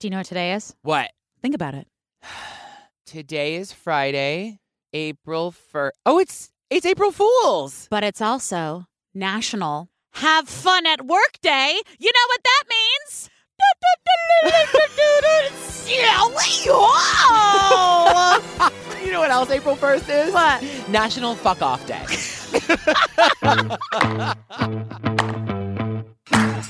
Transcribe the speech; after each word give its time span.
Do 0.00 0.06
you 0.06 0.10
know 0.10 0.16
what 0.16 0.26
today 0.26 0.54
is? 0.54 0.74
What? 0.80 1.10
Think 1.42 1.54
about 1.54 1.74
it. 1.74 1.86
Today 3.06 3.56
is 3.56 3.70
Friday, 3.70 4.58
April 4.94 5.54
1st. 5.74 5.90
Oh, 6.06 6.18
it's 6.18 6.50
it's 6.70 6.86
April 6.86 7.12
Fools. 7.12 7.86
But 7.90 8.02
it's 8.02 8.22
also 8.22 8.86
National 9.12 9.90
Have 10.12 10.48
Fun 10.48 10.86
at 10.86 11.04
Work 11.04 11.40
Day. 11.42 11.82
You 11.98 12.12
know 12.12 12.26
what 12.28 12.40
that 12.44 12.64
means? 12.70 13.28
You 19.04 19.12
know 19.12 19.20
what 19.20 19.30
else 19.30 19.50
April 19.50 19.76
1st 19.76 20.26
is? 20.28 20.32
What? 20.32 20.62
National 20.88 21.34
Fuck 21.34 21.60
Off 21.62 21.84
Day. 21.86 22.06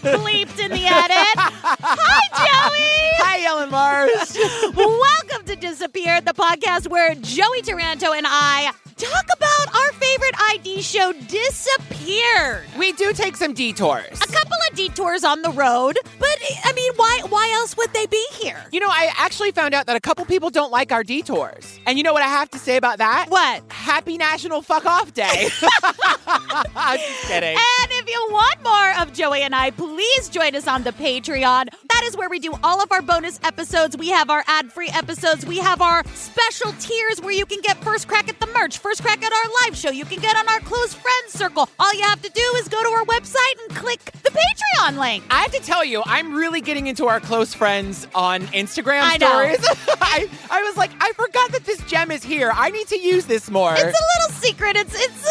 got 0.00 0.20
bleeped 0.20 0.58
in 0.58 0.70
the 0.70 0.86
edit. 0.86 1.34
Hi, 1.36 2.28
Joey. 2.36 3.24
Hi, 3.24 3.44
Ellen 3.46 3.70
Marsh. 3.70 4.36
Welcome 4.76 5.46
to 5.46 5.56
Disappeared, 5.56 6.24
the 6.24 6.34
podcast 6.34 6.88
where 6.88 7.14
Joey 7.14 7.62
Taranto 7.62 8.12
and 8.12 8.26
I 8.28 8.72
talk 8.96 9.24
about 9.36 9.74
our 9.74 9.92
favorite 9.92 10.34
ID 10.50 10.80
show, 10.80 11.12
Disappeared. 11.12 12.64
we 12.78 12.92
do 12.92 13.12
take 13.12 13.36
some 13.36 13.52
detours. 13.52 14.20
A 14.22 14.26
couple 14.26 14.56
of 14.70 14.76
detours 14.76 15.22
on 15.24 15.42
the 15.42 15.50
road, 15.50 15.98
but 16.18 16.28
I 16.64 16.72
mean, 16.72 16.92
why 16.96 17.20
why 17.28 17.50
else 17.56 17.76
would 17.76 17.92
they 17.92 18.06
be 18.06 18.24
here? 18.32 18.62
You 18.72 18.80
know, 18.80 18.88
I 18.88 19.12
actually 19.18 19.52
found 19.52 19.74
out 19.74 19.86
that 19.86 19.96
a 19.96 20.00
couple 20.00 20.24
people 20.24 20.50
don't 20.50 20.70
like 20.72 20.92
our 20.92 21.04
detours. 21.04 21.78
And 21.86 21.98
you 21.98 22.04
know 22.04 22.12
what 22.12 22.22
I 22.22 22.28
have 22.28 22.50
to 22.50 22.58
say 22.58 22.76
about 22.76 22.98
that? 22.98 23.26
What? 23.28 23.62
Happy 23.70 24.16
National 24.16 24.62
Fuck 24.62 24.86
Off 24.86 25.12
Day. 25.12 25.48
I'm 26.26 26.98
just 26.98 27.22
kidding. 27.28 27.56
And 27.56 27.92
if 27.92 28.08
you 28.08 28.28
want 28.30 28.62
more 28.62 29.02
of 29.02 29.12
Joey 29.12 29.42
and 29.42 29.54
I, 29.54 29.70
please 29.72 30.28
join 30.28 30.54
us 30.56 30.66
on 30.66 30.82
the 30.82 30.92
Patreon. 30.92 31.68
That 31.90 32.02
is 32.04 32.16
where 32.16 32.28
we 32.28 32.38
do 32.38 32.52
all 32.62 32.82
of 32.82 32.90
our 32.92 33.02
bonus 33.02 33.38
episodes. 33.44 33.96
We 33.96 34.08
have 34.08 34.30
our 34.30 34.42
ad 34.46 34.72
free 34.72 34.90
episodes. 34.92 35.44
We 35.46 35.58
have 35.58 35.80
our 35.80 36.02
special 36.14 36.72
tiers 36.80 37.20
where 37.20 37.32
you 37.32 37.46
can 37.46 37.60
get 37.60 37.82
first 37.82 38.08
crack 38.08 38.28
at 38.28 38.40
the 38.40 38.46
merch, 38.48 38.78
first 38.86 39.02
crack 39.02 39.20
at 39.20 39.32
our 39.32 39.50
live 39.64 39.76
show. 39.76 39.90
You 39.90 40.04
can 40.04 40.20
get 40.20 40.36
on 40.36 40.48
our 40.48 40.60
close 40.60 40.94
friends 40.94 41.32
circle. 41.32 41.68
All 41.76 41.92
you 41.94 42.02
have 42.04 42.22
to 42.22 42.30
do 42.30 42.40
is 42.58 42.68
go 42.68 42.80
to 42.80 42.88
our 42.90 43.04
website 43.06 43.60
and 43.62 43.76
click 43.76 44.12
the 44.22 44.30
Patreon 44.30 44.96
link. 45.00 45.24
I 45.28 45.42
have 45.42 45.50
to 45.52 45.60
tell 45.60 45.84
you, 45.84 46.04
I'm 46.06 46.34
really 46.34 46.60
getting 46.60 46.86
into 46.86 47.06
our 47.06 47.18
close 47.18 47.52
friends 47.52 48.06
on 48.14 48.42
Instagram 48.42 49.00
I 49.02 49.16
stories. 49.16 49.58
I, 50.00 50.28
I 50.52 50.62
was 50.62 50.76
like, 50.76 50.92
I 51.00 51.10
forgot 51.14 51.50
that 51.50 51.64
this 51.64 51.82
gem 51.86 52.12
is 52.12 52.22
here. 52.22 52.52
I 52.54 52.70
need 52.70 52.86
to 52.86 52.98
use 52.98 53.26
this 53.26 53.50
more. 53.50 53.72
It's 53.72 53.82
a 53.82 53.86
little 53.86 54.40
secret. 54.40 54.76
It's 54.76 54.94
it's, 54.94 55.26
uh, 55.26 55.30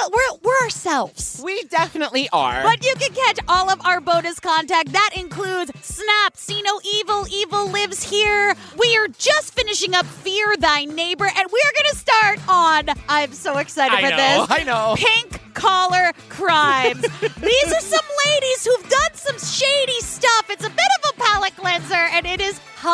it's 0.00 0.10
we're 0.10 0.38
we're 0.42 0.64
ourselves. 0.64 1.40
we 1.44 1.62
definitely 1.64 2.28
are. 2.32 2.62
But 2.62 2.84
you 2.84 2.94
can 2.96 3.12
catch 3.12 3.38
all 3.48 3.70
of 3.70 3.80
our 3.84 4.00
bonus 4.00 4.40
content. 4.40 4.92
That 4.92 5.10
includes 5.16 5.72
Snapped, 5.80 6.38
See 6.38 6.62
No 6.62 6.80
Evil, 6.94 7.26
Evil 7.30 7.70
Lives 7.70 8.02
Here. 8.02 8.54
We 8.78 8.96
are 8.96 9.08
just 9.08 9.54
finishing 9.54 9.94
up 9.94 10.06
Fear 10.06 10.56
Thy 10.58 10.84
Neighbor, 10.84 11.26
and 11.26 11.48
we 11.52 11.60
are 11.64 11.72
going 11.82 11.90
to 11.92 11.96
start 11.96 12.40
on. 12.48 12.88
I'm 13.08 13.32
so 13.32 13.58
excited 13.58 13.96
I 13.96 14.02
for 14.02 14.10
know, 14.10 14.16
this. 14.46 14.60
I 14.60 14.64
know. 14.64 14.94
Pink 14.96 15.40
Collar 15.54 16.12
Crimes. 16.28 17.00
These 17.20 17.72
are 17.72 17.80
some 17.80 18.06
ladies 18.26 18.64
who've 18.66 18.88
done 18.88 19.14
some 19.14 19.38
shady 19.38 20.00
stuff. 20.00 20.50
It's 20.50 20.64
a 20.64 20.70
bit 20.70 20.91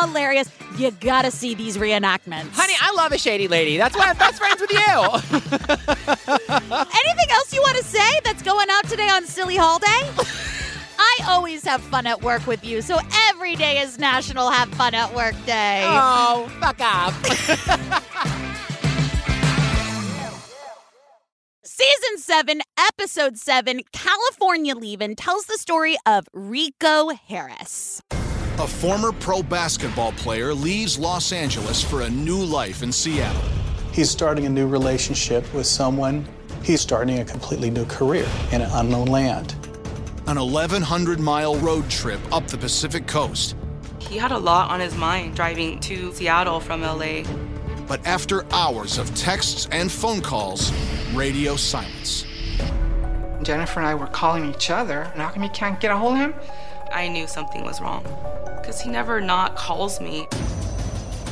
hilarious. 0.06 0.48
You 0.76 0.90
gotta 0.92 1.30
see 1.30 1.54
these 1.54 1.76
reenactments. 1.76 2.50
Honey, 2.52 2.74
I 2.80 2.92
love 2.94 3.12
a 3.12 3.18
shady 3.18 3.48
lady. 3.48 3.76
That's 3.76 3.96
why 3.96 4.06
I'm 4.08 4.16
best 4.16 4.38
friends 4.38 4.60
with 4.60 4.70
you. 4.70 4.78
Anything 6.76 7.30
else 7.30 7.52
you 7.52 7.60
want 7.60 7.76
to 7.78 7.84
say 7.84 8.20
that's 8.24 8.42
going 8.42 8.68
out 8.70 8.84
today 8.88 9.08
on 9.08 9.24
Silly 9.26 9.56
Hall 9.56 9.78
Day? 9.78 10.10
I 10.98 11.18
always 11.28 11.64
have 11.64 11.80
fun 11.80 12.06
at 12.06 12.22
work 12.22 12.46
with 12.46 12.64
you, 12.64 12.82
so 12.82 12.98
every 13.28 13.56
day 13.56 13.80
is 13.80 13.98
National 13.98 14.50
Have 14.50 14.68
Fun 14.70 14.94
at 14.94 15.14
Work 15.14 15.34
Day. 15.46 15.84
oh, 15.86 16.48
fuck 16.60 16.80
off. 16.80 17.14
Season 21.64 22.18
7, 22.18 22.60
Episode 22.76 23.38
7, 23.38 23.82
California 23.92 24.74
Leavin' 24.74 25.14
tells 25.16 25.44
the 25.46 25.56
story 25.58 25.96
of 26.04 26.26
Rico 26.32 27.10
Harris. 27.10 28.02
A 28.60 28.66
former 28.66 29.12
pro 29.12 29.40
basketball 29.40 30.10
player 30.10 30.52
leaves 30.52 30.98
Los 30.98 31.30
Angeles 31.30 31.80
for 31.80 32.02
a 32.02 32.10
new 32.10 32.44
life 32.44 32.82
in 32.82 32.90
Seattle. 32.90 33.40
He's 33.92 34.10
starting 34.10 34.46
a 34.46 34.48
new 34.48 34.66
relationship 34.66 35.44
with 35.54 35.64
someone. 35.64 36.26
He's 36.64 36.80
starting 36.80 37.20
a 37.20 37.24
completely 37.24 37.70
new 37.70 37.84
career 37.84 38.26
in 38.50 38.60
an 38.60 38.68
unknown 38.72 39.06
land. 39.06 39.54
An 40.26 40.38
1,100 40.38 41.20
mile 41.20 41.54
road 41.58 41.88
trip 41.88 42.18
up 42.32 42.48
the 42.48 42.58
Pacific 42.58 43.06
coast. 43.06 43.54
He 44.00 44.16
had 44.16 44.32
a 44.32 44.38
lot 44.38 44.72
on 44.72 44.80
his 44.80 44.96
mind 44.96 45.36
driving 45.36 45.78
to 45.82 46.12
Seattle 46.12 46.58
from 46.58 46.82
LA. 46.82 47.22
But 47.86 48.04
after 48.04 48.44
hours 48.52 48.98
of 48.98 49.14
texts 49.14 49.68
and 49.70 49.90
phone 49.90 50.20
calls, 50.20 50.72
radio 51.14 51.54
silence. 51.54 52.26
Jennifer 53.44 53.78
and 53.78 53.88
I 53.88 53.94
were 53.94 54.08
calling 54.08 54.52
each 54.52 54.68
other, 54.68 55.02
and 55.02 55.22
how 55.22 55.28
come 55.28 55.44
you 55.44 55.50
can't 55.50 55.78
get 55.78 55.92
a 55.92 55.96
hold 55.96 56.14
of 56.14 56.18
him? 56.18 56.34
I 56.92 57.06
knew 57.06 57.28
something 57.28 57.62
was 57.62 57.80
wrong 57.80 58.04
because 58.68 58.82
he 58.82 58.90
never 58.90 59.18
not 59.18 59.56
calls 59.56 59.98
me. 59.98 60.28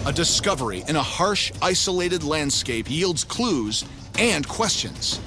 A 0.07 0.13
discovery 0.13 0.83
in 0.89 0.97
a 0.97 1.03
harsh, 1.03 1.53
isolated 1.61 2.25
landscape 2.25 2.91
yields 2.91 3.25
clues 3.25 3.85
and 4.19 4.49
questions. 4.49 5.21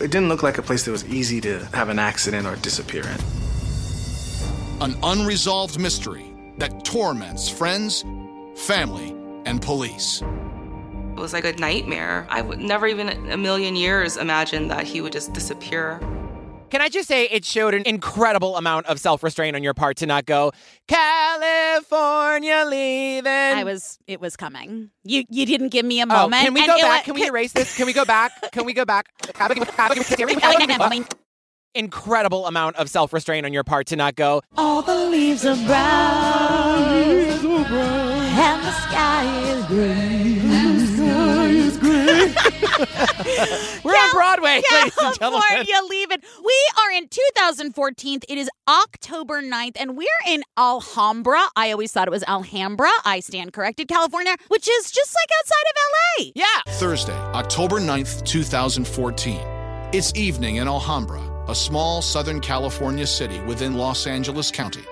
It 0.00 0.12
didn't 0.12 0.28
look 0.28 0.44
like 0.44 0.58
a 0.58 0.62
place 0.62 0.84
that 0.84 0.92
was 0.92 1.04
easy 1.06 1.40
to 1.40 1.64
have 1.74 1.88
an 1.88 1.98
accident 1.98 2.46
or 2.46 2.54
disappear 2.54 3.02
in. 3.02 3.18
An 4.80 4.94
unresolved 5.02 5.80
mystery 5.80 6.32
that 6.58 6.84
torments 6.84 7.48
friends, 7.48 8.04
family, 8.54 9.10
and 9.46 9.60
police. 9.60 10.22
It 10.22 11.20
was 11.20 11.32
like 11.32 11.44
a 11.44 11.54
nightmare. 11.54 12.24
I 12.30 12.40
would 12.40 12.60
never 12.60 12.86
even 12.86 13.32
a 13.32 13.36
million 13.36 13.74
years 13.74 14.16
imagine 14.16 14.68
that 14.68 14.86
he 14.86 15.00
would 15.00 15.12
just 15.12 15.32
disappear. 15.32 16.00
Can 16.70 16.80
I 16.80 16.88
just 16.88 17.08
say 17.08 17.24
it 17.24 17.44
showed 17.44 17.74
an 17.74 17.82
incredible 17.84 18.56
amount 18.56 18.86
of 18.86 18.98
self 19.00 19.22
restraint 19.22 19.56
on 19.56 19.62
your 19.62 19.74
part 19.74 19.96
to 19.98 20.06
not 20.06 20.24
go, 20.26 20.52
California 20.88 22.64
leaving. 22.66 23.26
I 23.26 23.64
was, 23.64 23.98
it 24.06 24.20
was 24.20 24.36
coming. 24.36 24.90
You 25.04 25.24
you 25.28 25.46
didn't 25.46 25.68
give 25.70 25.84
me 25.84 26.00
a 26.00 26.04
Oh, 26.04 26.06
moment. 26.06 26.44
can 26.44 26.54
we 26.54 26.60
and 26.60 26.68
go 26.68 26.76
back? 26.78 27.00
wa- 27.00 27.04
Can 27.04 27.14
we 27.14 27.26
erase 27.28 27.52
this? 27.52 27.76
Can 27.80 27.86
we 27.86 27.92
go 27.92 28.04
back? 28.04 28.32
Can 28.52 28.64
we 28.64 28.72
go 28.72 28.84
back? 28.84 29.08
Incredible 31.74 32.46
amount 32.46 32.76
of 32.76 32.88
self 32.90 33.12
restraint 33.12 33.46
on 33.46 33.52
your 33.52 33.62
part 33.64 33.86
to 33.88 33.96
not 33.96 34.14
go, 34.16 34.42
All 34.56 34.82
the 34.82 34.94
leaves 35.06 35.44
are 35.46 35.54
brown, 35.66 36.82
and 36.82 38.62
the 38.64 38.72
sky 38.72 39.24
is 39.50 39.66
We're 43.84 43.92
on 43.92 44.10
Broadway, 44.12 44.62
ladies 44.70 44.94
and 45.00 45.18
gentlemen. 45.18 45.42
California 45.48 45.74
leaving. 45.88 46.18
We 46.44 46.54
are 46.82 46.90
in 46.92 47.08
2014. 47.08 48.20
It 48.28 48.38
is 48.38 48.48
October 48.68 49.42
9th, 49.42 49.76
and 49.78 49.96
we're 49.96 50.06
in 50.26 50.42
Alhambra. 50.58 51.42
I 51.56 51.72
always 51.72 51.92
thought 51.92 52.08
it 52.08 52.10
was 52.10 52.24
Alhambra. 52.28 52.90
I 53.04 53.20
stand 53.20 53.52
corrected, 53.52 53.88
California, 53.88 54.36
which 54.48 54.68
is 54.68 54.90
just 54.90 55.14
like 55.14 55.28
outside 55.38 55.64
of 55.70 55.76
LA. 56.24 56.30
Yeah. 56.34 56.72
Thursday, 56.78 57.18
October 57.34 57.80
9th, 57.80 58.24
2014. 58.24 59.40
It's 59.92 60.14
evening 60.14 60.56
in 60.56 60.68
Alhambra, 60.68 61.20
a 61.48 61.54
small 61.54 62.00
Southern 62.02 62.40
California 62.40 63.06
city 63.06 63.40
within 63.40 63.74
Los 63.74 64.06
Angeles 64.06 64.50
County. 64.50 64.84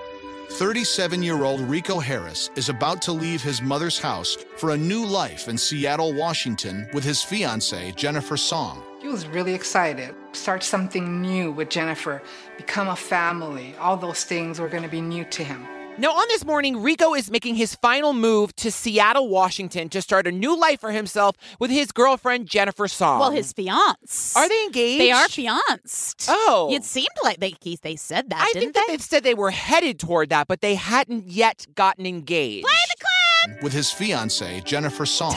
37 0.59 1.23
year 1.23 1.45
old 1.45 1.61
Rico 1.61 1.99
Harris 1.99 2.49
is 2.57 2.67
about 2.67 3.01
to 3.03 3.13
leave 3.13 3.41
his 3.41 3.61
mother's 3.61 3.97
house 3.97 4.35
for 4.57 4.71
a 4.71 4.77
new 4.77 5.05
life 5.05 5.47
in 5.47 5.57
Seattle, 5.57 6.11
Washington 6.11 6.85
with 6.91 7.01
his 7.01 7.23
fiancee, 7.23 7.93
Jennifer 7.93 8.35
Song. 8.35 8.83
He 9.01 9.07
was 9.07 9.25
really 9.25 9.53
excited. 9.53 10.13
Start 10.33 10.61
something 10.61 11.21
new 11.21 11.53
with 11.53 11.69
Jennifer, 11.69 12.21
become 12.57 12.89
a 12.89 12.95
family. 12.97 13.73
All 13.79 13.95
those 13.95 14.25
things 14.25 14.59
were 14.59 14.67
going 14.67 14.83
to 14.83 14.89
be 14.89 14.99
new 14.99 15.23
to 15.23 15.45
him. 15.45 15.65
Now, 15.99 16.11
on 16.11 16.29
this 16.29 16.45
morning, 16.45 16.81
Rico 16.81 17.13
is 17.13 17.29
making 17.29 17.55
his 17.55 17.75
final 17.75 18.13
move 18.13 18.55
to 18.55 18.71
Seattle, 18.71 19.27
Washington 19.27 19.89
to 19.89 20.01
start 20.01 20.27
a 20.27 20.31
new 20.31 20.57
life 20.57 20.79
for 20.79 20.91
himself 20.91 21.35
with 21.59 21.69
his 21.71 21.91
girlfriend, 21.91 22.47
Jennifer 22.47 22.87
Song. 22.87 23.19
Well, 23.19 23.31
his 23.31 23.51
fiance. 23.51 24.39
Are 24.39 24.47
they 24.47 24.63
engaged? 24.63 25.01
They 25.01 25.11
are 25.11 25.27
fianced. 25.27 26.27
Oh. 26.29 26.69
It 26.71 26.85
seemed 26.85 27.07
like 27.21 27.41
they 27.41 27.53
they 27.81 27.97
said 27.97 28.29
that, 28.29 28.39
I 28.39 28.45
didn't 28.53 28.61
think 28.61 28.75
that 28.75 28.85
they? 28.87 28.93
they've 28.93 29.01
said 29.01 29.23
they 29.23 29.33
were 29.33 29.51
headed 29.51 29.99
toward 29.99 30.29
that, 30.29 30.47
but 30.47 30.61
they 30.61 30.75
hadn't 30.75 31.27
yet 31.27 31.67
gotten 31.75 32.05
engaged. 32.05 32.65
Play 32.65 32.73
the 32.87 33.05
clip. 33.51 33.63
With 33.63 33.73
his 33.73 33.91
fiancee, 33.91 34.61
Jennifer 34.61 35.05
Song. 35.05 35.35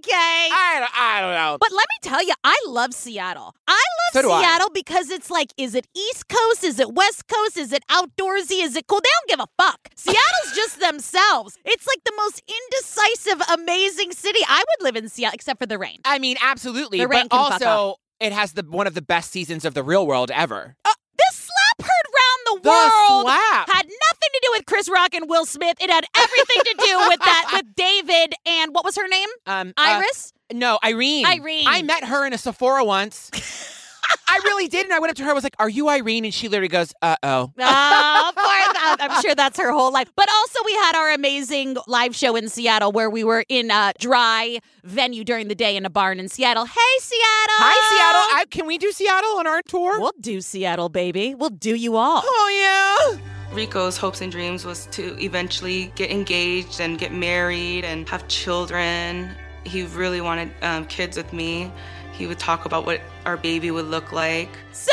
Okay. 0.00 0.48
I 0.52 0.76
don't, 0.80 0.90
I 1.00 1.20
don't 1.20 1.34
know. 1.34 1.58
But 1.60 1.70
let 1.72 1.86
me 1.88 2.08
tell 2.10 2.22
you, 2.24 2.32
I 2.42 2.56
love 2.66 2.94
Seattle. 2.94 3.54
I 3.68 3.72
love 3.72 4.12
So 4.12 4.22
do 4.22 4.30
I. 4.30 4.40
Seattle 4.42 4.70
because 4.72 5.10
it's 5.10 5.30
like, 5.30 5.52
is 5.58 5.74
it 5.74 5.86
East 5.94 6.28
Coast? 6.28 6.64
Is 6.64 6.78
it 6.80 6.92
West 6.94 7.28
Coast? 7.28 7.56
Is 7.58 7.72
it 7.72 7.84
outdoorsy? 7.90 8.62
Is 8.62 8.76
it 8.76 8.86
cool? 8.86 9.00
They 9.02 9.10
don't 9.28 9.38
give 9.38 9.40
a 9.40 9.62
fuck. 9.62 9.78
Seattle's 9.94 10.54
just 10.54 10.80
themselves. 10.88 11.58
It's 11.64 11.86
like 11.86 12.02
the 12.04 12.12
most 12.16 12.42
indecisive, 12.48 13.42
amazing 13.52 14.12
city. 14.12 14.40
I 14.48 14.64
would 14.66 14.84
live 14.84 14.96
in 14.96 15.08
Seattle, 15.10 15.34
except 15.34 15.60
for 15.60 15.66
the 15.66 15.78
rain. 15.78 15.98
I 16.04 16.18
mean, 16.18 16.36
absolutely. 16.42 16.98
The 16.98 17.08
rain 17.08 17.26
but 17.30 17.36
can 17.50 17.50
fuck 17.60 17.62
also, 17.68 17.96
it 18.20 18.32
has 18.32 18.52
the 18.52 18.62
one 18.62 18.86
of 18.86 18.94
the 18.94 19.02
best 19.02 19.30
seasons 19.30 19.64
of 19.64 19.74
the 19.74 19.82
real 19.82 20.06
world 20.06 20.30
ever. 20.30 20.76
Uh, 20.84 20.90
this 21.18 21.36
slap 21.50 21.86
heard 21.86 22.06
round 22.16 22.40
the, 22.46 22.62
The 22.62 22.68
world 22.70 23.26
slap. 23.26 23.68
had 23.70 23.86
nothing 24.22 24.32
to 24.34 24.40
do 24.42 24.52
with 24.56 24.66
Chris 24.66 24.88
Rock 24.90 25.14
and 25.14 25.28
Will 25.28 25.46
Smith. 25.46 25.76
It 25.80 25.90
had 25.90 26.04
everything 26.16 26.62
to 26.64 26.74
do 26.86 26.98
with 27.08 27.20
that 27.20 27.50
with 27.52 27.74
David 27.76 28.34
and 28.46 28.74
what 28.74 28.84
was 28.84 28.96
her 28.96 29.08
name? 29.08 29.28
Um, 29.46 29.68
uh, 29.76 29.82
Iris. 30.02 30.32
no, 30.52 30.78
Irene. 30.84 31.26
Irene. 31.26 31.64
I 31.66 31.82
met 31.82 32.04
her 32.04 32.26
in 32.26 32.32
a 32.32 32.38
Sephora 32.38 32.84
once. 32.84 33.30
I 34.26 34.40
really 34.44 34.66
did, 34.66 34.86
and 34.86 34.92
I 34.92 34.98
went 34.98 35.10
up 35.12 35.16
to 35.18 35.24
her. 35.24 35.30
I 35.30 35.34
was 35.34 35.44
like, 35.44 35.54
"Are 35.60 35.68
you 35.68 35.88
Irene?" 35.88 36.24
And 36.24 36.34
she 36.34 36.48
literally 36.48 36.68
goes, 36.68 36.92
"Uh 37.00 37.14
oh." 37.22 37.52
Oh, 37.60 38.26
of 38.28 38.34
course. 38.34 38.46
I- 38.46 38.96
I'm 38.98 39.22
sure 39.22 39.36
that's 39.36 39.56
her 39.60 39.70
whole 39.70 39.92
life. 39.92 40.10
But 40.16 40.28
also, 40.28 40.58
we 40.64 40.72
had 40.74 40.96
our 40.96 41.12
amazing 41.12 41.76
live 41.86 42.16
show 42.16 42.34
in 42.34 42.48
Seattle 42.48 42.90
where 42.90 43.08
we 43.08 43.22
were 43.22 43.44
in 43.48 43.70
a 43.70 43.92
dry 44.00 44.58
venue 44.82 45.22
during 45.22 45.46
the 45.46 45.54
day 45.54 45.76
in 45.76 45.86
a 45.86 45.90
barn 45.90 46.18
in 46.18 46.28
Seattle. 46.28 46.64
Hey, 46.64 46.98
Seattle. 46.98 47.54
Hi, 47.58 47.88
Seattle. 47.88 48.40
I, 48.40 48.44
can 48.50 48.66
we 48.66 48.78
do 48.78 48.90
Seattle 48.90 49.38
on 49.38 49.46
our 49.46 49.62
tour? 49.62 50.00
We'll 50.00 50.12
do 50.20 50.40
Seattle, 50.40 50.88
baby. 50.88 51.36
We'll 51.36 51.50
do 51.50 51.76
you 51.76 51.96
all. 51.96 52.22
Oh 52.24 53.12
yeah. 53.14 53.29
Rico's 53.52 53.96
hopes 53.96 54.20
and 54.20 54.30
dreams 54.30 54.64
was 54.64 54.86
to 54.86 55.20
eventually 55.20 55.92
get 55.96 56.10
engaged 56.10 56.80
and 56.80 56.98
get 56.98 57.12
married 57.12 57.84
and 57.84 58.08
have 58.08 58.28
children. 58.28 59.30
He 59.64 59.82
really 59.82 60.20
wanted 60.20 60.52
um, 60.62 60.86
kids 60.86 61.16
with 61.16 61.32
me. 61.32 61.72
He 62.12 62.26
would 62.26 62.38
talk 62.38 62.64
about 62.64 62.86
what 62.86 63.00
our 63.26 63.36
baby 63.36 63.70
would 63.70 63.86
look 63.86 64.12
like. 64.12 64.50
So 64.72 64.92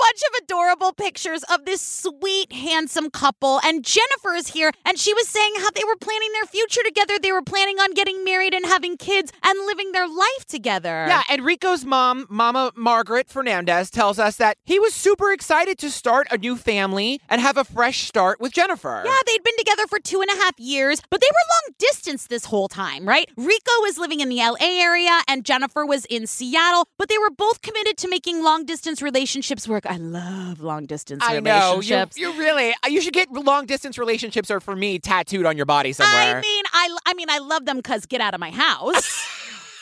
bunch 0.00 0.22
of 0.28 0.44
adorable 0.44 0.92
pictures 0.94 1.42
of 1.52 1.66
this 1.66 1.82
sweet, 1.82 2.52
handsome 2.52 3.10
couple, 3.10 3.60
and 3.62 3.84
Jennifer 3.84 4.32
is 4.34 4.48
here, 4.48 4.72
and 4.86 4.98
she 4.98 5.12
was 5.12 5.28
saying 5.28 5.52
how 5.58 5.70
they 5.72 5.84
were 5.84 5.96
planning 5.96 6.30
their 6.32 6.46
future 6.46 6.80
together. 6.82 7.18
They 7.18 7.32
were 7.32 7.42
planning 7.42 7.76
on 7.76 7.92
getting 7.92 8.24
married 8.24 8.54
and 8.54 8.64
having 8.64 8.96
kids 8.96 9.30
and 9.44 9.66
living 9.66 9.92
their 9.92 10.08
life 10.08 10.46
together. 10.48 11.04
Yeah, 11.06 11.22
and 11.28 11.44
Rico's 11.44 11.84
mom, 11.84 12.26
Mama 12.30 12.72
Margaret 12.74 13.28
Fernandez, 13.28 13.90
tells 13.90 14.18
us 14.18 14.36
that 14.36 14.56
he 14.64 14.78
was 14.78 14.94
super 14.94 15.32
excited 15.32 15.76
to 15.78 15.90
start 15.90 16.26
a 16.30 16.38
new 16.38 16.56
family 16.56 17.20
and 17.28 17.42
have 17.42 17.58
a 17.58 17.64
fresh 17.64 18.04
start 18.04 18.40
with 18.40 18.52
Jennifer. 18.52 19.02
Yeah, 19.04 19.18
they'd 19.26 19.44
been 19.44 19.56
together 19.58 19.86
for 19.86 19.98
two 19.98 20.22
and 20.22 20.30
a 20.30 20.42
half 20.42 20.58
years, 20.58 21.02
but 21.10 21.20
they 21.20 21.28
were 21.30 21.50
long 21.50 21.74
distance 21.78 22.26
this 22.26 22.46
whole 22.46 22.68
time, 22.68 23.06
right? 23.06 23.28
Rico 23.36 23.72
was 23.82 23.98
living 23.98 24.20
in 24.20 24.30
the 24.30 24.36
LA 24.36 24.56
area 24.60 25.20
and 25.28 25.44
Jennifer 25.44 25.84
was 25.84 26.06
in 26.06 26.26
Seattle, 26.26 26.86
but 26.96 27.10
they 27.10 27.18
were 27.18 27.30
both 27.30 27.60
committed 27.60 27.98
to 27.98 28.08
making 28.08 28.42
long 28.42 28.64
distance 28.64 29.02
relationships 29.02 29.68
work. 29.68 29.89
I 29.90 29.96
love 29.96 30.60
long 30.60 30.86
distance 30.86 31.20
I 31.26 31.40
know. 31.40 31.50
You, 31.50 31.70
relationships. 31.80 32.16
you 32.16 32.38
really, 32.38 32.70
uh, 32.84 32.88
you 32.88 33.00
should 33.00 33.12
get 33.12 33.28
long 33.32 33.66
distance 33.66 33.98
relationships, 33.98 34.48
or 34.48 34.60
for 34.60 34.76
me, 34.76 35.00
tattooed 35.00 35.46
on 35.46 35.56
your 35.56 35.66
body 35.66 35.92
somewhere. 35.92 36.36
I 36.36 36.40
mean, 36.40 36.64
I, 36.72 36.96
I 37.06 37.14
mean, 37.14 37.28
I 37.28 37.38
love 37.38 37.64
them 37.64 37.78
because 37.78 38.06
get 38.06 38.20
out 38.20 38.32
of 38.32 38.38
my 38.38 38.52
house. 38.52 39.26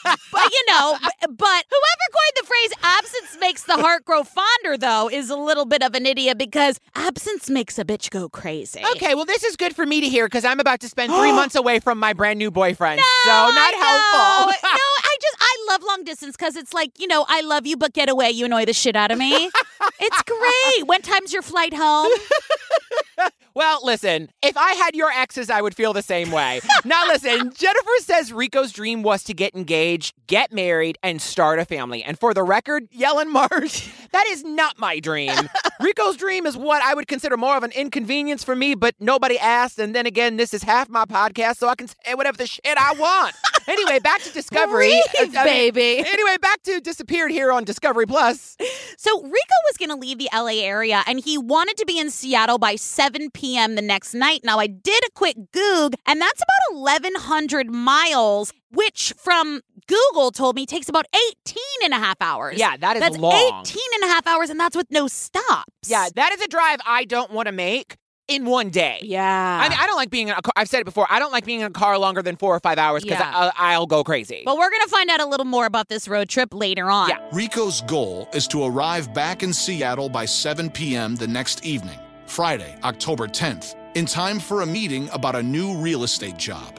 but 0.32 0.50
you 0.50 0.64
know, 0.68 0.96
but 1.00 1.64
whoever 1.68 2.06
coined 2.10 2.36
the 2.36 2.46
phrase 2.46 2.70
"absence 2.82 3.36
makes 3.38 3.64
the 3.64 3.76
heart 3.76 4.06
grow 4.06 4.24
fonder," 4.24 4.78
though, 4.78 5.10
is 5.10 5.28
a 5.28 5.36
little 5.36 5.66
bit 5.66 5.82
of 5.82 5.94
an 5.94 6.06
idiot 6.06 6.38
because 6.38 6.80
absence 6.94 7.50
makes 7.50 7.78
a 7.78 7.84
bitch 7.84 8.08
go 8.08 8.30
crazy. 8.30 8.80
Okay, 8.96 9.14
well, 9.14 9.26
this 9.26 9.44
is 9.44 9.56
good 9.56 9.76
for 9.76 9.84
me 9.84 10.00
to 10.00 10.08
hear 10.08 10.26
because 10.26 10.46
I'm 10.46 10.60
about 10.60 10.80
to 10.80 10.88
spend 10.88 11.12
three 11.12 11.32
months 11.40 11.54
away 11.54 11.80
from 11.80 11.98
my 11.98 12.14
brand 12.14 12.38
new 12.38 12.50
boyfriend. 12.50 13.00
so, 13.24 13.30
not 13.30 13.74
helpful. 13.74 14.54
no, 14.62 14.78
just 15.20 15.36
I 15.40 15.66
love 15.70 15.82
long 15.82 16.04
distance 16.04 16.36
because 16.36 16.56
it's 16.56 16.72
like 16.72 16.98
you 16.98 17.06
know 17.06 17.24
I 17.28 17.40
love 17.42 17.66
you, 17.66 17.76
but 17.76 17.92
get 17.92 18.08
away. 18.08 18.30
You 18.30 18.46
annoy 18.46 18.64
the 18.64 18.72
shit 18.72 18.96
out 18.96 19.10
of 19.10 19.18
me. 19.18 19.50
it's 20.00 20.22
great. 20.22 20.86
When 20.86 21.02
time's 21.02 21.32
your 21.32 21.42
flight 21.42 21.74
home? 21.74 22.10
Well, 23.58 23.80
listen, 23.82 24.30
if 24.40 24.56
I 24.56 24.74
had 24.74 24.94
your 24.94 25.10
exes, 25.10 25.50
I 25.50 25.60
would 25.60 25.74
feel 25.74 25.92
the 25.92 26.00
same 26.00 26.30
way. 26.30 26.60
now, 26.84 27.08
listen, 27.08 27.52
Jennifer 27.56 27.90
says 28.02 28.32
Rico's 28.32 28.70
dream 28.70 29.02
was 29.02 29.24
to 29.24 29.34
get 29.34 29.52
engaged, 29.52 30.14
get 30.28 30.52
married, 30.52 30.96
and 31.02 31.20
start 31.20 31.58
a 31.58 31.64
family. 31.64 32.04
And 32.04 32.16
for 32.16 32.32
the 32.32 32.44
record, 32.44 32.88
Yellen 32.92 33.32
Marsh, 33.32 33.90
that 34.12 34.26
is 34.28 34.44
not 34.44 34.78
my 34.78 35.00
dream. 35.00 35.32
Rico's 35.80 36.16
dream 36.16 36.46
is 36.46 36.56
what 36.56 36.84
I 36.84 36.94
would 36.94 37.08
consider 37.08 37.36
more 37.36 37.56
of 37.56 37.64
an 37.64 37.72
inconvenience 37.72 38.44
for 38.44 38.54
me, 38.54 38.76
but 38.76 38.94
nobody 39.00 39.36
asked. 39.40 39.80
And 39.80 39.92
then 39.92 40.06
again, 40.06 40.36
this 40.36 40.54
is 40.54 40.62
half 40.62 40.88
my 40.88 41.04
podcast, 41.04 41.56
so 41.56 41.66
I 41.66 41.74
can 41.74 41.88
say 41.88 42.14
whatever 42.14 42.36
the 42.36 42.46
shit 42.46 42.62
I 42.64 42.92
want. 42.92 43.34
Anyway, 43.68 43.98
back 43.98 44.22
to 44.22 44.32
Discovery. 44.32 45.00
Breathe, 45.14 45.36
I 45.36 45.44
mean, 45.44 45.72
baby. 45.72 45.98
Anyway, 46.06 46.36
back 46.40 46.62
to 46.64 46.80
Disappeared 46.80 47.30
here 47.30 47.52
on 47.52 47.64
Discovery 47.64 48.06
Plus. 48.06 48.56
So 48.96 49.22
Rico 49.22 49.54
was 49.68 49.76
going 49.78 49.90
to 49.90 49.96
leave 49.96 50.18
the 50.18 50.28
LA 50.32 50.62
area 50.62 51.02
and 51.06 51.20
he 51.20 51.38
wanted 51.38 51.76
to 51.76 51.86
be 51.86 51.98
in 51.98 52.10
Seattle 52.10 52.58
by 52.58 52.76
7 52.76 53.30
p.m. 53.30 53.74
the 53.74 53.82
next 53.82 54.14
night. 54.14 54.40
Now, 54.44 54.58
I 54.58 54.66
did 54.66 55.02
a 55.04 55.10
quick 55.14 55.36
Goog, 55.52 55.94
and 56.06 56.20
that's 56.20 56.42
about 56.42 56.80
1,100 56.80 57.70
miles, 57.70 58.52
which 58.70 59.12
from 59.16 59.60
Google 59.86 60.30
told 60.30 60.56
me 60.56 60.66
takes 60.66 60.88
about 60.88 61.06
18 61.46 61.56
and 61.84 61.94
a 61.94 61.98
half 61.98 62.16
hours. 62.20 62.58
Yeah, 62.58 62.76
that 62.76 62.96
is 62.96 63.00
that's 63.00 63.18
long. 63.18 63.62
18 63.62 63.82
and 63.94 64.10
a 64.10 64.12
half 64.12 64.26
hours, 64.26 64.50
and 64.50 64.58
that's 64.58 64.76
with 64.76 64.90
no 64.90 65.06
stops. 65.08 65.72
Yeah, 65.86 66.08
that 66.14 66.32
is 66.32 66.42
a 66.42 66.48
drive 66.48 66.80
I 66.84 67.04
don't 67.04 67.30
want 67.32 67.46
to 67.46 67.52
make 67.52 67.96
in 68.28 68.44
one 68.44 68.70
day. 68.70 68.98
Yeah. 69.02 69.60
I 69.62 69.68
mean, 69.68 69.78
I 69.80 69.86
don't 69.86 69.96
like 69.96 70.10
being 70.10 70.28
in 70.28 70.34
a 70.36 70.42
car. 70.42 70.52
I've 70.56 70.68
said 70.68 70.80
it 70.80 70.84
before. 70.84 71.06
I 71.10 71.18
don't 71.18 71.32
like 71.32 71.44
being 71.44 71.60
in 71.60 71.66
a 71.66 71.70
car 71.70 71.98
longer 71.98 72.22
than 72.22 72.36
four 72.36 72.54
or 72.54 72.60
five 72.60 72.78
hours 72.78 73.02
because 73.02 73.18
Yeah. 73.18 73.50
I'll 73.56 73.86
go 73.86 74.04
crazy. 74.04 74.42
but 74.44 74.56
we're 74.56 74.70
going 74.70 74.82
to 74.84 74.88
find 74.90 75.10
out 75.10 75.20
a 75.20 75.26
little 75.26 75.46
more 75.46 75.66
about 75.66 75.88
this 75.88 76.06
road 76.06 76.28
trip 76.28 76.54
later 76.54 76.90
on. 76.90 77.08
Yeah. 77.08 77.18
Rico's 77.32 77.80
goal 77.82 78.28
is 78.32 78.46
to 78.48 78.64
arrive 78.64 79.12
back 79.14 79.42
in 79.42 79.52
Seattle 79.52 80.08
by 80.08 80.24
7 80.26 80.70
p.m. 80.70 81.16
the 81.16 81.26
next 81.26 81.64
evening, 81.64 81.98
Friday, 82.26 82.76
October 82.84 83.26
10th, 83.26 83.74
in 83.94 84.04
time 84.06 84.38
for 84.38 84.60
a 84.62 84.66
meeting 84.66 85.08
about 85.12 85.34
a 85.34 85.42
new 85.42 85.76
real 85.78 86.04
estate 86.04 86.36
job. 86.36 86.78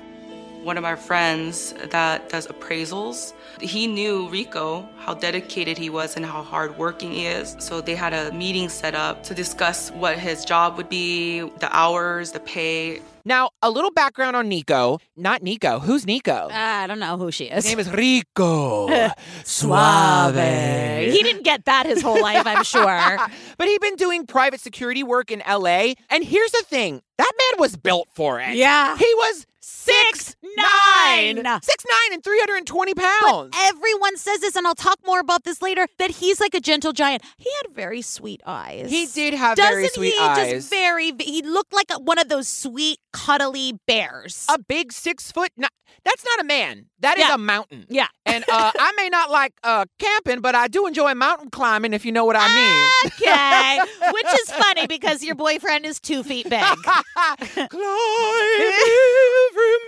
One 0.63 0.77
of 0.77 0.83
our 0.85 0.97
friends 0.97 1.73
that 1.89 2.29
does 2.29 2.45
appraisals, 2.47 3.33
he 3.61 3.87
knew 3.87 4.27
Rico, 4.29 4.87
how 4.97 5.13
dedicated 5.13 5.77
he 5.77 5.89
was 5.89 6.15
and 6.15 6.25
how 6.25 6.43
hardworking 6.43 7.11
he 7.13 7.25
is. 7.25 7.55
So 7.59 7.81
they 7.81 7.95
had 7.95 8.13
a 8.13 8.31
meeting 8.33 8.69
set 8.69 8.93
up 8.93 9.23
to 9.23 9.33
discuss 9.33 9.89
what 9.91 10.19
his 10.19 10.43
job 10.45 10.77
would 10.77 10.89
be, 10.89 11.39
the 11.59 11.75
hours, 11.75 12.31
the 12.33 12.39
pay. 12.41 13.01
now, 13.25 13.49
a 13.61 13.69
little 13.69 13.91
background 13.91 14.35
on 14.35 14.47
Nico. 14.49 14.99
Not 15.15 15.41
Nico. 15.43 15.79
Who's 15.79 16.05
Nico? 16.05 16.49
I 16.51 16.87
don't 16.87 16.99
know 16.99 17.17
who 17.17 17.31
she 17.31 17.45
is. 17.45 17.63
His 17.63 17.65
name 17.65 17.79
is 17.79 17.89
Rico. 17.91 18.89
Suave. 19.43 20.35
He 20.35 21.23
didn't 21.23 21.43
get 21.43 21.65
that 21.65 21.85
his 21.85 22.01
whole 22.01 22.21
life, 22.21 22.45
I'm 22.45 22.63
sure. 22.63 23.17
but 23.57 23.67
he'd 23.67 23.81
been 23.81 23.95
doing 23.95 24.25
private 24.25 24.59
security 24.59 25.03
work 25.03 25.31
in 25.31 25.41
LA. 25.47 25.93
And 26.09 26.23
here's 26.23 26.51
the 26.51 26.63
thing 26.67 27.01
that 27.17 27.31
man 27.37 27.59
was 27.59 27.75
built 27.75 28.07
for 28.13 28.39
it. 28.39 28.55
Yeah. 28.55 28.97
He 28.97 29.13
was 29.15 29.45
six 29.69 30.35
nine, 30.57 31.35
six 31.61 31.85
nine, 31.89 32.13
and 32.13 32.23
320 32.23 32.93
pounds. 32.95 33.55
Everyone 33.57 34.17
says 34.17 34.39
this, 34.41 34.55
and 34.55 34.65
I'll 34.67 34.75
talk 34.75 34.99
more 35.05 35.19
about 35.19 35.43
this 35.43 35.61
later, 35.61 35.87
that 35.99 36.11
he's 36.11 36.39
like 36.39 36.53
a 36.53 36.59
gentle 36.59 36.91
giant. 36.93 37.23
He 37.37 37.49
had 37.63 37.73
very 37.75 38.01
sweet 38.01 38.41
eyes. 38.45 38.89
He 38.89 39.05
did 39.05 39.33
have 39.33 39.55
Doesn't 39.57 39.73
very 39.75 39.87
sweet 39.89 40.13
he? 40.13 40.19
eyes. 40.19 40.51
Just 40.51 40.69
very, 40.69 41.11
he 41.19 41.41
looked 41.41 41.73
like 41.73 41.87
a, 41.91 41.99
one 41.99 42.17
of 42.19 42.29
those 42.29 42.47
sweet, 42.47 42.99
cuddly 43.13 43.73
bears. 43.87 44.45
a 44.49 44.57
big 44.59 44.91
six 44.91 45.31
foot. 45.31 45.51
Not, 45.57 45.71
that's 46.03 46.23
not 46.25 46.39
a 46.41 46.43
man. 46.43 46.85
That 46.99 47.17
is 47.17 47.25
Yeah. 47.27 47.35
a 47.35 47.37
mountain. 47.37 47.85
yeah. 47.89 48.07
And 48.29 48.43
uh, 48.47 48.71
I 48.77 48.91
may 48.95 49.09
not 49.09 49.31
like 49.31 49.53
uh, 49.63 49.85
camping, 49.97 50.39
but 50.41 50.53
I 50.53 50.67
do 50.67 50.85
enjoy 50.85 51.15
mountain 51.15 51.49
climbing, 51.49 51.93
if 51.93 52.05
you 52.05 52.11
know 52.11 52.25
what 52.25 52.35
I 52.37 52.47
mean. 52.53 52.85
Okay. 53.07 53.79
Which 54.13 54.33
is 54.41 54.51
funny 54.51 54.85
because 54.85 55.23
your 55.23 55.33
boyfriend 55.33 55.83
is 55.83 55.99
two 55.99 56.21
feet 56.21 56.47
big. 56.47 56.61
Climb 57.55 57.69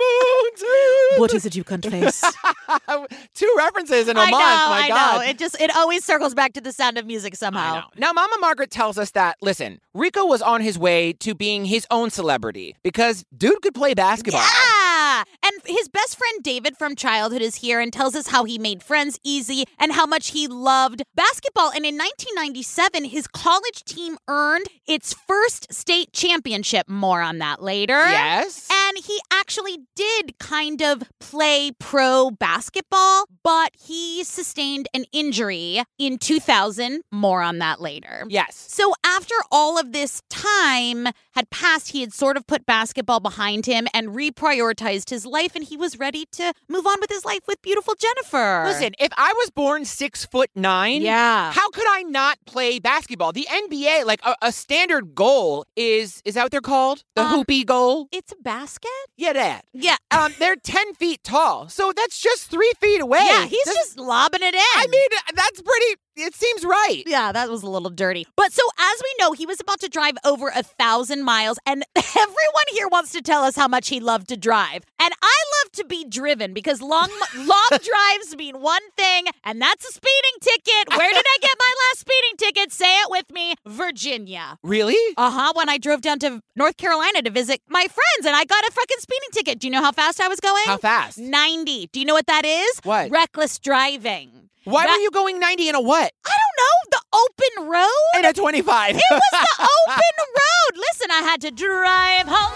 mountain. 0.05 1.19
what 1.21 1.33
is 1.33 1.45
it 1.45 1.55
you 1.55 1.63
can't 1.63 1.85
face? 1.85 2.21
Two 3.35 3.53
references 3.57 4.07
in 4.07 4.17
a 4.17 4.21
I 4.21 4.31
month. 4.31 4.43
know, 4.43 4.69
My 4.69 4.81
I 4.83 4.87
God. 4.87 5.15
know. 5.17 5.21
It 5.29 5.37
just, 5.37 5.59
it 5.61 5.75
always 5.75 6.03
circles 6.03 6.33
back 6.33 6.53
to 6.53 6.61
the 6.61 6.71
sound 6.71 6.97
of 6.97 7.05
music 7.05 7.33
I 7.33 7.37
somehow. 7.37 7.73
know. 7.75 7.83
Now, 7.97 8.13
Mama 8.13 8.35
Margaret 8.39 8.71
tells 8.71 8.97
us 8.97 9.11
that, 9.11 9.37
listen, 9.41 9.79
Rico 9.93 10.25
was 10.25 10.41
on 10.41 10.61
his 10.61 10.77
way 10.79 11.13
to 11.13 11.33
being 11.35 11.65
his 11.65 11.85
own 11.91 12.09
celebrity 12.09 12.75
because 12.83 13.25
dude 13.35 13.61
could 13.61 13.73
play 13.75 13.93
basketball. 13.93 14.41
Yeah. 14.41 15.23
And 15.43 15.53
his 15.65 15.89
best 15.89 16.17
friend 16.17 16.43
David 16.43 16.77
from 16.77 16.95
childhood 16.95 17.41
is 17.41 17.55
here 17.55 17.79
and 17.79 17.91
tells 17.91 18.15
us 18.15 18.27
how 18.27 18.43
he 18.43 18.57
made 18.59 18.83
friends 18.83 19.19
easy 19.23 19.65
and 19.79 19.91
how 19.93 20.05
much 20.05 20.29
he 20.29 20.47
loved 20.47 21.03
basketball. 21.15 21.69
And 21.71 21.85
in 21.85 21.95
1997, 21.97 23.05
his 23.05 23.27
college 23.27 23.83
team 23.85 24.17
earned 24.27 24.67
its 24.87 25.13
first 25.13 25.73
state 25.73 26.13
championship. 26.13 26.87
More 26.87 27.21
on 27.21 27.39
that 27.39 27.61
later. 27.61 27.93
Yes. 27.93 28.67
And 28.71 28.97
he 29.03 29.19
actually 29.31 29.79
did 29.95 30.37
kind 30.39 30.81
of 30.81 31.03
play 31.19 31.71
pro 31.79 32.31
basketball, 32.31 33.25
but 33.43 33.71
he 33.79 34.23
sustained 34.23 34.87
an 34.93 35.05
injury 35.11 35.81
in 35.97 36.17
2000. 36.17 37.01
More 37.11 37.41
on 37.41 37.57
that 37.59 37.81
later. 37.81 38.25
yes. 38.29 38.55
So 38.71 38.93
after 39.03 39.35
all 39.51 39.79
of 39.79 39.91
this 39.91 40.21
time 40.29 41.07
had 41.33 41.49
passed, 41.49 41.91
he 41.91 42.01
had 42.01 42.13
sort 42.13 42.37
of 42.37 42.45
put 42.47 42.65
basketball 42.65 43.19
behind 43.19 43.65
him 43.65 43.87
and 43.93 44.09
reprioritized 44.09 45.09
his 45.09 45.25
life 45.31 45.55
and 45.55 45.63
he 45.63 45.77
was 45.77 45.97
ready 45.97 46.25
to 46.33 46.53
move 46.69 46.85
on 46.85 46.97
with 47.01 47.09
his 47.09 47.25
life 47.25 47.39
with 47.47 47.61
beautiful 47.61 47.95
Jennifer. 47.95 48.63
Listen, 48.67 48.93
if 48.99 49.09
I 49.17 49.33
was 49.37 49.49
born 49.49 49.85
six 49.85 50.25
foot 50.25 50.49
nine, 50.55 51.01
Yeah. 51.01 51.51
how 51.51 51.69
could 51.71 51.87
I 51.89 52.03
not 52.03 52.37
play 52.45 52.79
basketball? 52.79 53.31
The 53.31 53.47
NBA, 53.51 54.05
like 54.05 54.19
a, 54.23 54.35
a 54.41 54.51
standard 54.51 55.15
goal, 55.15 55.65
is 55.75 56.21
is 56.25 56.35
that 56.35 56.43
what 56.43 56.51
they're 56.51 56.61
called? 56.61 57.03
The 57.15 57.23
Um, 57.23 57.31
hoopy 57.45 57.65
goal? 57.65 58.07
It's 58.11 58.31
a 58.31 58.35
basket? 58.41 58.89
Yeah, 59.17 59.33
that. 59.33 59.65
Yeah. 59.73 59.95
Um, 60.11 60.33
they're 60.39 60.57
ten 60.57 60.93
feet 60.95 61.23
tall, 61.23 61.69
so 61.69 61.93
that's 61.95 62.19
just 62.19 62.47
three 62.51 62.73
feet 62.81 62.99
away. 62.99 63.19
Yeah, 63.23 63.45
he's 63.45 63.63
That's- 63.63 63.85
just 63.87 63.97
lobbing 63.97 64.41
it 64.43 64.53
in. 64.53 64.59
I 64.75 64.85
mean, 64.87 65.07
that's 65.33 65.61
pretty. 65.61 66.00
It 66.15 66.35
seems 66.35 66.65
right. 66.65 67.03
Yeah, 67.05 67.31
that 67.31 67.49
was 67.49 67.63
a 67.63 67.69
little 67.69 67.89
dirty. 67.89 68.25
But 68.35 68.51
so, 68.51 68.61
as 68.77 69.01
we 69.01 69.15
know, 69.23 69.31
he 69.31 69.45
was 69.45 69.59
about 69.59 69.79
to 69.79 69.89
drive 69.89 70.17
over 70.25 70.49
a 70.53 70.61
thousand 70.61 71.23
miles, 71.23 71.57
and 71.65 71.83
everyone 71.95 72.67
here 72.71 72.87
wants 72.89 73.11
to 73.13 73.21
tell 73.21 73.43
us 73.43 73.55
how 73.55 73.67
much 73.67 73.87
he 73.87 73.99
loved 73.99 74.27
to 74.29 74.37
drive. 74.37 74.83
And 74.99 75.13
I 75.21 75.37
love 75.63 75.71
to 75.73 75.85
be 75.85 76.03
driven 76.05 76.53
because 76.53 76.81
long, 76.81 77.09
long 77.37 77.69
drives 77.69 78.35
mean 78.35 78.59
one 78.61 78.81
thing, 78.97 79.25
and 79.45 79.61
that's 79.61 79.87
a 79.87 79.91
speeding 79.91 80.37
ticket. 80.41 80.89
Where 80.97 81.13
did 81.13 81.25
I 81.25 81.37
get 81.41 81.51
my 81.57 81.73
last 81.89 81.99
speeding 82.01 82.37
ticket? 82.37 82.71
Say 82.71 82.93
it 83.01 83.09
with 83.09 83.31
me 83.31 83.55
Virginia. 83.65 84.57
Really? 84.63 84.97
Uh 85.17 85.31
huh. 85.31 85.53
When 85.55 85.69
I 85.69 85.77
drove 85.77 86.01
down 86.01 86.19
to 86.19 86.41
North 86.55 86.77
Carolina 86.77 87.21
to 87.21 87.29
visit 87.29 87.61
my 87.69 87.83
friends, 87.83 88.25
and 88.25 88.35
I 88.35 88.43
got 88.43 88.63
a 88.67 88.71
fucking 88.71 88.97
speeding 88.99 89.29
ticket. 89.31 89.59
Do 89.59 89.67
you 89.67 89.71
know 89.71 89.81
how 89.81 89.91
fast 89.91 90.19
I 90.19 90.27
was 90.27 90.39
going? 90.39 90.63
How 90.65 90.77
fast? 90.77 91.17
90. 91.17 91.87
Do 91.93 91.99
you 91.99 92.05
know 92.05 92.13
what 92.13 92.27
that 92.27 92.45
is? 92.45 92.79
What? 92.83 93.09
Reckless 93.11 93.59
driving. 93.59 94.49
Why 94.63 94.85
That- 94.85 94.93
were 94.93 95.01
you 95.01 95.11
going 95.11 95.39
ninety 95.39 95.69
in 95.69 95.75
a 95.75 95.81
what? 95.81 96.11
I 96.25 96.29
don't 96.29 96.57
know. 96.57 96.77
The 96.91 97.01
open 97.17 97.69
road? 97.71 98.19
In 98.19 98.25
a 98.25 98.33
twenty-five. 98.33 98.95
It 98.95 99.03
was 99.09 99.21
the 99.31 99.47
open 99.89 100.33
road. 100.35 100.77
Listen, 100.91 101.11
I 101.11 101.21
had 101.23 101.41
to 101.41 101.51
drive 101.51 102.27
home. 102.27 102.53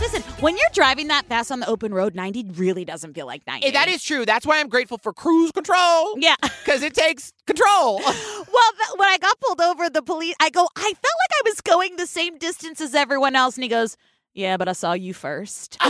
Listen, 0.00 0.22
when 0.40 0.56
you're 0.56 0.68
driving 0.72 1.08
that 1.08 1.26
fast 1.26 1.50
on 1.50 1.60
the 1.60 1.66
open 1.68 1.92
road, 1.92 2.14
90 2.14 2.52
really 2.54 2.84
doesn't 2.84 3.12
feel 3.14 3.26
like 3.26 3.46
90. 3.46 3.66
Eh, 3.66 3.70
that 3.72 3.88
is 3.88 4.02
true. 4.02 4.24
That's 4.24 4.46
why 4.46 4.58
I'm 4.60 4.68
grateful 4.68 4.96
for 4.96 5.12
cruise 5.12 5.50
control. 5.52 6.14
Yeah. 6.18 6.36
Because 6.64 6.82
it 6.82 6.92
takes 6.94 7.32
control. 7.46 8.00
Well, 8.04 8.72
th- 8.76 8.88
when 8.98 9.08
I 9.08 9.16
got 9.18 9.38
pulled 9.40 9.60
over, 9.60 9.88
the 9.90 10.02
police, 10.02 10.34
I 10.40 10.50
go, 10.50 10.68
I 10.76 10.80
felt 10.82 10.94
like 10.94 11.32
I 11.34 11.42
was 11.44 11.60
going 11.62 11.96
the 11.96 12.06
same 12.06 12.36
distance 12.38 12.80
as 12.80 12.94
everyone 12.94 13.34
else. 13.36 13.56
And 13.56 13.62
he 13.62 13.68
goes, 13.68 13.96
Yeah, 14.34 14.56
but 14.58 14.68
I 14.68 14.72
saw 14.72 14.92
you 14.92 15.14
first. 15.14 15.78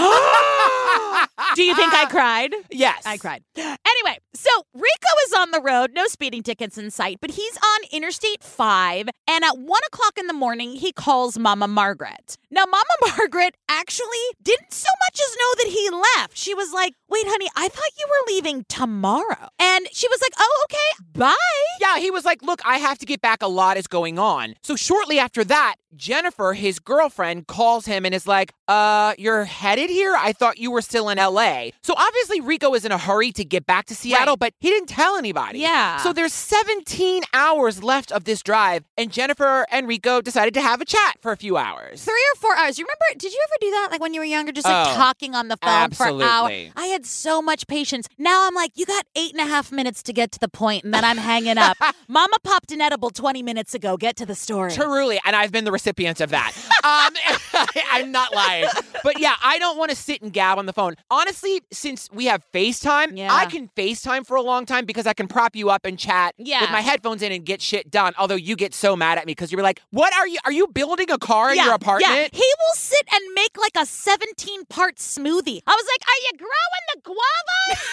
Do 1.55 1.63
you 1.63 1.75
think 1.75 1.93
I 1.93 2.07
cried? 2.11 2.55
yes. 2.71 3.03
I 3.07 3.17
cried. 3.17 3.43
Anyway, 3.57 4.19
so 4.35 4.51
Rico 4.75 5.13
is 5.27 5.33
on 5.35 5.51
the 5.51 5.61
road, 5.61 5.93
no 5.95 6.07
speeding 6.07 6.43
tickets 6.43 6.79
in 6.79 6.91
sight, 6.91 7.19
but 7.21 7.31
he's 7.33 7.57
on 7.57 7.81
Interstate 7.91 8.43
5. 8.43 9.09
And 9.29 9.45
at 9.45 9.59
one 9.59 9.81
o'clock 9.93 10.19
in 10.19 10.27
the 10.27 10.33
morning, 10.33 10.73
he 10.73 10.93
calls 10.93 11.39
Mama 11.39 11.69
Margaret. 11.69 12.37
Now, 12.51 12.65
Mama 12.65 12.85
Margaret 13.19 13.57
actually 13.69 14.07
didn't 14.43 14.73
so 14.73 14.89
much 15.07 15.21
as 15.21 15.37
know 15.37 15.55
that 15.65 15.71
he 15.73 15.91
left. 16.19 16.37
She 16.37 16.55
was 16.55 16.73
like, 16.73 16.95
Wait, 17.11 17.25
honey, 17.27 17.49
I 17.57 17.69
thought 17.69 17.91
you 17.99 18.07
were 18.09 18.33
leaving 18.35 18.65
tomorrow. 18.69 19.49
And 19.59 19.87
she 19.93 20.09
was 20.09 20.21
like, 20.21 20.33
Oh, 20.39 20.67
okay, 20.71 21.05
bye. 21.19 21.35
Yeah, 21.81 21.99
he 21.99 22.11
was 22.11 22.25
like, 22.25 22.43
Look, 22.43 22.61
I 22.65 22.79
have 22.79 22.99
to 22.99 23.07
get 23.07 23.21
back. 23.21 23.43
A 23.43 23.47
lot 23.49 23.77
is 23.77 23.87
going 23.87 24.19
on. 24.19 24.55
So 24.63 24.77
shortly 24.77 25.19
after 25.19 25.43
that, 25.45 25.77
Jennifer, 25.97 26.53
his 26.53 26.79
girlfriend, 26.79 27.47
calls 27.47 27.87
him 27.87 28.05
and 28.05 28.15
is 28.15 28.27
like, 28.27 28.53
Uh, 28.69 29.15
you're 29.19 29.45
headed 29.45 29.89
here? 29.91 30.15
I 30.19 30.33
thought 30.33 30.59
you 30.59 30.71
were 30.71 30.83
still 30.83 31.09
in 31.09 31.17
LA. 31.19 31.71
So 31.83 31.95
obviously, 31.97 32.41
Rico 32.41 32.75
is 32.75 32.85
in 32.85 32.93
a 32.93 32.99
hurry 32.99 33.33
to 33.33 33.45
get 33.45 33.65
back 33.67 33.87
to 33.87 33.95
Seattle, 33.95 34.33
Right. 34.33 34.39
but 34.41 34.55
he 34.61 34.69
didn't 34.69 34.89
tell 34.91 35.17
anybody. 35.17 35.61
Yeah. 35.61 35.97
So 35.99 36.13
there's 36.13 36.33
17 36.35 37.23
hours 37.33 37.83
left 37.83 38.13
of 38.13 38.25
this 38.25 38.43
drive, 38.43 38.85
and 38.99 39.11
Jennifer 39.11 39.65
and 39.71 39.89
Rico 39.89 40.21
decided 40.21 40.53
to 40.55 40.61
have 40.61 40.81
a 40.81 40.85
chat 40.85 41.17
for 41.23 41.33
a 41.33 41.37
few 41.37 41.57
hours. 41.57 42.05
Three 42.05 42.25
or 42.35 42.39
four 42.39 42.55
hours. 42.57 42.79
You 42.79 42.85
remember? 42.85 43.19
Did 43.19 43.33
you 43.33 43.41
ever 43.49 43.57
do 43.61 43.71
that? 43.71 43.89
Like 43.93 44.01
when 44.03 44.13
you 44.15 44.21
were 44.21 44.25
younger, 44.27 44.53
just 44.53 44.67
like 44.67 44.89
Oh, 44.89 44.95
talking 44.95 45.35
on 45.35 45.49
the 45.49 45.57
phone 45.57 45.91
for 45.91 46.05
hours. 46.07 46.23
absolutely. 46.23 46.73
I 46.77 46.87
had 46.87 46.98
so 47.07 47.41
much 47.43 47.67
patience. 47.67 48.09
Now 48.19 48.47
I'm 48.47 48.55
like, 48.55 48.73
you 48.75 48.87
got 48.87 49.07
eight 49.17 49.33
and 49.33 49.41
a 49.41 49.47
half 49.51 49.71
minutes 49.73 50.03
to 50.05 50.13
get 50.13 50.33
to 50.33 50.39
the 50.39 50.49
point, 50.49 50.85
and 50.85 50.93
then 50.95 51.05
I'm 51.05 51.17
hanging 51.17 51.59
up. 51.59 51.77
Mama 52.09 52.37
popped 52.43 52.73
an 52.73 52.81
edible 52.81 53.11
20 53.11 53.43
minutes 53.43 53.75
ago. 53.75 53.97
Get 53.97 54.17
to 54.17 54.27
the 54.27 54.35
story. 54.35 54.73
Truly, 54.73 55.21
and 55.25 55.35
I've 55.37 55.53
been 55.53 55.65
the 55.65 55.73
recipient 55.73 56.21
of 56.21 56.31
that. 56.31 56.53
um, 56.85 57.67
I'm 57.93 58.11
not 58.13 58.35
lying, 58.35 58.67
but 59.05 59.19
yeah, 59.21 59.35
I 59.43 59.59
don't 59.59 59.77
want 59.79 59.91
to 59.91 59.97
sit 59.97 60.23
and 60.23 60.33
gab 60.33 60.59
on 60.59 60.67
the 60.67 60.73
phone. 60.73 60.95
Honestly, 61.11 61.61
since 61.73 62.09
we 62.13 62.27
have 62.27 62.45
FaceTime, 62.53 63.17
Yeah. 63.17 63.33
I 63.35 63.47
can 63.47 63.69
FaceTime 63.77 64.27
for 64.27 64.37
a 64.37 64.43
long 64.43 64.67
time 64.67 64.85
because 64.85 65.07
I 65.07 65.13
can 65.13 65.29
prop 65.29 65.57
you 65.57 65.71
up 65.71 65.85
and 65.85 65.99
chat 65.99 66.35
Yeah. 66.39 66.61
with 66.63 66.71
my 66.71 66.81
headphones 66.81 67.23
in 67.23 67.33
and 67.33 67.45
get 67.45 67.61
shit 67.63 67.91
done. 67.91 68.15
Although 68.19 68.35
you 68.37 68.57
get 68.57 68.75
so 68.75 68.97
mad 68.97 69.19
at 69.19 69.27
me 69.27 69.33
because 69.33 69.51
you're 69.53 69.63
like, 69.63 69.81
"What 69.91 70.15
are 70.15 70.27
you? 70.27 70.39
Are 70.45 70.53
you 70.53 70.67
building 70.69 71.11
a 71.11 71.19
car 71.19 71.51
in 71.51 71.57
yeah, 71.57 71.67
your 71.67 71.75
apartment?" 71.75 72.13
Yeah. 72.13 72.29
He 72.33 72.39
will 72.59 72.75
sit 72.77 73.03
and 73.13 73.35
make 73.35 73.57
like 73.59 73.77
a 73.77 73.87
17 73.87 74.65
part 74.67 74.97
smoothie. 74.97 75.61
I 75.67 75.73
was 75.75 75.87
like, 75.87 76.09
Are 76.09 76.21
you 76.33 76.39
growing 76.39 76.85
the 76.95 77.01
guava? 77.03 77.81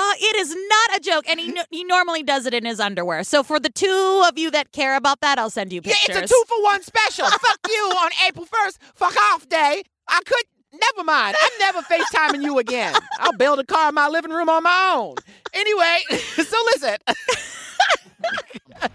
Uh, 0.00 0.12
it 0.20 0.36
is 0.36 0.54
not 0.54 0.96
a 0.96 1.00
joke, 1.00 1.24
and 1.28 1.40
he 1.40 1.50
no- 1.50 1.64
he 1.70 1.82
normally 1.82 2.22
does 2.22 2.46
it 2.46 2.54
in 2.54 2.64
his 2.64 2.78
underwear. 2.78 3.24
So 3.24 3.42
for 3.42 3.58
the 3.58 3.68
two 3.68 4.22
of 4.28 4.38
you 4.38 4.48
that 4.52 4.70
care 4.70 4.94
about 4.94 5.20
that, 5.22 5.40
I'll 5.40 5.50
send 5.50 5.72
you 5.72 5.82
pictures. 5.82 6.06
Yeah, 6.08 6.18
it's 6.22 6.30
a 6.30 6.34
two 6.34 6.44
for 6.46 6.62
one 6.62 6.84
special. 6.84 7.26
Fuck 7.26 7.58
you 7.68 7.92
on 7.98 8.10
April 8.28 8.46
1st. 8.46 8.78
Fuck 8.94 9.16
off 9.16 9.48
day. 9.48 9.82
I 10.06 10.20
could. 10.24 10.44
Never 10.72 11.02
mind. 11.02 11.34
I'm 11.42 11.50
never 11.58 11.80
FaceTiming 11.82 12.44
you 12.44 12.60
again. 12.60 12.94
I'll 13.18 13.32
build 13.32 13.58
a 13.58 13.64
car 13.64 13.88
in 13.88 13.96
my 13.96 14.06
living 14.06 14.30
room 14.30 14.48
on 14.48 14.62
my 14.62 14.92
own. 14.94 15.16
Anyway, 15.52 15.98
so 16.36 16.56
listen. 16.66 16.96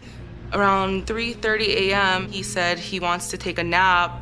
Around 0.54 1.06
3:30 1.08 1.62
a.m., 1.68 2.32
he 2.32 2.44
said 2.44 2.80
he 2.80 3.02
wants 3.02 3.28
to 3.30 3.38
take 3.38 3.60
a 3.60 3.64
nap 3.64 4.22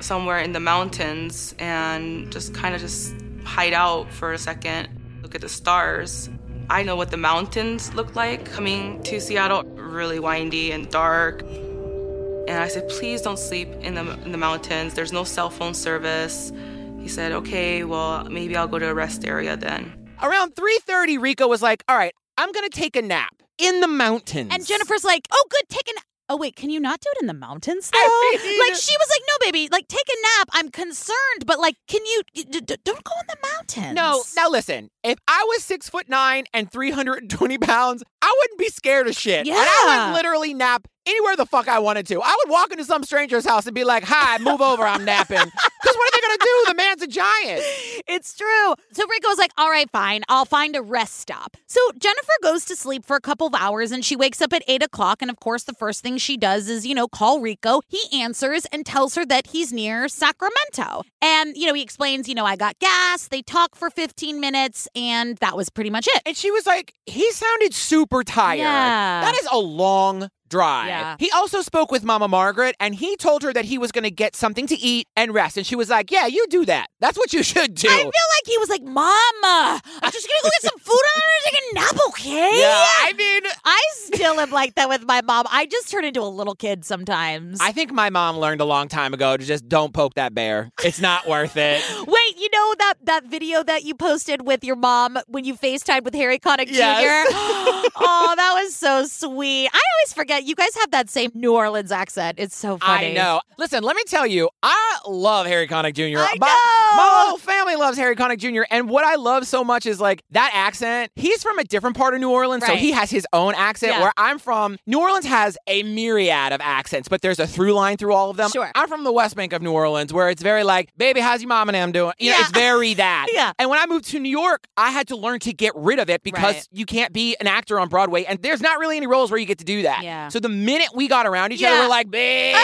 somewhere 0.00 0.38
in 0.40 0.50
the 0.50 0.60
mountains 0.60 1.54
and 1.60 2.32
just 2.32 2.52
kind 2.52 2.74
of 2.74 2.80
just 2.80 3.14
hide 3.46 3.72
out 3.72 4.12
for 4.12 4.32
a 4.32 4.38
second, 4.38 4.88
look 5.22 5.34
at 5.34 5.40
the 5.40 5.48
stars. 5.48 6.28
I 6.68 6.82
know 6.82 6.96
what 6.96 7.10
the 7.10 7.16
mountains 7.16 7.94
look 7.94 8.16
like 8.16 8.44
coming 8.44 9.02
to 9.04 9.20
Seattle, 9.20 9.62
really 9.62 10.18
windy 10.18 10.72
and 10.72 10.90
dark. 10.90 11.42
And 11.42 12.58
I 12.62 12.68
said, 12.68 12.88
"Please 12.88 13.22
don't 13.22 13.38
sleep 13.38 13.68
in 13.80 13.94
the 13.94 14.04
in 14.24 14.32
the 14.32 14.38
mountains. 14.38 14.94
There's 14.94 15.12
no 15.12 15.24
cell 15.24 15.50
phone 15.50 15.74
service." 15.74 16.52
He 17.00 17.08
said, 17.08 17.32
"Okay, 17.32 17.84
well, 17.84 18.24
maybe 18.24 18.56
I'll 18.56 18.68
go 18.68 18.78
to 18.78 18.88
a 18.88 18.94
rest 18.94 19.24
area 19.24 19.56
then." 19.56 19.92
Around 20.22 20.56
3:30, 20.56 21.18
Rico 21.18 21.46
was 21.46 21.62
like, 21.62 21.84
"All 21.88 21.96
right, 21.96 22.14
I'm 22.36 22.52
gonna 22.52 22.68
take 22.68 22.96
a 22.96 23.02
nap 23.02 23.34
in 23.58 23.80
the 23.80 23.88
mountains." 23.88 24.50
And 24.52 24.66
Jennifer's 24.66 25.04
like, 25.04 25.26
"Oh, 25.30 25.44
good, 25.50 25.68
take 25.68 25.88
a 25.88 25.94
nap." 25.94 26.04
Oh 26.28 26.36
wait, 26.36 26.56
can 26.56 26.70
you 26.70 26.80
not 26.80 27.00
do 27.00 27.08
it 27.14 27.20
in 27.20 27.26
the 27.28 27.34
mountains 27.34 27.88
though? 27.90 27.98
I 27.98 28.38
mean- 28.42 28.58
like 28.60 28.74
she 28.80 28.96
was 28.98 29.08
like, 29.10 29.22
"No, 29.28 29.34
baby, 29.40 29.68
like 29.70 29.86
take 29.88 30.06
a 30.08 30.38
nap. 30.40 30.48
I'm 30.52 30.70
concerned, 30.70 31.46
but 31.46 31.60
like, 31.60 31.76
can 31.86 32.04
you 32.04 32.22
d- 32.34 32.44
d- 32.60 32.76
don't 32.84 33.04
go 33.04 33.12
in 33.20 33.26
the 33.28 33.36
mountains?" 33.54 33.94
No, 33.94 34.22
now 34.34 34.48
listen. 34.50 34.90
If 35.04 35.18
I 35.28 35.44
was 35.48 35.62
six 35.62 35.88
foot 35.88 36.08
nine 36.08 36.44
and 36.52 36.70
320 36.70 37.58
pounds, 37.58 38.02
I 38.22 38.34
wouldn't 38.40 38.58
be 38.58 38.68
scared 38.68 39.06
of 39.06 39.14
shit. 39.16 39.46
And 39.54 39.64
I 39.68 40.06
would 40.08 40.16
literally 40.16 40.52
nap 40.52 40.88
anywhere 41.06 41.36
the 41.36 41.46
fuck 41.46 41.68
I 41.68 41.78
wanted 41.78 42.06
to. 42.08 42.20
I 42.22 42.36
would 42.44 42.50
walk 42.50 42.72
into 42.72 42.84
some 42.84 43.02
stranger's 43.04 43.46
house 43.46 43.66
and 43.66 43.74
be 43.74 43.84
like, 43.84 44.04
"Hi, 44.04 44.38
move 44.38 44.60
over. 44.60 44.82
I'm 44.82 45.04
napping." 45.04 45.36
Because 45.38 45.96
what 45.96 46.08
are 46.08 46.16
they 46.16 46.20
gonna 46.26 46.38
do? 46.38 46.64
The 46.68 46.74
man's 46.74 47.02
a 47.02 47.06
giant. 47.06 47.62
It's 48.08 48.36
true. 48.36 48.74
So 48.92 49.06
Rico's 49.08 49.38
like, 49.38 49.52
all 49.58 49.70
right, 49.70 49.90
fine. 49.90 50.22
I'll 50.28 50.44
find 50.44 50.74
a 50.76 50.82
rest 50.82 51.18
stop. 51.18 51.56
So 51.66 51.80
Jennifer 51.98 52.32
goes 52.42 52.64
to 52.66 52.76
sleep 52.76 53.04
for 53.04 53.16
a 53.16 53.20
couple 53.20 53.46
of 53.46 53.54
hours 53.54 53.92
and 53.92 54.04
she 54.04 54.16
wakes 54.16 54.40
up 54.40 54.52
at 54.52 54.62
eight 54.68 54.82
o'clock. 54.82 55.22
And 55.22 55.30
of 55.30 55.38
course, 55.40 55.64
the 55.64 55.74
first 55.74 56.02
thing 56.02 56.18
she 56.18 56.36
does 56.36 56.68
is, 56.68 56.86
you 56.86 56.94
know, 56.94 57.08
call 57.08 57.40
Rico. 57.40 57.80
He 57.88 58.00
answers 58.20 58.64
and 58.66 58.84
tells 58.84 59.14
her 59.14 59.24
that 59.26 59.48
he's 59.48 59.72
near 59.72 60.08
Sacramento. 60.08 61.02
And, 61.22 61.56
you 61.56 61.66
know, 61.66 61.74
he 61.74 61.82
explains, 61.82 62.28
you 62.28 62.34
know, 62.34 62.44
I 62.44 62.56
got 62.56 62.78
gas. 62.78 63.28
They 63.28 63.42
talk 63.42 63.74
for 63.74 63.90
15 63.90 64.40
minutes 64.40 64.88
and 64.94 65.36
that 65.38 65.56
was 65.56 65.68
pretty 65.68 65.90
much 65.90 66.08
it. 66.08 66.22
And 66.26 66.36
she 66.36 66.50
was 66.50 66.66
like, 66.66 66.94
he 67.06 67.30
sounded 67.32 67.74
super 67.74 68.22
tired. 68.24 68.58
Yeah. 68.58 69.20
That 69.20 69.34
is 69.40 69.48
a 69.52 69.58
long 69.58 70.28
drive. 70.48 70.88
Yeah. 70.88 71.16
He 71.18 71.30
also 71.30 71.62
spoke 71.62 71.90
with 71.90 72.04
Mama 72.04 72.28
Margaret 72.28 72.76
and 72.80 72.94
he 72.94 73.16
told 73.16 73.42
her 73.42 73.52
that 73.52 73.64
he 73.64 73.78
was 73.78 73.92
going 73.92 74.04
to 74.04 74.10
get 74.10 74.36
something 74.36 74.66
to 74.68 74.76
eat 74.76 75.06
and 75.16 75.32
rest. 75.34 75.56
And 75.56 75.66
she 75.66 75.76
was 75.76 75.90
like, 75.90 76.10
yeah, 76.10 76.26
you 76.26 76.46
do 76.48 76.64
that. 76.66 76.88
That's 77.00 77.18
what 77.18 77.32
you 77.32 77.42
should 77.42 77.74
do. 77.74 77.88
I 77.88 77.96
feel 77.96 78.06
like 78.06 78.46
he 78.46 78.58
was 78.58 78.68
like, 78.68 78.82
Mama, 78.82 79.80
I'm 80.02 80.12
just 80.12 80.26
gonna 80.26 80.40
go 80.42 80.48
get 80.48 80.62
some 80.70 80.78
food. 80.78 80.98
I'm 81.14 81.20
gonna 81.20 81.44
take 81.44 81.60
a 81.60 81.74
nap, 81.74 82.06
okay? 82.08 82.60
yeah, 82.60 82.86
I 83.00 83.12
mean, 83.16 83.42
I 83.64 83.82
still 83.94 84.40
am 84.40 84.50
like 84.50 84.74
that 84.76 84.88
with 84.88 85.04
my 85.04 85.20
mom. 85.22 85.46
I 85.50 85.66
just 85.66 85.90
turn 85.90 86.04
into 86.04 86.20
a 86.20 86.24
little 86.24 86.54
kid 86.54 86.84
sometimes. 86.84 87.58
I 87.60 87.72
think 87.72 87.92
my 87.92 88.10
mom 88.10 88.38
learned 88.38 88.60
a 88.60 88.64
long 88.64 88.88
time 88.88 89.12
ago 89.14 89.36
to 89.36 89.44
just 89.44 89.68
don't 89.68 89.92
poke 89.92 90.14
that 90.14 90.34
bear. 90.34 90.70
It's 90.84 91.00
not 91.00 91.26
worth 91.28 91.56
it. 91.56 91.82
Wait, 92.06 92.25
know 92.66 92.74
that 92.78 92.94
that 93.04 93.24
video 93.24 93.62
that 93.62 93.84
you 93.84 93.94
posted 93.94 94.46
with 94.46 94.64
your 94.64 94.76
mom 94.76 95.18
when 95.28 95.44
you 95.44 95.54
FaceTimed 95.54 96.04
with 96.04 96.14
Harry 96.14 96.38
Connick 96.38 96.66
Yes. 96.68 97.00
Jr.? 97.28 97.32
oh, 97.96 98.34
that 98.36 98.52
was 98.62 98.74
so 98.74 99.04
sweet. 99.06 99.68
I 99.72 99.80
always 99.98 100.12
forget 100.12 100.44
you 100.44 100.54
guys 100.54 100.74
have 100.76 100.90
that 100.90 101.08
same 101.10 101.30
New 101.34 101.54
Orleans 101.54 101.92
accent. 101.92 102.38
It's 102.38 102.56
so 102.56 102.78
funny. 102.78 103.10
I 103.10 103.12
know. 103.12 103.40
Listen, 103.58 103.82
let 103.82 103.96
me 103.96 104.02
tell 104.06 104.26
you, 104.26 104.48
I 104.62 104.98
love 105.06 105.46
Harry 105.46 105.66
Connick 105.68 105.94
Jr. 105.94 106.18
I 106.18 106.36
my, 106.38 106.46
know. 106.46 106.96
my 106.96 107.24
whole 107.28 107.38
family 107.38 107.76
loves 107.76 107.96
Harry 107.98 108.16
Connick 108.16 108.38
Jr. 108.38 108.62
And 108.70 108.88
what 108.88 109.04
I 109.04 109.14
love 109.16 109.46
so 109.46 109.64
much 109.64 109.86
is 109.86 110.00
like 110.00 110.22
that 110.30 110.50
accent. 110.54 111.12
He's 111.16 111.42
from 111.42 111.58
a 111.58 111.64
different 111.64 111.96
part 111.96 112.14
of 112.14 112.20
New 112.20 112.30
Orleans, 112.30 112.66
so 112.66 112.74
he 112.74 112.92
has 112.92 113.10
his 113.10 113.26
own 113.32 113.54
accent. 113.54 113.92
Yeah. 113.92 114.00
Where 114.02 114.12
I'm 114.16 114.38
from, 114.38 114.76
New 114.86 115.00
Orleans 115.00 115.26
has 115.26 115.56
a 115.66 115.82
myriad 115.82 116.52
of 116.52 116.60
accents, 116.60 117.08
but 117.08 117.22
there's 117.22 117.38
a 117.38 117.46
through 117.46 117.72
line 117.72 117.96
through 117.96 118.12
all 118.12 118.30
of 118.30 118.36
them. 118.36 118.50
Sure. 118.50 118.70
I'm 118.74 118.88
from 118.88 119.04
the 119.04 119.12
West 119.12 119.36
Bank 119.36 119.52
of 119.52 119.62
New 119.62 119.72
Orleans, 119.72 120.12
where 120.12 120.28
it's 120.30 120.42
very 120.42 120.64
like, 120.64 120.90
baby, 120.96 121.20
how's 121.20 121.40
your 121.40 121.48
mom 121.48 121.68
and 121.68 121.74
them 121.76 121.92
doing? 121.92 122.12
You 122.18 122.30
know, 122.30 122.36
Yeah. 122.38 122.42
it's 122.42 122.52
very 122.58 122.94
that. 122.94 123.26
Yeah. 123.32 123.52
And 123.58 123.70
when 123.70 123.78
I 123.78 123.86
moved 123.86 124.06
to 124.06 124.18
New 124.18 124.28
York, 124.30 124.66
I 124.76 124.90
had 124.90 125.08
to 125.08 125.16
learn 125.16 125.38
to 125.40 125.52
get 125.52 125.72
rid 125.76 125.98
of 125.98 126.10
it 126.10 126.22
because 126.22 126.54
Right. 126.56 126.68
you 126.72 126.86
can't 126.86 127.12
be 127.12 127.36
an 127.40 127.46
actor 127.46 127.78
on 127.80 127.88
Broadway, 127.88 128.24
and 128.24 128.40
there's 128.42 128.60
not 128.60 128.78
really 128.78 128.96
any 128.96 129.06
roles 129.06 129.30
where 129.30 129.38
you 129.38 129.46
get 129.46 129.58
to 129.58 129.64
do 129.64 129.82
that. 129.82 130.02
Yeah. 130.02 130.28
So 130.28 130.40
the 130.40 130.48
minute 130.48 130.88
we 130.94 131.08
got 131.08 131.26
around 131.26 131.52
each 131.52 131.60
Yeah. 131.60 131.72
other, 131.72 131.80
we're 131.82 131.88
like, 131.88 132.10
baby, 132.10 132.56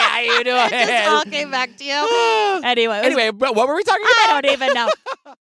how 0.00 0.20
you 0.20 0.44
doing? 0.44 0.56
It 0.72 0.86
just 0.86 1.08
all 1.08 1.24
came 1.24 1.50
back 1.50 1.76
to 1.76 1.84
you. 1.84 2.60
anyway, 2.64 2.96
was- 2.98 3.06
Anyway, 3.06 3.30
but 3.30 3.54
what 3.54 3.68
were 3.68 3.74
we 3.74 3.82
talking 3.84 4.04
about? 4.04 4.36
I 4.36 4.40
don't 4.40 4.52
even 4.52 4.72
know. 4.74 4.88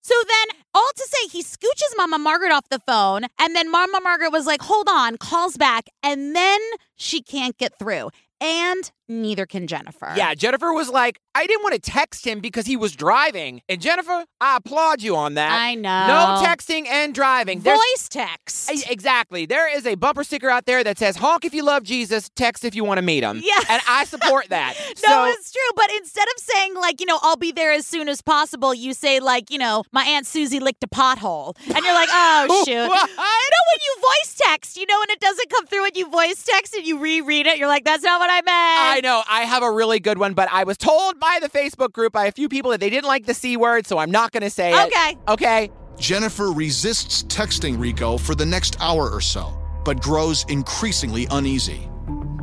So 0.00 0.14
then, 0.26 0.58
all 0.72 0.88
to 0.96 1.06
say, 1.06 1.28
he 1.30 1.42
scooches 1.42 1.94
Mama 1.98 2.16
Margaret 2.18 2.50
off 2.50 2.66
the 2.70 2.78
phone, 2.78 3.24
and 3.38 3.54
then 3.54 3.70
Mama 3.70 4.00
Margaret 4.02 4.30
was 4.32 4.46
like, 4.46 4.62
hold 4.62 4.88
on, 4.88 5.18
calls 5.18 5.58
back, 5.58 5.88
and 6.02 6.34
then 6.34 6.58
she 6.96 7.20
can't 7.20 7.58
get 7.58 7.78
through. 7.78 8.08
And 8.40 8.90
neither 9.08 9.46
can 9.46 9.66
Jennifer. 9.66 10.12
Yeah, 10.16 10.34
Jennifer 10.34 10.72
was 10.72 10.88
like, 10.88 11.18
I 11.34 11.46
didn't 11.46 11.62
want 11.62 11.74
to 11.74 11.80
text 11.80 12.26
him 12.26 12.40
because 12.40 12.66
he 12.66 12.76
was 12.76 12.94
driving. 12.96 13.62
And 13.68 13.80
Jennifer, 13.80 14.24
I 14.40 14.56
applaud 14.56 15.02
you 15.02 15.16
on 15.16 15.34
that. 15.34 15.52
I 15.52 15.74
know. 15.74 16.06
No 16.08 16.42
texting 16.46 16.86
and 16.86 17.14
driving. 17.14 17.60
There's- 17.60 17.78
Voice 17.78 18.08
text. 18.08 18.70
Exactly. 18.90 19.46
There 19.46 19.74
is 19.74 19.86
a 19.86 19.94
bumper 19.94 20.24
sticker 20.24 20.50
out 20.50 20.66
there 20.66 20.82
that 20.84 20.98
says, 20.98 21.16
honk 21.16 21.44
if 21.44 21.54
you 21.54 21.62
love 21.64 21.84
Jesus, 21.84 22.28
text 22.34 22.64
if 22.64 22.74
you 22.74 22.84
want 22.84 22.98
to 22.98 23.02
meet 23.02 23.22
him. 23.22 23.40
Yeah. 23.42 23.58
And 23.68 23.80
I 23.88 24.04
support 24.04 24.48
that. 24.50 24.74
No, 25.06 25.14
so, 25.14 25.24
it's 25.26 25.52
true. 25.52 25.60
But 25.76 25.90
instead 25.96 26.26
of 26.28 26.42
saying, 26.42 26.74
like, 26.74 27.00
you 27.00 27.06
know, 27.06 27.18
I'll 27.22 27.36
be 27.36 27.52
there 27.52 27.72
as 27.72 27.86
soon 27.86 28.08
as 28.08 28.20
possible, 28.20 28.74
you 28.74 28.92
say, 28.92 29.20
like, 29.20 29.50
you 29.50 29.58
know, 29.58 29.84
my 29.92 30.02
Aunt 30.04 30.26
Susie 30.26 30.58
licked 30.60 30.82
a 30.82 30.88
pothole. 30.88 31.54
And 31.66 31.84
you're 31.84 31.94
like, 31.94 32.08
oh, 32.10 32.64
shoot. 32.66 32.88
What? 32.88 33.10
No, 33.10 33.16
when 33.16 33.80
you 33.84 33.96
voice 34.00 34.34
text, 34.36 34.76
you 34.76 34.86
know, 34.86 35.00
and 35.02 35.10
it 35.10 35.20
doesn't 35.20 35.48
come 35.50 35.66
through 35.66 35.82
when 35.82 35.92
you 35.94 36.10
voice 36.10 36.42
text 36.44 36.74
and 36.74 36.84
you 36.86 36.98
reread 36.98 37.46
it, 37.46 37.58
you're 37.58 37.68
like, 37.68 37.84
that's 37.84 38.02
not 38.02 38.18
what 38.18 38.28
I 38.30 38.36
meant. 38.36 38.48
I 38.48 38.97
know. 39.00 39.22
I 39.28 39.42
have 39.42 39.62
a 39.62 39.70
really 39.70 40.00
good 40.00 40.18
one, 40.18 40.34
but 40.34 40.48
I 40.50 40.64
was 40.64 40.76
told 40.76 41.18
by 41.18 41.38
the 41.40 41.48
Facebook 41.48 41.92
group 41.92 42.12
by 42.12 42.26
a 42.26 42.32
few 42.32 42.48
people 42.48 42.70
that 42.72 42.80
they 42.80 42.90
didn't 42.90 43.06
like 43.06 43.26
the 43.26 43.34
C 43.34 43.56
word, 43.56 43.86
so 43.86 43.98
I'm 43.98 44.10
not 44.10 44.32
going 44.32 44.42
to 44.42 44.50
say 44.50 44.72
it. 44.72 44.86
Okay. 44.86 45.18
Okay. 45.28 45.70
Jennifer 45.98 46.52
resists 46.52 47.24
texting 47.24 47.78
Rico 47.78 48.16
for 48.18 48.34
the 48.34 48.46
next 48.46 48.76
hour 48.80 49.10
or 49.10 49.20
so, 49.20 49.52
but 49.84 50.00
grows 50.00 50.44
increasingly 50.48 51.26
uneasy. 51.30 51.88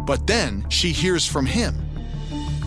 But 0.05 0.27
then 0.27 0.65
she 0.69 0.91
hears 0.91 1.25
from 1.25 1.45
him. 1.45 1.81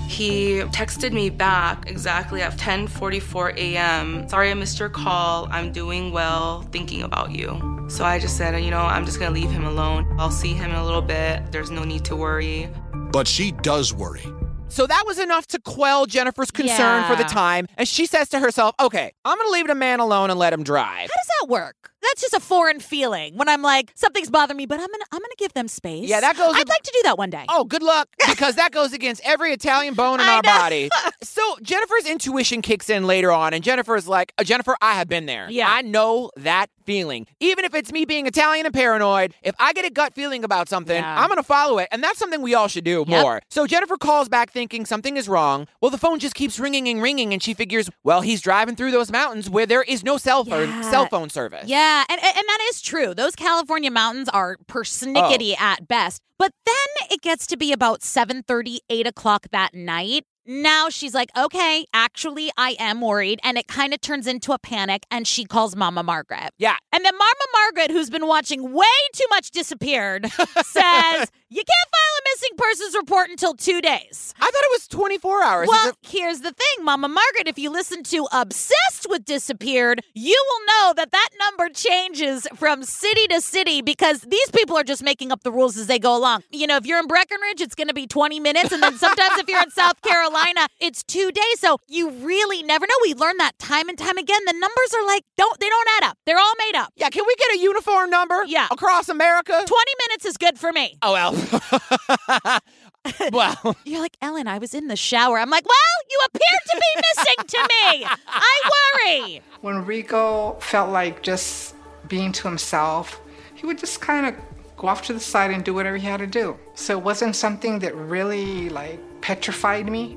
He 0.09 0.61
texted 0.73 1.12
me 1.12 1.28
back 1.28 1.88
exactly 1.88 2.40
at 2.40 2.57
10:44 2.57 3.57
a.m. 3.59 4.26
Sorry 4.26 4.50
I 4.50 4.54
missed 4.54 4.80
your 4.80 4.88
call. 4.88 5.47
I'm 5.50 5.71
doing 5.71 6.12
well, 6.12 6.62
thinking 6.73 7.02
about 7.02 7.30
you. 7.30 7.87
So 7.88 8.07
I 8.07 8.18
just 8.18 8.38
said, 8.38 8.59
you 8.64 8.71
know, 8.71 8.80
I'm 8.80 9.04
just 9.04 9.21
gonna 9.21 9.35
leave 9.35 9.50
him 9.50 9.64
alone. 9.64 10.16
I'll 10.18 10.30
see 10.30 10.54
him 10.54 10.71
in 10.71 10.76
a 10.76 10.85
little 10.85 11.02
bit. 11.02 11.52
There's 11.52 11.71
no 11.71 11.85
need 11.85 12.07
to 12.07 12.16
worry. 12.16 12.71
But 13.11 13.27
she 13.27 13.53
does 13.53 13.95
worry. 13.95 14.25
So 14.69 14.87
that 14.87 15.05
was 15.07 15.19
enough 15.19 15.47
to 15.49 15.59
quell 15.61 16.05
Jennifer's 16.07 16.50
concern 16.50 17.05
for 17.05 17.17
the 17.17 17.25
time. 17.25 17.67
And 17.79 17.88
she 17.88 18.05
says 18.05 18.29
to 18.31 18.38
herself, 18.38 18.75
okay, 18.79 19.12
I'm 19.25 19.38
going 19.38 19.49
to 19.49 19.53
leave 19.53 19.67
the 19.67 19.75
man 19.75 19.99
alone 20.00 20.29
and 20.31 20.38
let 20.38 20.53
him 20.53 20.62
drive. 20.62 20.87
How 20.87 21.07
does 21.07 21.31
that 21.41 21.49
work? 21.49 21.93
That's 22.02 22.21
just 22.23 22.35
a 22.35 22.40
foreign 22.40 22.81
feeling 22.81 23.37
when 23.37 23.49
I'm 23.49 23.62
like, 23.62 23.93
something's 23.95 24.31
bothering 24.31 24.57
me, 24.57 24.67
but 24.67 24.75
I'm 24.81 24.87
gonna 24.87 25.05
I'm 25.12 25.19
gonna 25.21 25.35
give 25.38 25.52
them 25.55 25.69
space. 25.69 26.09
Yeah, 26.09 26.21
that 26.21 26.37
goes 26.37 26.55
I'd 26.55 26.61
ag- 26.62 26.69
like 26.69 26.83
to 26.83 26.90
do 26.95 27.00
that 27.05 27.19
one 27.19 27.31
day. 27.31 27.45
Oh, 27.49 27.64
good 27.64 27.83
luck, 27.83 28.09
because 28.28 28.55
that 28.57 28.73
goes 28.73 28.93
against 28.93 29.21
every 29.25 29.52
Italian 29.52 29.95
bone 29.95 30.21
in 30.21 30.26
I 30.26 30.35
our 30.37 30.43
know. 30.43 30.49
body. 30.59 30.88
So 31.21 31.43
Jennifer's 31.62 32.07
intuition 32.07 32.62
kicks 32.62 32.88
in 32.88 33.05
later 33.07 33.33
on, 33.33 33.52
and 33.52 33.62
Jennifer's 33.64 34.07
like, 34.07 34.33
"Uh, 34.38 34.45
Jennifer, 34.45 34.76
I 34.81 34.95
have 34.95 35.09
been 35.09 35.26
there. 35.26 35.49
Yeah. 35.50 35.67
I 35.69 35.83
know 35.83 36.31
that 36.37 36.71
feeling. 36.85 37.26
Even 37.40 37.64
if 37.64 37.75
it's 37.75 37.93
me 37.93 38.05
being 38.05 38.26
Italian 38.26 38.64
and 38.67 38.75
paranoid, 38.75 39.35
if 39.43 39.55
I 39.59 39.73
get 39.73 39.85
a 39.85 39.90
gut 39.90 40.14
feeling 40.14 40.45
about 40.45 40.69
something, 40.69 40.95
Yeah. 40.97 41.21
I'm 41.21 41.28
gonna 41.28 41.43
follow 41.43 41.78
it, 41.78 41.88
and 41.90 42.02
that's 42.02 42.19
something 42.19 42.40
we 42.40 42.55
all 42.55 42.69
should 42.69 42.85
do 42.85 43.05
Yep. 43.07 43.23
more. 43.23 43.43
So 43.50 43.67
Jennifer 43.67 43.97
calls 43.97 44.28
back 44.28 44.52
thinking 44.52 44.87
something 44.87 45.17
is 45.17 45.28
wrong. 45.28 45.67
Well, 45.81 45.90
the 45.90 45.99
phone 45.99 46.19
just 46.21 46.35
keeps 46.37 46.59
ringing 46.61 46.88
and 46.88 47.02
ringing, 47.02 47.33
and 47.33 47.43
she 47.43 47.52
figures, 47.52 47.90
well, 48.05 48.21
he's 48.21 48.40
driving 48.40 48.76
through 48.76 48.93
those 48.93 49.11
mountains 49.11 49.50
where 49.50 49.67
there 49.67 49.83
is 49.83 50.05
no 50.05 50.19
cell 50.19 50.45
phone 50.45 50.69
Yeah. 50.69 50.83
cell 50.90 51.07
phone 51.07 51.31
service. 51.31 51.64
Yeah, 51.69 51.88
and, 52.09 52.21
and 52.21 52.21
that 52.49 52.59
is 52.71 52.80
true. 52.80 53.14
Those 53.14 53.35
California 53.37 53.90
mountains 53.90 54.28
are 54.28 54.57
persnickety 54.68 55.52
Oh. 55.59 55.64
at 55.64 55.88
best. 55.88 56.21
But 56.38 56.52
then 56.64 56.75
it 57.11 57.21
gets 57.21 57.47
to 57.49 57.57
be 57.57 57.73
about 57.73 58.00
7:30, 58.02 58.78
8 58.88 59.07
o'clock 59.07 59.47
that 59.52 59.75
night. 59.75 60.25
Now 60.50 60.88
she's 60.88 61.12
like, 61.12 61.28
okay, 61.37 61.85
actually, 61.92 62.50
I 62.57 62.75
am 62.78 63.02
worried. 63.02 63.38
And 63.45 63.59
it 63.59 63.66
kind 63.68 63.92
of 63.92 64.00
turns 64.00 64.26
into 64.26 64.52
a 64.52 64.59
panic, 64.59 65.02
and 65.11 65.26
she 65.26 65.45
calls 65.45 65.76
Mama 65.76 66.02
Margaret. 66.02 66.52
Yeah. 66.59 66.76
And 66.90 67.04
then 67.04 67.12
Mama 67.14 67.45
Margaret, 67.52 67.90
who's 67.90 68.09
been 68.09 68.26
watching 68.26 68.73
way 68.73 68.87
too 69.12 69.26
much 69.28 69.50
Disappeared, 69.50 70.26
says, 70.33 71.30
You 71.50 71.62
can't 71.64 71.88
file 71.92 72.08
a 72.19 72.23
missing 72.35 72.57
persons 72.57 72.95
report 72.95 73.31
until 73.31 73.55
two 73.55 73.81
days. 73.81 74.35
I 74.41 74.45
thought 74.45 74.54
it 74.54 74.73
was 74.73 74.89
24 74.89 75.43
hours. 75.43 75.69
Well, 75.69 75.93
here's 76.02 76.41
the 76.41 76.52
thing, 76.52 76.85
Mama 76.85 77.09
Margaret. 77.09 77.47
If 77.47 77.59
you 77.59 77.71
listen 77.71 78.02
to 78.04 78.26
Obsessed 78.33 79.07
with 79.09 79.25
Disappeared, 79.25 80.00
you 80.15 80.43
will 80.49 80.67
know 80.67 80.95
that 80.97 81.13
that 81.13 81.28
number 81.39 81.69
changes 81.69 82.47
from 82.57 82.83
city 82.83 83.26
to 83.28 83.41
city 83.41 83.83
because 83.83 84.21
these 84.23 84.50
people 84.50 84.76
are 84.76 84.85
just 84.85 85.02
making 85.02 85.33
up 85.33 85.43
the 85.43 85.52
rules 85.52 85.76
as 85.76 85.87
they 85.87 85.99
go 85.99 86.17
along. 86.17 86.43
You 86.50 86.67
know, 86.67 86.76
if 86.76 86.87
you're 86.87 86.99
in 86.99 87.07
Breckenridge, 87.07 87.61
it's 87.61 87.75
going 87.75 87.89
to 87.89 87.95
be 87.95 88.07
20 88.07 88.41
minutes. 88.41 88.73
And 88.73 88.83
then 88.83 88.97
sometimes 88.99 89.39
if 89.39 89.49
you're 89.49 89.63
in 89.63 89.71
South 89.71 90.00
Carolina, 90.02 90.67
it's 90.81 91.02
two 91.02 91.31
days. 91.33 91.59
So 91.61 91.78
you 91.89 92.11
really 92.11 92.63
never 92.63 92.87
know. 92.87 92.95
We 93.02 93.15
learn 93.15 93.37
that 93.39 93.59
time 93.59 93.89
and 93.89 93.99
time 93.99 94.19
again. 94.19 94.41
The 94.47 94.52
numbers 94.52 94.95
are 94.97 95.07
like, 95.07 95.25
don't, 95.37 95.59
they 95.61 95.69
don't 95.69 95.89
add 95.99 96.11
up. 96.11 96.19
They're 96.26 96.39
all 96.39 96.54
made 96.59 96.76
up. 96.78 96.93
yeah, 96.97 97.11
can 97.11 97.25
we 97.26 97.35
get 97.37 97.57
a 97.57 97.59
uniform 97.59 98.11
number? 98.11 98.45
Yeah. 98.47 98.69
Across 98.71 99.09
America? 99.09 99.52
20 99.67 99.67
minutes 100.09 100.25
is 100.26 100.37
good 100.37 100.59
for 100.59 100.73
me. 100.73 100.97
Oh, 101.02 101.13
well. 101.13 101.33
well, 103.32 103.76
You're 103.84 104.00
like, 104.00 104.16
Ellen, 104.21 104.47
I 104.47 104.58
was 104.58 104.75
in 104.75 104.88
the 104.88 104.97
shower. 104.97 105.38
I'm 105.38 105.50
like, 105.50 105.66
well, 105.66 106.06
you 106.10 106.18
appear 106.26 106.58
to 106.71 106.76
be 106.76 107.02
missing 107.16 107.47
to 107.49 107.58
me. 107.62 108.06
I 108.26 108.71
worry. 109.04 109.42
When 109.60 109.84
Rico 109.84 110.52
felt 110.60 110.90
like 110.90 111.23
just 111.23 111.75
being 112.06 112.30
to 112.30 112.47
himself, 112.47 113.21
he 113.56 113.66
would 113.66 113.78
just 113.78 114.00
kind 114.00 114.26
of 114.26 114.34
go 114.76 114.86
off 114.86 115.02
to 115.06 115.12
the 115.12 115.18
side 115.18 115.50
and 115.50 115.64
do 115.64 115.75
whatever 115.75 115.97
he 115.97 116.06
had 116.06 116.21
to 116.21 116.28
do. 116.28 116.56
So 116.75 116.97
it 116.97 117.02
wasn't 117.02 117.34
something 117.34 117.80
that 117.80 117.92
really 117.97 118.68
like 118.68 119.00
petrified 119.21 119.90
me. 119.90 120.16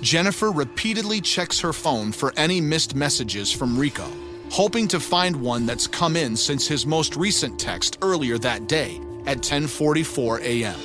Jennifer 0.00 0.50
repeatedly 0.50 1.20
checks 1.20 1.60
her 1.60 1.72
phone 1.72 2.10
for 2.10 2.32
any 2.36 2.60
missed 2.60 2.96
messages 2.96 3.52
from 3.52 3.78
Rico, 3.78 4.08
hoping 4.50 4.88
to 4.88 4.98
find 4.98 5.36
one 5.36 5.64
that's 5.64 5.86
come 5.86 6.16
in 6.16 6.36
since 6.36 6.66
his 6.66 6.84
most 6.84 7.14
recent 7.14 7.60
text 7.60 7.98
earlier 8.02 8.38
that 8.38 8.66
day 8.66 9.00
at 9.28 9.38
10:44 9.42 10.40
a.m. 10.40 10.80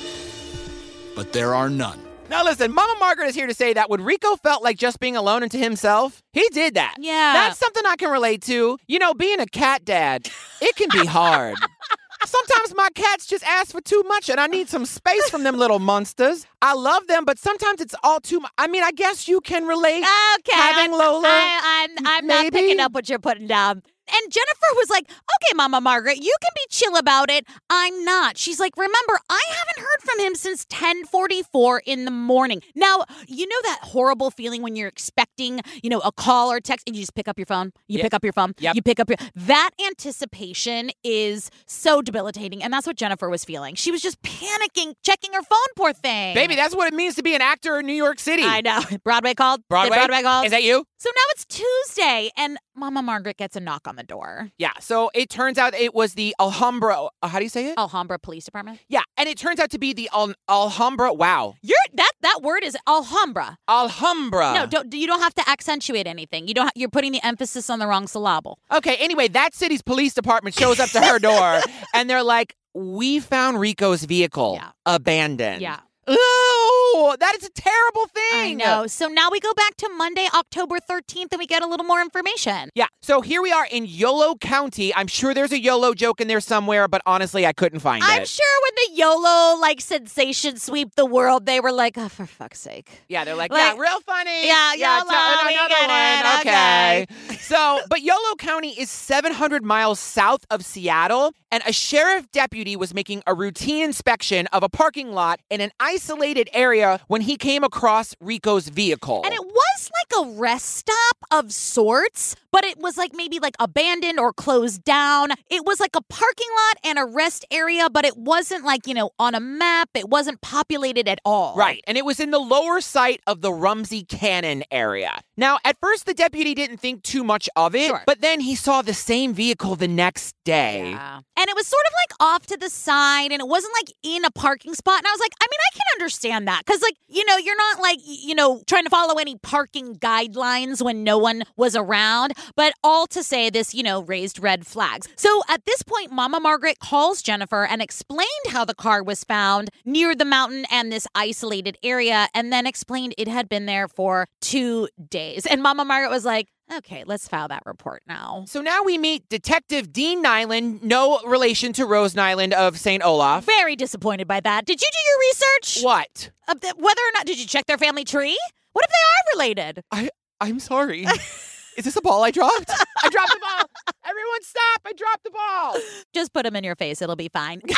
But 1.16 1.32
there 1.32 1.54
are 1.54 1.70
none. 1.70 1.98
now 2.28 2.44
listen, 2.44 2.72
Mama 2.74 2.94
Margaret 3.00 3.28
is 3.28 3.34
here 3.34 3.46
to 3.46 3.54
say 3.54 3.72
that 3.72 3.88
when 3.88 4.02
Rico 4.04 4.36
felt 4.36 4.62
like 4.62 4.76
just 4.76 5.00
being 5.00 5.16
alone 5.16 5.42
and 5.42 5.50
to 5.52 5.58
himself, 5.58 6.22
he 6.32 6.46
did 6.52 6.74
that. 6.74 6.94
Yeah. 6.98 7.32
That's 7.32 7.58
something 7.58 7.82
I 7.86 7.96
can 7.96 8.10
relate 8.10 8.42
to. 8.42 8.76
You 8.86 8.98
know, 8.98 9.14
being 9.14 9.40
a 9.40 9.46
cat 9.46 9.84
dad, 9.84 10.28
it 10.60 10.76
can 10.76 10.88
be 10.92 11.06
hard. 11.06 11.56
Sometimes 12.26 12.74
my 12.74 12.88
cats 12.94 13.26
just 13.26 13.44
ask 13.44 13.70
for 13.72 13.80
too 13.82 14.02
much 14.08 14.28
and 14.30 14.40
I 14.40 14.46
need 14.46 14.68
some 14.68 14.86
space 14.86 15.28
from 15.30 15.42
them 15.42 15.56
little 15.58 15.78
monsters. 15.78 16.46
I 16.62 16.72
love 16.74 17.06
them, 17.06 17.24
but 17.26 17.38
sometimes 17.38 17.80
it's 17.82 17.94
all 18.02 18.18
too 18.18 18.40
much. 18.40 18.50
I 18.56 18.66
mean, 18.66 18.82
I 18.82 18.92
guess 18.92 19.28
you 19.28 19.40
can 19.42 19.66
relate. 19.66 20.04
Okay. 20.38 20.56
Having 20.56 20.92
I'm- 20.92 20.98
Lola, 20.98 21.28
I, 21.28 21.86
I'm, 21.98 22.06
I'm 22.06 22.26
not 22.26 22.42
maybe? 22.44 22.56
picking 22.58 22.80
up 22.80 22.92
what 22.92 23.08
you're 23.10 23.18
putting 23.18 23.46
down. 23.46 23.82
And 24.06 24.32
Jennifer 24.32 24.66
was 24.76 24.90
like, 24.90 25.04
okay, 25.06 25.54
Mama 25.54 25.80
Margaret, 25.80 26.16
you 26.18 26.34
can 26.42 26.50
be 26.54 26.66
chill 26.70 26.96
about 26.96 27.30
it. 27.30 27.46
I'm 27.70 28.04
not. 28.04 28.36
She's 28.36 28.60
like, 28.60 28.76
remember, 28.76 29.18
I 29.30 29.40
haven't 29.48 29.82
heard 29.84 30.00
from 30.02 30.18
him 30.26 30.34
since 30.34 30.66
1044 30.70 31.82
in 31.86 32.04
the 32.04 32.10
morning. 32.10 32.62
Now, 32.74 33.04
you 33.26 33.46
know 33.48 33.56
that 33.64 33.78
horrible 33.82 34.30
feeling 34.30 34.62
when 34.62 34.76
you're 34.76 34.88
expecting, 34.88 35.60
you 35.82 35.90
know, 35.90 36.00
a 36.00 36.12
call 36.12 36.50
or 36.52 36.60
text 36.60 36.86
and 36.86 36.94
you 36.96 37.02
just 37.02 37.14
pick 37.14 37.28
up 37.28 37.38
your 37.38 37.46
phone? 37.46 37.72
You 37.88 37.98
Yep. 37.98 38.04
pick 38.04 38.14
up 38.14 38.24
your 38.24 38.32
phone. 38.32 38.54
Yep. 38.58 38.74
You 38.76 38.82
pick 38.82 39.00
up 39.00 39.08
your 39.08 39.16
that 39.34 39.70
anticipation 39.86 40.90
is 41.02 41.50
so 41.66 42.02
debilitating. 42.02 42.62
And 42.62 42.72
that's 42.72 42.86
what 42.86 42.96
Jennifer 42.96 43.28
was 43.30 43.44
feeling. 43.44 43.74
She 43.74 43.90
was 43.90 44.02
just 44.02 44.20
panicking, 44.22 44.94
checking 45.02 45.32
her 45.32 45.42
phone, 45.42 45.58
poor 45.76 45.92
thing. 45.92 46.34
Baby, 46.34 46.54
that's 46.56 46.74
what 46.74 46.92
it 46.92 46.94
means 46.96 47.14
to 47.16 47.22
be 47.22 47.34
an 47.34 47.42
actor 47.42 47.78
in 47.78 47.86
New 47.86 47.92
York 47.94 48.18
City. 48.18 48.42
I 48.44 48.60
know. 48.60 48.80
Broadway 49.04 49.34
called. 49.34 49.60
Did 49.60 49.68
Broadway? 49.68 49.96
Broadway 49.96 50.22
called. 50.22 50.46
Is 50.46 50.50
that 50.52 50.62
you? 50.62 50.84
So 51.04 51.10
now 51.14 51.22
it's 51.32 51.44
Tuesday, 51.44 52.30
and 52.34 52.56
Mama 52.74 53.02
Margaret 53.02 53.36
gets 53.36 53.56
a 53.56 53.60
knock 53.60 53.86
on 53.86 53.96
the 53.96 54.02
door. 54.02 54.48
Yeah, 54.56 54.70
so 54.80 55.10
it 55.14 55.28
turns 55.28 55.58
out 55.58 55.74
it 55.74 55.92
was 55.94 56.14
the 56.14 56.34
Alhambra. 56.40 57.08
uh, 57.20 57.28
How 57.28 57.36
do 57.36 57.44
you 57.44 57.50
say 57.50 57.66
it? 57.66 57.76
Alhambra 57.76 58.18
Police 58.18 58.46
Department. 58.46 58.80
Yeah, 58.88 59.02
and 59.18 59.28
it 59.28 59.36
turns 59.36 59.60
out 59.60 59.68
to 59.72 59.78
be 59.78 59.92
the 59.92 60.08
Al- 60.14 60.32
Alhambra. 60.48 61.12
Wow, 61.12 61.56
You're 61.60 61.76
that 61.92 62.10
that 62.22 62.40
word 62.42 62.64
is 62.64 62.74
Alhambra. 62.88 63.58
Alhambra. 63.68 64.54
no, 64.54 64.64
don't 64.64 64.94
you 64.94 65.06
don't 65.06 65.20
have 65.20 65.34
to 65.34 65.46
accentuate 65.46 66.06
anything. 66.06 66.48
You 66.48 66.54
don't. 66.54 66.70
You're 66.74 66.88
putting 66.88 67.12
the 67.12 67.22
emphasis 67.22 67.68
on 67.68 67.80
the 67.80 67.86
wrong 67.86 68.06
syllable. 68.06 68.58
Okay, 68.72 68.96
anyway, 68.96 69.28
that 69.28 69.54
city's 69.54 69.82
police 69.82 70.14
department 70.14 70.56
shows 70.58 70.80
up 70.80 70.88
to 70.88 71.02
her 71.02 71.18
door 71.18 71.60
and 71.94 72.08
they're 72.08 72.22
like, 72.22 72.54
We 72.72 73.20
found 73.20 73.60
Rico's 73.60 74.04
vehicle 74.04 74.54
Yeah. 74.58 74.70
abandoned. 74.86 75.60
Yeah. 75.60 75.80
Oh, 76.06 77.16
that 77.18 77.34
is 77.36 77.46
a 77.46 77.50
terrible 77.50 78.06
thing. 78.06 78.22
I 78.32 78.52
know. 78.54 78.86
So 78.86 79.08
now 79.08 79.30
we 79.30 79.40
go 79.40 79.52
back 79.54 79.76
to 79.78 79.88
Monday, 79.96 80.26
October 80.34 80.76
13th, 80.78 81.32
and 81.32 81.38
we 81.38 81.46
get 81.46 81.62
a 81.62 81.66
little 81.66 81.86
more 81.86 82.00
information. 82.00 82.70
Yeah, 82.74 82.86
so 83.02 83.20
here 83.20 83.42
we 83.42 83.52
are 83.52 83.66
in 83.70 83.84
Yolo 83.86 84.34
County. 84.36 84.94
I'm 84.94 85.06
sure 85.06 85.34
there's 85.34 85.52
a 85.52 85.58
YOLO 85.60 85.94
joke 85.94 86.20
in 86.20 86.28
there 86.28 86.40
somewhere, 86.40 86.88
but 86.88 87.02
honestly, 87.06 87.46
I 87.46 87.52
couldn't 87.52 87.80
find 87.80 88.02
it. 88.02 88.08
I'm 88.10 88.24
sure 88.24 88.46
when 88.62 88.74
the 88.88 89.00
YOLO 89.00 89.60
like 89.60 89.80
sensation 89.80 90.56
sweep 90.58 90.94
the 90.94 91.06
world, 91.06 91.46
they 91.46 91.60
were 91.60 91.72
like, 91.72 91.96
oh, 91.98 92.08
for 92.08 92.26
fuck's 92.26 92.60
sake. 92.60 93.02
Yeah, 93.08 93.24
they're 93.24 93.34
like, 93.34 93.50
Like- 93.50 93.74
yeah, 93.76 93.80
real 93.80 94.00
funny. 94.00 94.46
Yeah, 94.46 94.74
yeah, 94.74 94.98
YOLO, 94.98 95.10
another 95.10 95.86
one. 95.86 96.36
it, 96.36 96.40
okay. 96.40 97.06
So, 97.44 97.80
but 97.88 98.02
Yolo 98.02 98.34
County 98.38 98.70
is 98.70 98.90
700 98.90 99.62
miles 99.62 100.00
south 100.00 100.46
of 100.50 100.64
Seattle, 100.64 101.32
and 101.50 101.62
a 101.66 101.72
sheriff 101.72 102.30
deputy 102.32 102.74
was 102.74 102.94
making 102.94 103.22
a 103.26 103.34
routine 103.34 103.84
inspection 103.84 104.46
of 104.48 104.62
a 104.62 104.68
parking 104.68 105.12
lot 105.12 105.40
in 105.50 105.60
an 105.60 105.70
isolated 105.78 106.48
area 106.52 107.00
when 107.06 107.20
he 107.20 107.36
came 107.36 107.62
across 107.62 108.14
Rico's 108.20 108.68
vehicle. 108.68 109.22
And 109.24 109.34
it 109.34 109.44
was 109.44 109.63
like 109.92 110.26
a 110.26 110.30
rest 110.38 110.66
stop 110.66 111.16
of 111.30 111.52
sorts, 111.52 112.36
but 112.52 112.64
it 112.64 112.78
was 112.78 112.96
like 112.96 113.12
maybe 113.14 113.38
like 113.38 113.54
abandoned 113.58 114.18
or 114.18 114.32
closed 114.32 114.84
down. 114.84 115.30
It 115.50 115.64
was 115.64 115.80
like 115.80 115.96
a 115.96 116.02
parking 116.02 116.48
lot 116.68 116.76
and 116.84 116.98
a 116.98 117.04
rest 117.04 117.44
area, 117.50 117.90
but 117.90 118.04
it 118.04 118.16
wasn't 118.16 118.64
like, 118.64 118.86
you 118.86 118.94
know, 118.94 119.10
on 119.18 119.34
a 119.34 119.40
map. 119.40 119.90
It 119.94 120.08
wasn't 120.08 120.40
populated 120.40 121.08
at 121.08 121.18
all. 121.24 121.56
Right, 121.56 121.82
and 121.86 121.98
it 121.98 122.04
was 122.04 122.20
in 122.20 122.30
the 122.30 122.38
lower 122.38 122.80
site 122.80 123.20
of 123.26 123.40
the 123.40 123.52
Rumsey 123.52 124.04
Canyon 124.04 124.62
area. 124.70 125.20
Now, 125.36 125.58
at 125.64 125.76
first, 125.80 126.06
the 126.06 126.14
deputy 126.14 126.54
didn't 126.54 126.78
think 126.78 127.02
too 127.02 127.24
much 127.24 127.48
of 127.56 127.74
it, 127.74 127.88
Sure. 127.88 128.02
but 128.06 128.20
then 128.20 128.40
he 128.40 128.54
saw 128.54 128.82
the 128.82 128.94
same 128.94 129.34
vehicle 129.34 129.74
the 129.76 129.88
next 129.88 130.36
day. 130.44 130.90
Yeah. 130.90 131.20
And 131.36 131.48
it 131.48 131.56
was 131.56 131.66
sort 131.66 131.82
of 131.86 131.92
like 131.92 132.28
off 132.34 132.46
to 132.46 132.56
the 132.56 132.70
side 132.70 133.32
and 133.32 133.40
it 133.40 133.48
wasn't 133.48 133.74
like 133.74 133.92
in 134.02 134.24
a 134.24 134.30
parking 134.30 134.74
spot. 134.74 134.98
And 134.98 135.06
I 135.06 135.10
was 135.10 135.20
like, 135.20 135.32
I 135.40 135.46
mean, 135.50 135.58
I 135.60 135.74
can 135.74 135.82
understand 135.96 136.46
that. 136.48 136.64
Cause 136.64 136.80
like, 136.80 136.94
you 137.08 137.24
know, 137.26 137.36
you're 137.36 137.56
not 137.56 137.80
like, 137.80 137.98
you 138.04 138.34
know, 138.34 138.62
trying 138.66 138.84
to 138.84 138.90
follow 138.90 139.14
any 139.18 139.36
parking 139.36 139.73
guidelines 139.74 140.80
when 140.82 141.02
no 141.02 141.18
one 141.18 141.42
was 141.56 141.74
around. 141.74 142.32
But 142.54 142.74
all 142.82 143.06
to 143.08 143.22
say 143.22 143.50
this, 143.50 143.74
you 143.74 143.82
know, 143.82 144.02
raised 144.02 144.38
red 144.38 144.66
flags. 144.66 145.08
So 145.16 145.42
at 145.48 145.64
this 145.64 145.82
point, 145.82 146.12
Mama 146.12 146.40
Margaret 146.40 146.78
calls 146.78 147.22
Jennifer 147.22 147.64
and 147.64 147.82
explained 147.82 148.28
how 148.48 148.64
the 148.64 148.74
car 148.74 149.02
was 149.02 149.24
found 149.24 149.70
near 149.84 150.14
the 150.14 150.24
mountain 150.24 150.64
and 150.70 150.92
this 150.92 151.06
isolated 151.14 151.76
area, 151.82 152.28
and 152.34 152.52
then 152.52 152.66
explained 152.66 153.14
it 153.18 153.28
had 153.28 153.48
been 153.48 153.66
there 153.66 153.88
for 153.88 154.26
two 154.40 154.88
days. 155.08 155.46
And 155.46 155.62
Mama 155.62 155.84
Margaret 155.84 156.10
was 156.10 156.24
like, 156.24 156.48
okay, 156.72 157.04
let's 157.06 157.28
file 157.28 157.48
that 157.48 157.62
report 157.66 158.02
now. 158.06 158.44
So 158.46 158.60
now 158.60 158.82
we 158.82 158.96
meet 158.98 159.28
Detective 159.28 159.92
Dean 159.92 160.22
Nyland, 160.22 160.82
no 160.82 161.20
relation 161.26 161.72
to 161.74 161.86
Rose 161.86 162.14
Nylund 162.14 162.52
of 162.52 162.78
St. 162.78 163.02
Olaf. 163.02 163.44
Very 163.44 163.76
disappointed 163.76 164.26
by 164.26 164.40
that. 164.40 164.64
Did 164.64 164.80
you 164.80 164.88
do 164.90 164.98
your 165.10 165.18
research? 165.30 165.84
What? 165.84 166.30
The, 166.48 166.74
whether 166.76 167.00
or 167.00 167.12
not 167.14 167.26
did 167.26 167.38
you 167.38 167.46
check 167.46 167.66
their 167.66 167.78
family 167.78 168.04
tree? 168.04 168.38
What 168.74 168.84
if 168.84 168.90
they 168.90 168.96
are 168.96 169.38
related? 169.38 169.82
I 169.90 170.10
I'm 170.40 170.60
sorry. 170.60 171.06
Is 171.76 171.84
this 171.84 171.96
a 171.96 172.02
ball 172.02 172.22
I 172.22 172.30
dropped? 172.30 172.70
I 173.02 173.08
dropped 173.08 173.32
the 173.32 173.40
ball. 173.40 173.94
Everyone 174.06 174.42
stop. 174.42 174.80
I 174.84 174.92
dropped 174.92 175.24
the 175.24 175.30
ball. 175.30 175.76
Just 176.12 176.32
put 176.32 176.44
them 176.44 176.54
in 176.54 176.62
your 176.62 176.76
face. 176.76 177.02
It'll 177.02 177.16
be 177.16 177.28
fine. 177.32 177.62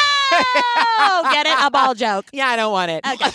Oh, 0.98 1.28
get 1.32 1.46
it? 1.46 1.56
A 1.62 1.70
ball 1.70 1.94
joke. 1.94 2.26
Yeah, 2.32 2.48
I 2.48 2.56
don't 2.56 2.72
want 2.72 2.90
it. 2.90 3.06
Okay. 3.06 3.30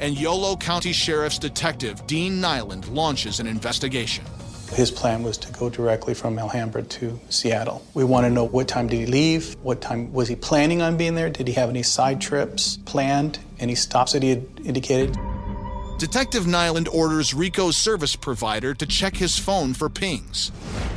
And 0.00 0.18
Yolo 0.18 0.56
County 0.56 0.92
Sheriff's 0.92 1.38
Detective 1.38 2.04
Dean 2.08 2.40
Nyland 2.40 2.88
launches 2.88 3.38
an 3.38 3.46
investigation. 3.46 4.24
His 4.72 4.90
plan 4.90 5.22
was 5.22 5.38
to 5.38 5.52
go 5.52 5.70
directly 5.70 6.14
from 6.14 6.36
Alhambra 6.38 6.82
to 6.82 7.18
Seattle. 7.30 7.86
We 7.94 8.02
want 8.04 8.24
to 8.26 8.30
know 8.30 8.44
what 8.44 8.66
time 8.66 8.88
did 8.88 8.98
he 8.98 9.06
leave? 9.06 9.54
What 9.62 9.80
time 9.80 10.12
was 10.12 10.28
he 10.28 10.34
planning 10.34 10.82
on 10.82 10.96
being 10.96 11.14
there? 11.14 11.30
Did 11.30 11.46
he 11.46 11.54
have 11.54 11.70
any 11.70 11.84
side 11.84 12.20
trips 12.20 12.78
planned? 12.84 13.38
Any 13.60 13.76
stops 13.76 14.12
that 14.12 14.22
he 14.24 14.30
had 14.30 14.44
indicated? 14.64 15.16
Detective 15.98 16.46
Nyland 16.46 16.86
orders 16.86 17.34
Rico's 17.34 17.76
service 17.76 18.14
provider 18.14 18.72
to 18.72 18.86
check 18.86 19.16
his 19.16 19.36
phone 19.36 19.74
for 19.74 19.88
pings, 19.88 20.52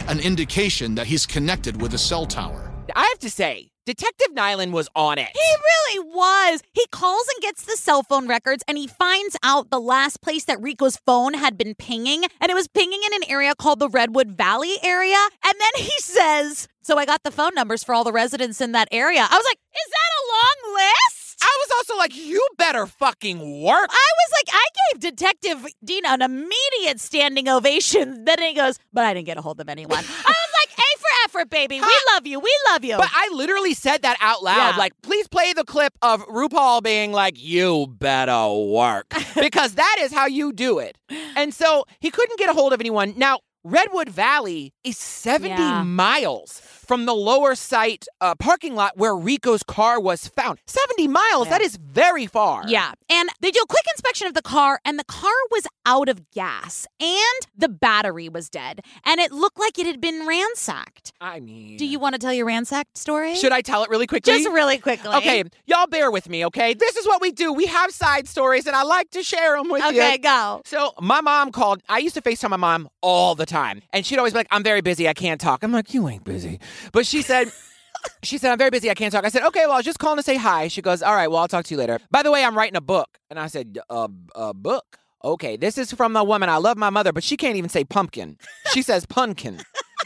an 0.08 0.20
indication 0.20 0.94
that 0.94 1.08
he's 1.08 1.26
connected 1.26 1.82
with 1.82 1.96
a 1.96 1.98
cell 1.98 2.28
tower. 2.28 2.72
I 2.96 3.08
have 3.08 3.18
to 3.20 3.30
say, 3.32 3.72
Detective 3.88 4.28
Nyland 4.34 4.74
was 4.74 4.90
on 4.96 5.18
it. 5.18 5.30
He 5.34 6.00
really 6.00 6.08
was. 6.08 6.62
He 6.74 6.86
calls 6.92 7.26
and 7.34 7.42
gets 7.42 7.66
the 7.66 7.78
cell 7.78 8.04
phone 8.04 8.28
records 8.28 8.64
and 8.68 8.78
he 8.78 8.86
finds 8.86 9.36
out 9.42 9.72
the 9.72 9.80
last 9.80 10.22
place 10.22 10.46
that 10.46 10.62
Rico's 10.62 10.98
phone 10.98 11.34
had 11.34 11.58
been 11.58 11.74
pinging. 11.74 12.26
And 12.40 12.52
it 12.52 12.54
was 12.54 12.68
pinging 12.68 13.02
in 13.04 13.24
an 13.24 13.28
area 13.28 13.56
called 13.56 13.80
the 13.80 13.90
Redwood 13.90 14.38
Valley 14.38 14.76
area. 14.84 15.18
And 15.44 15.54
then 15.60 15.84
he 15.84 15.98
says, 15.98 16.68
So 16.84 17.00
I 17.00 17.06
got 17.06 17.24
the 17.24 17.32
phone 17.32 17.56
numbers 17.56 17.84
for 17.84 17.96
all 17.96 18.04
the 18.04 18.14
residents 18.14 18.62
in 18.62 18.74
that 18.74 18.88
area. 18.92 19.22
I 19.22 19.36
was 19.36 19.46
like, 19.50 19.58
Is 19.74 19.90
that 19.90 20.12
a 20.14 20.24
long 20.30 20.76
list? 20.76 21.21
I 21.42 21.58
was 21.60 21.70
also 21.78 21.98
like, 21.98 22.16
you 22.16 22.46
better 22.58 22.86
fucking 22.86 23.62
work. 23.62 23.90
I 23.92 24.10
was 24.20 24.32
like, 24.38 24.54
I 24.54 24.66
gave 24.94 25.02
Detective 25.02 25.66
Dean 25.84 26.06
an 26.06 26.22
immediate 26.22 27.00
standing 27.00 27.48
ovation. 27.50 28.26
Then 28.32 28.40
he 28.42 28.54
goes, 28.54 28.78
But 28.94 29.06
I 29.06 29.14
didn't 29.14 29.26
get 29.26 29.38
a 29.38 29.42
hold 29.42 29.60
of 29.60 29.68
anyone. 29.70 29.98
I 29.98 30.02
was 30.02 30.06
like, 30.08 30.78
A 30.78 31.00
for 31.00 31.08
effort, 31.26 31.50
baby. 31.50 31.80
We 31.82 31.96
love 32.14 32.26
you. 32.28 32.40
We 32.40 32.54
love 32.72 32.84
you. 32.86 32.98
But 32.98 33.10
I 33.14 33.30
literally 33.34 33.74
said 33.74 34.04
that 34.04 34.18
out 34.22 34.44
loud. 34.44 34.72
Yeah. 34.74 34.78
Like, 34.78 34.94
please 35.02 35.28
play 35.28 35.54
the 35.54 35.64
clip 35.64 35.94
of 36.02 36.22
RuPaul 36.28 36.84
being 36.84 37.12
like, 37.12 37.36
you 37.42 37.88
better 37.90 38.48
work. 38.54 39.14
because 39.40 39.74
that 39.76 39.98
is 40.02 40.14
how 40.14 40.28
you 40.28 40.54
do 40.54 40.80
it. 40.80 40.98
And 41.36 41.54
so 41.54 41.86
he 42.00 42.12
couldn't 42.12 42.38
get 42.40 42.50
a 42.50 42.54
hold 42.54 42.74
of 42.74 42.80
anyone. 42.80 43.14
Now, 43.18 43.40
Redwood 43.64 44.10
Valley 44.10 44.74
is 44.84 44.98
70 44.98 45.50
Yeah. 45.50 45.84
miles 45.84 46.62
from 46.92 47.06
the 47.06 47.14
lower 47.14 47.56
site 47.56 48.06
uh, 48.20 48.36
parking 48.36 48.76
lot 48.76 48.98
where 48.98 49.16
Rico's 49.16 49.64
car 49.64 49.98
was 49.98 50.28
found. 50.28 50.60
70 50.68 51.08
miles, 51.08 51.48
that 51.48 51.62
is 51.62 51.78
very 51.78 52.28
far. 52.28 52.66
Yeah. 52.68 52.92
And 53.10 53.30
they 53.40 53.50
do 53.50 53.62
a 53.64 53.66
quick 53.66 53.86
inspection 53.94 54.28
of 54.28 54.34
the 54.34 54.42
car, 54.42 54.82
and 54.84 55.00
the 55.00 55.06
car 55.06 55.32
was 55.52 55.66
out 55.86 56.10
of 56.10 56.30
gas, 56.32 56.86
and 57.00 57.48
the 57.58 57.70
battery 57.70 58.28
was 58.28 58.50
dead, 58.50 58.82
and 59.06 59.22
it 59.22 59.32
looked 59.32 59.58
like 59.58 59.80
it 59.80 59.86
had 59.86 60.02
been 60.02 60.28
ransacked. 60.28 61.14
I 61.22 61.40
mean, 61.40 61.78
Do 61.78 61.86
you 61.86 61.98
want 61.98 62.16
to 62.16 62.20
tell 62.20 62.34
your 62.34 62.46
ransacked 62.46 62.98
story? 62.98 63.36
should 63.36 63.54
I 63.54 63.62
tell 63.62 63.86
it 63.86 63.90
really 63.90 64.06
quickly? 64.06 64.34
Just 64.34 64.50
really 64.50 64.78
quickly. 64.78 65.12
Okay, 65.16 65.46
y'all 65.68 65.88
bear 65.88 66.12
with 66.12 66.28
me, 66.28 66.46
okay? 66.48 66.74
This 66.74 66.98
is 66.98 67.08
what 67.08 67.22
we 67.22 67.32
do. 67.32 67.54
We 67.54 67.68
have 67.68 67.92
side 67.92 68.28
stories, 68.28 68.68
and 68.68 68.76
I 68.76 68.84
like 68.84 69.12
to 69.12 69.24
share 69.24 69.56
them 69.56 69.70
with 69.70 69.82
you. 69.94 70.02
Okay, 70.02 70.18
go. 70.18 70.62
So 70.66 70.92
my 71.00 71.22
mom 71.22 71.54
called. 71.54 71.82
I 71.88 72.00
used 72.00 72.16
to 72.16 72.22
FaceTime 72.22 72.50
my 72.50 72.58
mom 72.58 72.90
all 73.02 73.36
the 73.36 73.46
time. 73.46 73.82
And 73.94 74.06
she'd 74.06 74.18
always 74.18 74.34
be 74.34 74.40
like, 74.40 74.48
I'm 74.52 74.64
very 74.64 74.82
busy. 74.82 75.08
I 75.08 75.14
can't 75.14 75.40
talk. 75.40 75.64
I'm 75.64 75.72
like, 75.72 75.94
you 75.94 76.08
ain't 76.10 76.24
busy. 76.24 76.60
But 76.92 77.06
she 77.06 77.22
said, 77.22 77.52
she 78.24 78.38
said, 78.38 78.52
I'm 78.52 78.58
very 78.58 78.70
busy. 78.70 78.90
I 78.90 78.94
can't 78.94 79.12
talk. 79.12 79.26
I 79.26 79.30
said, 79.30 79.44
okay, 79.44 79.62
well, 79.62 79.74
I 79.74 79.78
was 79.78 79.86
just 79.86 80.00
calling 80.00 80.18
to 80.18 80.24
say 80.24 80.38
hi. 80.38 80.68
She 80.68 80.82
goes, 80.82 81.02
all 81.02 81.16
right, 81.16 81.28
well, 81.30 81.40
I'll 81.40 81.48
talk 81.48 81.66
to 81.66 81.74
you 81.74 81.78
later. 81.78 82.00
By 82.10 82.24
the 82.24 82.32
way, 82.32 82.44
I'm 82.44 82.58
writing 82.58 82.76
a 82.76 82.82
book. 82.82 83.20
And 83.30 83.40
I 83.40 83.48
said, 83.48 83.78
a, 83.90 83.94
a 83.94 83.98
uh, 84.04 84.08
uh, 84.36 84.54
book? 84.54 84.98
Okay, 85.24 85.56
this 85.56 85.78
is 85.78 85.92
from 85.94 86.16
a 86.16 86.24
woman. 86.24 86.50
I 86.50 86.58
love 86.58 86.78
my 86.78 86.90
mother, 86.90 87.14
but 87.14 87.24
she 87.24 87.38
can't 87.38 87.56
even 87.56 87.70
say 87.70 87.84
pumpkin. 87.84 88.38
She 88.72 88.82
says 88.90 89.06
pumpkin. 89.06 89.62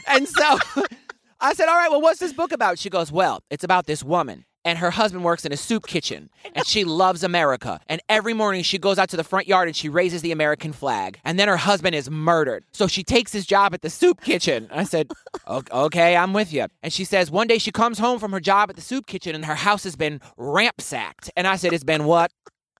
and 0.06 0.28
so 0.28 0.58
I 1.40 1.54
said, 1.54 1.68
all 1.68 1.76
right, 1.76 1.90
well, 1.90 2.02
what's 2.02 2.20
this 2.20 2.32
book 2.32 2.52
about? 2.52 2.78
She 2.78 2.90
goes, 2.90 3.10
well, 3.10 3.42
it's 3.50 3.64
about 3.64 3.86
this 3.86 4.04
woman. 4.04 4.44
And 4.66 4.78
her 4.78 4.90
husband 4.90 5.22
works 5.22 5.44
in 5.44 5.52
a 5.52 5.56
soup 5.56 5.86
kitchen, 5.86 6.28
and 6.52 6.66
she 6.66 6.82
loves 6.82 7.22
America. 7.22 7.78
And 7.86 8.02
every 8.08 8.34
morning 8.34 8.64
she 8.64 8.78
goes 8.78 8.98
out 8.98 9.08
to 9.10 9.16
the 9.16 9.22
front 9.22 9.46
yard 9.46 9.68
and 9.68 9.76
she 9.76 9.88
raises 9.88 10.22
the 10.22 10.32
American 10.32 10.72
flag. 10.72 11.20
And 11.24 11.38
then 11.38 11.46
her 11.46 11.56
husband 11.56 11.94
is 11.94 12.10
murdered. 12.10 12.64
So 12.72 12.88
she 12.88 13.04
takes 13.04 13.32
his 13.32 13.46
job 13.46 13.74
at 13.74 13.82
the 13.82 13.90
soup 13.90 14.20
kitchen. 14.22 14.68
I 14.72 14.82
said, 14.82 15.12
Okay, 15.48 16.16
I'm 16.16 16.32
with 16.32 16.52
you. 16.52 16.66
And 16.82 16.92
she 16.92 17.04
says, 17.04 17.30
One 17.30 17.46
day 17.46 17.58
she 17.58 17.70
comes 17.70 18.00
home 18.00 18.18
from 18.18 18.32
her 18.32 18.40
job 18.40 18.68
at 18.68 18.74
the 18.74 18.82
soup 18.82 19.06
kitchen 19.06 19.36
and 19.36 19.44
her 19.44 19.54
house 19.54 19.84
has 19.84 19.94
been 19.94 20.20
rampsacked. 20.36 21.30
And 21.36 21.46
I 21.46 21.54
said, 21.54 21.72
It's 21.72 21.84
been 21.84 22.04
what? 22.04 22.32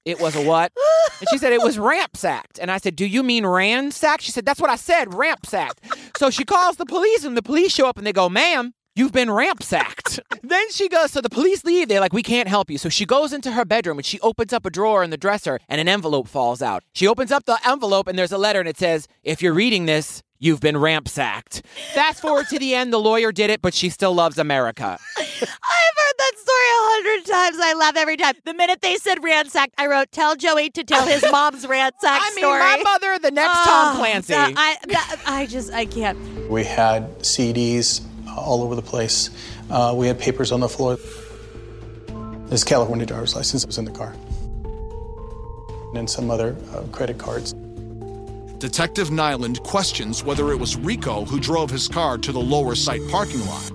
It 0.04 0.20
was 0.20 0.36
a 0.36 0.42
what? 0.42 0.72
And 1.18 1.28
she 1.30 1.38
said 1.38 1.52
it 1.52 1.62
was 1.62 1.78
rampsacked. 1.78 2.60
And 2.60 2.70
I 2.70 2.78
said, 2.78 2.94
Do 2.94 3.04
you 3.04 3.22
mean 3.24 3.44
ransacked? 3.44 4.22
She 4.22 4.30
said, 4.30 4.44
That's 4.46 4.60
what 4.60 4.70
I 4.70 4.76
said, 4.76 5.08
rampsacked. 5.08 5.78
So 6.16 6.30
she 6.30 6.44
calls 6.44 6.76
the 6.76 6.86
police, 6.86 7.24
and 7.24 7.36
the 7.36 7.42
police 7.42 7.72
show 7.72 7.88
up 7.88 7.98
and 7.98 8.06
they 8.06 8.12
go, 8.12 8.28
Ma'am, 8.28 8.72
You've 8.96 9.12
been 9.12 9.28
rampsacked. 9.28 10.18
then 10.42 10.70
she 10.70 10.88
goes, 10.88 11.10
so 11.12 11.20
the 11.20 11.28
police 11.28 11.64
leave. 11.64 11.88
They're 11.88 12.00
like, 12.00 12.14
we 12.14 12.22
can't 12.22 12.48
help 12.48 12.70
you. 12.70 12.78
So 12.78 12.88
she 12.88 13.04
goes 13.04 13.32
into 13.34 13.52
her 13.52 13.64
bedroom 13.66 13.98
and 13.98 14.06
she 14.06 14.18
opens 14.20 14.52
up 14.54 14.64
a 14.64 14.70
drawer 14.70 15.04
in 15.04 15.10
the 15.10 15.18
dresser 15.18 15.58
and 15.68 15.80
an 15.80 15.86
envelope 15.88 16.28
falls 16.28 16.62
out. 16.62 16.82
She 16.94 17.06
opens 17.06 17.30
up 17.30 17.44
the 17.44 17.58
envelope 17.68 18.08
and 18.08 18.18
there's 18.18 18.32
a 18.32 18.38
letter 18.38 18.58
and 18.58 18.68
it 18.68 18.78
says, 18.78 19.06
if 19.22 19.42
you're 19.42 19.52
reading 19.52 19.84
this, 19.84 20.22
you've 20.38 20.60
been 20.60 20.76
rampsacked. 20.76 21.62
Fast 21.94 22.22
forward 22.22 22.46
to 22.48 22.58
the 22.58 22.74
end, 22.74 22.90
the 22.90 22.98
lawyer 22.98 23.32
did 23.32 23.50
it, 23.50 23.60
but 23.60 23.74
she 23.74 23.90
still 23.90 24.14
loves 24.14 24.38
America. 24.38 24.98
I've 25.18 25.26
heard 25.28 26.16
that 26.18 26.32
story 26.36 26.66
a 26.70 26.80
hundred 26.94 27.26
times. 27.30 27.56
I 27.60 27.74
laugh 27.74 27.96
every 27.96 28.16
time. 28.16 28.34
The 28.46 28.54
minute 28.54 28.80
they 28.80 28.96
said 28.96 29.22
ransacked, 29.22 29.74
I 29.78 29.86
wrote, 29.86 30.10
"Tell 30.12 30.36
Joey 30.36 30.70
to 30.70 30.84
tell 30.84 31.06
his 31.06 31.22
mom's 31.30 31.66
ransacked 31.66 32.02
I 32.24 32.30
mean, 32.34 32.38
story." 32.44 32.58
my 32.60 32.80
mother, 32.82 33.18
the 33.18 33.30
next 33.30 33.52
Tom 33.64 33.94
Oh, 33.94 33.98
Clancy. 33.98 34.32
that- 34.32 34.52
I, 34.56 34.76
that- 34.88 35.16
I 35.26 35.46
just, 35.46 35.72
I 35.72 35.84
can't. 35.86 36.18
We 36.48 36.64
had 36.64 37.18
CDs 37.20 38.02
all 38.36 38.62
over 38.62 38.74
the 38.74 38.82
place. 38.82 39.30
Uh, 39.70 39.94
we 39.96 40.06
had 40.06 40.18
papers 40.18 40.52
on 40.52 40.60
the 40.60 40.68
floor. 40.68 40.98
His 42.50 42.62
California 42.64 43.06
driver's 43.06 43.34
license 43.34 43.66
was 43.66 43.78
in 43.78 43.84
the 43.84 43.90
car. 43.90 44.14
And 45.94 46.08
some 46.08 46.30
other 46.30 46.56
uh, 46.72 46.82
credit 46.92 47.18
cards. 47.18 47.54
Detective 48.58 49.10
Nyland 49.10 49.62
questions 49.62 50.24
whether 50.24 50.50
it 50.50 50.56
was 50.56 50.76
Rico 50.76 51.24
who 51.24 51.38
drove 51.38 51.70
his 51.70 51.88
car 51.88 52.16
to 52.18 52.32
the 52.32 52.40
lower 52.40 52.74
site 52.74 53.06
parking 53.10 53.44
lot. 53.46 53.70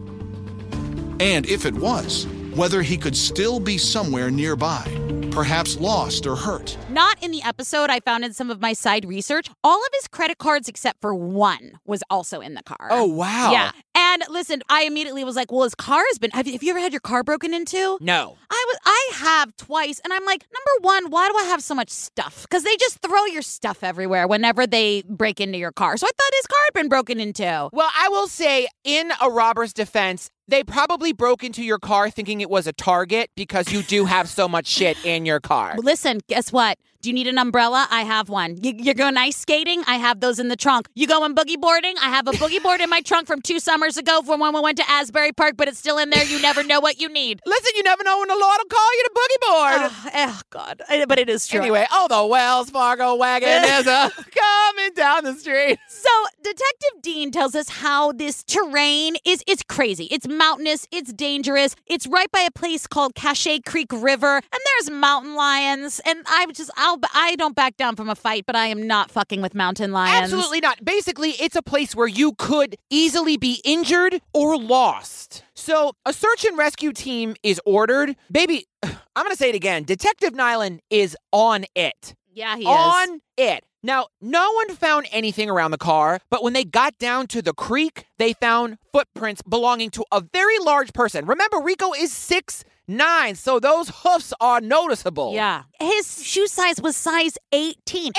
And 1.19 1.45
if 1.45 1.65
it 1.65 1.75
was, 1.75 2.25
whether 2.55 2.81
he 2.81 2.97
could 2.97 3.15
still 3.15 3.59
be 3.59 3.77
somewhere 3.77 4.29
nearby, 4.29 4.83
perhaps 5.31 5.77
lost 5.77 6.25
or 6.27 6.35
hurt. 6.35 6.77
Not 6.89 7.21
in 7.23 7.31
the 7.31 7.41
episode. 7.43 7.89
I 7.89 7.99
found 8.01 8.25
in 8.25 8.33
some 8.33 8.49
of 8.49 8.59
my 8.59 8.73
side 8.73 9.05
research, 9.05 9.49
all 9.63 9.79
of 9.79 9.89
his 9.93 10.07
credit 10.07 10.37
cards 10.37 10.67
except 10.67 10.99
for 11.01 11.15
one 11.15 11.79
was 11.85 12.03
also 12.09 12.41
in 12.41 12.53
the 12.53 12.63
car. 12.63 12.89
oh, 12.91 13.05
wow. 13.05 13.51
Yeah. 13.51 13.71
And 13.95 14.23
listen, 14.29 14.61
I 14.67 14.83
immediately 14.83 15.23
was 15.23 15.35
like, 15.35 15.51
well, 15.51 15.63
his 15.63 15.75
car 15.75 16.01
has 16.09 16.17
been. 16.17 16.31
Have 16.31 16.47
you, 16.47 16.53
have 16.53 16.63
you 16.63 16.71
ever 16.71 16.79
had 16.79 16.91
your 16.91 16.99
car 17.01 17.23
broken 17.23 17.53
into? 17.53 17.97
No. 18.01 18.35
I 18.49 18.65
was 18.67 18.77
I 18.85 19.09
have 19.15 19.55
twice 19.57 20.01
and 20.03 20.11
I'm 20.11 20.25
like, 20.25 20.45
number 20.51 20.87
1, 20.87 21.11
why 21.11 21.29
do 21.29 21.37
I 21.37 21.43
have 21.43 21.63
so 21.63 21.73
much 21.75 21.89
stuff? 21.89 22.45
Cuz 22.49 22.63
they 22.63 22.75
just 22.77 22.99
throw 23.01 23.25
your 23.25 23.41
stuff 23.41 23.83
everywhere 23.83 24.27
whenever 24.27 24.67
they 24.67 25.03
break 25.07 25.39
into 25.39 25.57
your 25.57 25.71
car. 25.71 25.95
So 25.97 26.07
I 26.07 26.09
thought 26.17 26.33
his 26.33 26.47
car 26.47 26.59
had 26.65 26.73
been 26.73 26.89
broken 26.89 27.19
into. 27.19 27.69
Well, 27.71 27.89
I 27.97 28.09
will 28.09 28.27
say, 28.27 28.67
in 28.83 29.11
a 29.21 29.29
robber's 29.29 29.71
defense, 29.73 30.29
they 30.51 30.63
probably 30.63 31.13
broke 31.13 31.43
into 31.43 31.63
your 31.63 31.79
car 31.79 32.09
thinking 32.09 32.41
it 32.41 32.49
was 32.49 32.67
a 32.67 32.73
target 32.73 33.31
because 33.35 33.71
you 33.71 33.81
do 33.83 34.05
have 34.05 34.27
so 34.29 34.47
much 34.47 34.67
shit 34.67 35.03
in 35.05 35.25
your 35.25 35.39
car. 35.39 35.75
Listen, 35.77 36.19
guess 36.27 36.51
what? 36.51 36.77
Do 37.01 37.09
you 37.09 37.13
need 37.13 37.27
an 37.27 37.37
umbrella? 37.39 37.87
I 37.89 38.03
have 38.03 38.29
one. 38.29 38.57
You, 38.63 38.73
you're 38.77 38.93
going 38.93 39.17
ice 39.17 39.37
skating? 39.37 39.83
I 39.87 39.95
have 39.95 40.19
those 40.19 40.37
in 40.39 40.49
the 40.49 40.55
trunk. 40.55 40.87
You 40.93 41.07
going 41.07 41.33
boogie 41.35 41.59
boarding? 41.59 41.95
I 42.01 42.09
have 42.09 42.27
a 42.27 42.31
boogie 42.31 42.61
board 42.61 42.79
in 42.79 42.89
my 42.89 43.01
trunk 43.01 43.25
from 43.27 43.41
two 43.41 43.59
summers 43.59 43.97
ago 43.97 44.21
from 44.21 44.39
when 44.39 44.53
we 44.53 44.61
went 44.61 44.77
to 44.77 44.89
Asbury 44.89 45.31
Park, 45.31 45.55
but 45.57 45.67
it's 45.67 45.79
still 45.79 45.97
in 45.97 46.11
there. 46.11 46.23
You 46.23 46.39
never 46.41 46.63
know 46.63 46.79
what 46.79 47.01
you 47.01 47.09
need. 47.09 47.41
Listen, 47.45 47.71
you 47.75 47.83
never 47.83 48.03
know 48.03 48.19
when 48.19 48.27
the 48.27 48.35
Lord 48.35 48.57
will 48.59 48.69
call 48.69 48.93
you 48.97 49.03
to 49.03 49.11
boogie 49.15 49.47
board. 49.49 49.91
Oh, 49.91 50.09
oh, 50.13 50.41
God. 50.51 50.81
Eh, 50.89 51.05
But 51.07 51.17
it 51.19 51.29
is 51.29 51.47
true. 51.47 51.59
Anyway, 51.61 51.85
oh, 51.91 52.07
the 52.07 52.23
Wells 52.25 52.69
Fargo 52.69 53.15
wagon 53.15 53.49
is 53.63 53.87
a 53.87 54.11
coming 54.35 54.93
down 54.93 55.23
the 55.23 55.33
street. 55.33 55.79
So 55.87 56.09
Detective 56.43 57.01
Dean 57.01 57.31
tells 57.31 57.55
us 57.55 57.69
how 57.69 58.11
this 58.11 58.43
terrain 58.43 59.15
is 59.25 59.43
it's 59.47 59.63
crazy. 59.63 60.05
It's 60.05 60.27
mountainous, 60.27 60.87
it's 60.91 61.11
dangerous. 61.13 61.75
It's 61.87 62.05
right 62.05 62.31
by 62.31 62.41
a 62.41 62.51
place 62.51 62.85
called 62.87 63.15
Cache 63.15 63.59
Creek 63.65 63.91
River, 63.91 64.35
and 64.35 64.61
there's 64.65 64.91
mountain 64.91 65.35
lions. 65.35 65.99
And 66.05 66.19
I 66.27 66.45
just 66.53 66.69
I'll 66.77 66.90
I 67.13 67.35
don't 67.35 67.55
back 67.55 67.77
down 67.77 67.95
from 67.95 68.09
a 68.09 68.15
fight, 68.15 68.45
but 68.45 68.55
I 68.55 68.67
am 68.67 68.87
not 68.87 69.11
fucking 69.11 69.41
with 69.41 69.53
mountain 69.55 69.91
lions. 69.91 70.23
Absolutely 70.23 70.59
not. 70.59 70.83
Basically, 70.83 71.31
it's 71.31 71.55
a 71.55 71.61
place 71.61 71.95
where 71.95 72.07
you 72.07 72.33
could 72.37 72.75
easily 72.89 73.37
be 73.37 73.61
injured 73.63 74.21
or 74.33 74.57
lost. 74.57 75.43
So, 75.53 75.93
a 76.05 76.13
search 76.13 76.45
and 76.45 76.57
rescue 76.57 76.91
team 76.93 77.35
is 77.43 77.61
ordered. 77.65 78.15
Baby, 78.31 78.65
I'm 78.83 78.91
going 79.15 79.31
to 79.31 79.35
say 79.37 79.49
it 79.49 79.55
again. 79.55 79.83
Detective 79.83 80.33
Nyland 80.33 80.81
is 80.89 81.15
on 81.31 81.65
it. 81.75 82.15
Yeah, 82.33 82.55
he 82.55 82.63
is. 82.63 82.67
on 82.67 83.21
it. 83.37 83.65
Now, 83.83 84.07
no 84.21 84.51
one 84.53 84.69
found 84.75 85.07
anything 85.11 85.49
around 85.49 85.71
the 85.71 85.77
car, 85.77 86.19
but 86.29 86.43
when 86.43 86.53
they 86.53 86.63
got 86.63 86.97
down 86.99 87.25
to 87.27 87.41
the 87.41 87.53
creek, 87.53 88.05
they 88.19 88.33
found 88.33 88.77
footprints 88.93 89.41
belonging 89.41 89.89
to 89.91 90.05
a 90.11 90.21
very 90.21 90.59
large 90.59 90.93
person. 90.93 91.25
Remember, 91.25 91.59
Rico 91.59 91.91
is 91.93 92.13
six 92.13 92.63
nine, 92.91 93.35
so 93.35 93.59
those 93.59 93.89
hoofs 93.89 94.33
are 94.39 94.61
noticeable. 94.61 95.33
Yeah. 95.33 95.63
His 95.79 96.23
shoe 96.23 96.47
size 96.47 96.81
was 96.81 96.95
size 96.95 97.37
18. 97.51 98.11
18. 98.11 98.13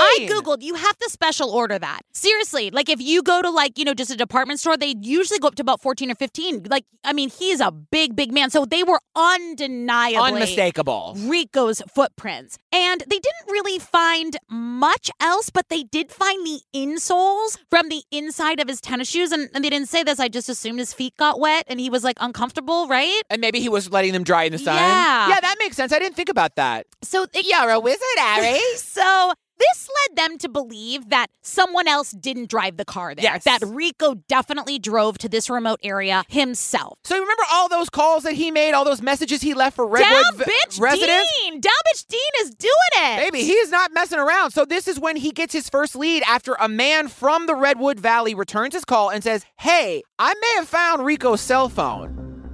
I 0.00 0.28
Googled, 0.30 0.62
you 0.62 0.74
have 0.74 0.96
to 0.98 1.10
special 1.10 1.50
order 1.50 1.78
that. 1.78 2.00
Seriously, 2.12 2.70
like 2.70 2.88
if 2.88 3.00
you 3.00 3.22
go 3.22 3.42
to 3.42 3.50
like, 3.50 3.78
you 3.78 3.84
know, 3.84 3.94
just 3.94 4.10
a 4.10 4.16
department 4.16 4.60
store, 4.60 4.76
they 4.76 4.94
usually 5.00 5.38
go 5.38 5.48
up 5.48 5.54
to 5.56 5.62
about 5.62 5.82
14 5.82 6.10
or 6.10 6.14
15. 6.14 6.64
Like, 6.70 6.84
I 7.04 7.12
mean, 7.12 7.30
he's 7.30 7.60
a 7.60 7.70
big, 7.70 8.16
big 8.16 8.32
man. 8.32 8.50
So 8.50 8.64
they 8.64 8.82
were 8.82 9.00
undeniably 9.14 10.32
Unmistakable. 10.32 11.14
Rico's 11.18 11.82
footprints. 11.94 12.58
And 12.74 13.02
they 13.02 13.20
didn't 13.20 13.46
really 13.48 13.78
find 13.78 14.36
much 14.50 15.08
else, 15.20 15.48
but 15.48 15.68
they 15.68 15.84
did 15.84 16.10
find 16.10 16.44
the 16.44 16.60
insoles 16.74 17.56
from 17.70 17.88
the 17.88 18.02
inside 18.10 18.58
of 18.58 18.66
his 18.66 18.80
tennis 18.80 19.08
shoes. 19.08 19.30
And, 19.30 19.48
and 19.54 19.64
they 19.64 19.70
didn't 19.70 19.88
say 19.88 20.02
this. 20.02 20.18
I 20.18 20.26
just 20.26 20.48
assumed 20.48 20.80
his 20.80 20.92
feet 20.92 21.16
got 21.16 21.38
wet 21.38 21.66
and 21.68 21.78
he 21.78 21.88
was 21.88 22.02
like 22.02 22.16
uncomfortable, 22.20 22.88
right? 22.88 23.22
And 23.30 23.40
maybe 23.40 23.60
he 23.60 23.68
was 23.68 23.92
letting 23.92 24.12
them 24.12 24.24
dry 24.24 24.42
in 24.42 24.52
the 24.52 24.58
sun. 24.58 24.74
Yeah. 24.74 25.28
Yeah, 25.28 25.40
that 25.40 25.54
makes 25.60 25.76
sense. 25.76 25.92
I 25.92 26.00
didn't 26.00 26.16
think 26.16 26.28
about 26.28 26.56
that. 26.56 26.86
So 27.02 27.26
it, 27.32 27.46
You're 27.46 27.70
a 27.70 27.78
wizard, 27.78 28.00
Harry. 28.18 28.58
So 28.76 29.32
this 29.72 29.88
led 30.08 30.16
them 30.16 30.38
to 30.38 30.48
believe 30.48 31.10
that 31.10 31.28
someone 31.42 31.88
else 31.88 32.10
didn't 32.10 32.48
drive 32.48 32.76
the 32.76 32.84
car 32.84 33.14
there. 33.14 33.24
Yes. 33.24 33.44
That 33.44 33.60
Rico 33.64 34.14
definitely 34.28 34.78
drove 34.78 35.18
to 35.18 35.28
this 35.28 35.48
remote 35.50 35.80
area 35.82 36.24
himself. 36.28 36.98
so 37.04 37.14
you 37.14 37.22
remember 37.22 37.42
all 37.52 37.68
those 37.68 37.88
calls 37.90 38.22
that 38.24 38.32
he 38.34 38.50
made, 38.50 38.72
all 38.72 38.84
those 38.84 39.02
messages 39.02 39.40
he 39.42 39.54
left 39.54 39.76
for 39.76 39.86
Redwood 39.86 40.22
Down 40.22 40.36
v- 40.38 40.44
bitch 40.44 40.80
residents? 40.80 41.32
Dean! 41.40 41.60
Down 41.60 41.72
bitch 41.92 42.06
Dean 42.06 42.20
is 42.42 42.50
doing 42.50 42.72
it! 42.96 43.16
Baby, 43.30 43.44
he 43.44 43.52
is 43.52 43.70
not 43.70 43.92
messing 43.92 44.18
around. 44.18 44.50
So 44.50 44.64
this 44.64 44.88
is 44.88 44.98
when 45.00 45.16
he 45.16 45.30
gets 45.30 45.52
his 45.52 45.68
first 45.68 45.96
lead 45.96 46.22
after 46.26 46.54
a 46.54 46.68
man 46.68 47.08
from 47.08 47.46
the 47.46 47.54
Redwood 47.54 48.00
Valley 48.00 48.34
returns 48.34 48.74
his 48.74 48.84
call 48.84 49.10
and 49.10 49.22
says, 49.22 49.44
"Hey, 49.58 50.02
I 50.18 50.34
may 50.34 50.54
have 50.56 50.68
found 50.68 51.04
Rico's 51.04 51.40
cell 51.40 51.68
phone." 51.68 52.10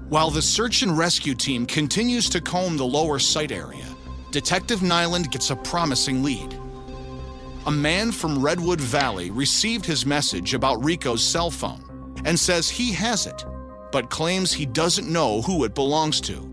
While 0.09 0.31
the 0.31 0.43
search 0.43 0.83
and 0.83 0.97
rescue 0.99 1.35
team 1.35 1.67
continues 1.67 2.29
to 2.31 2.41
comb 2.41 2.77
the 2.77 2.85
lower 2.87 3.19
site 3.19 3.53
area, 3.53 3.85
Detective 4.33 4.83
Nyland 4.83 5.31
gets 5.31 5.51
a 5.51 5.57
promising 5.57 6.23
lead. 6.23 6.55
A 7.67 7.71
man 7.71 8.11
from 8.11 8.43
Redwood 8.43 8.81
Valley 8.81 9.31
received 9.31 9.85
his 9.85 10.07
message 10.07 10.55
about 10.55 10.83
Rico's 10.83 11.23
cell 11.23 11.51
phone 11.51 12.17
and 12.25 12.39
says 12.39 12.71
he 12.71 12.91
has 12.93 13.27
it, 13.27 13.45
but 13.93 14.09
claims 14.09 14.51
he 14.51 14.65
doesn't 14.65 15.13
know 15.13 15.43
who 15.43 15.65
it 15.65 15.75
belongs 15.75 16.23
to. 16.23 16.51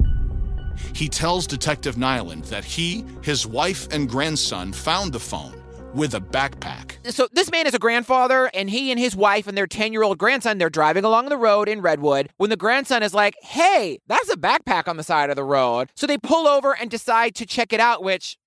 He 0.93 1.08
tells 1.08 1.48
Detective 1.48 1.98
Nyland 1.98 2.43
that 2.46 2.65
he, 2.65 3.06
his 3.22 3.48
wife, 3.48 3.88
and 3.89 4.10
grandson 4.10 4.74
found 4.74 5.13
the 5.13 5.20
phone 5.20 5.54
with 5.93 6.13
a 6.13 6.20
backpack. 6.20 6.98
So 7.13 7.30
this 7.32 7.50
man 7.52 7.67
is 7.67 7.74
a 7.74 7.80
grandfather, 7.80 8.52
and 8.54 8.70
he 8.70 8.91
and 8.91 9.00
his 9.00 9.15
wife 9.15 9.48
and 9.48 9.58
their 9.58 9.65
10-year-old 9.65 10.17
grandson, 10.17 10.58
they're 10.58 10.70
driving 10.70 11.06
along 11.06 11.30
the 11.30 11.38
road 11.38 11.70
in 11.70 11.80
Redwood 11.80 12.30
when 12.36 12.50
the 12.50 12.58
grandson 12.58 13.02
is 13.02 13.13
like, 13.13 13.36
"Hey, 13.41 14.00
that's 14.08 14.30
a 14.30 14.36
backpack 14.36 14.89
on 14.89 14.98
the 14.98 15.04
side 15.04 15.30
of 15.30 15.38
the 15.38 15.43
road." 15.46 15.89
So 15.96 16.06
they 16.06 16.17
pull 16.17 16.50
over 16.50 16.76
and 16.76 16.91
decide 16.91 17.34
to 17.36 17.46
check 17.46 17.72
it 17.72 17.80
out, 17.80 18.04
which 18.04 18.38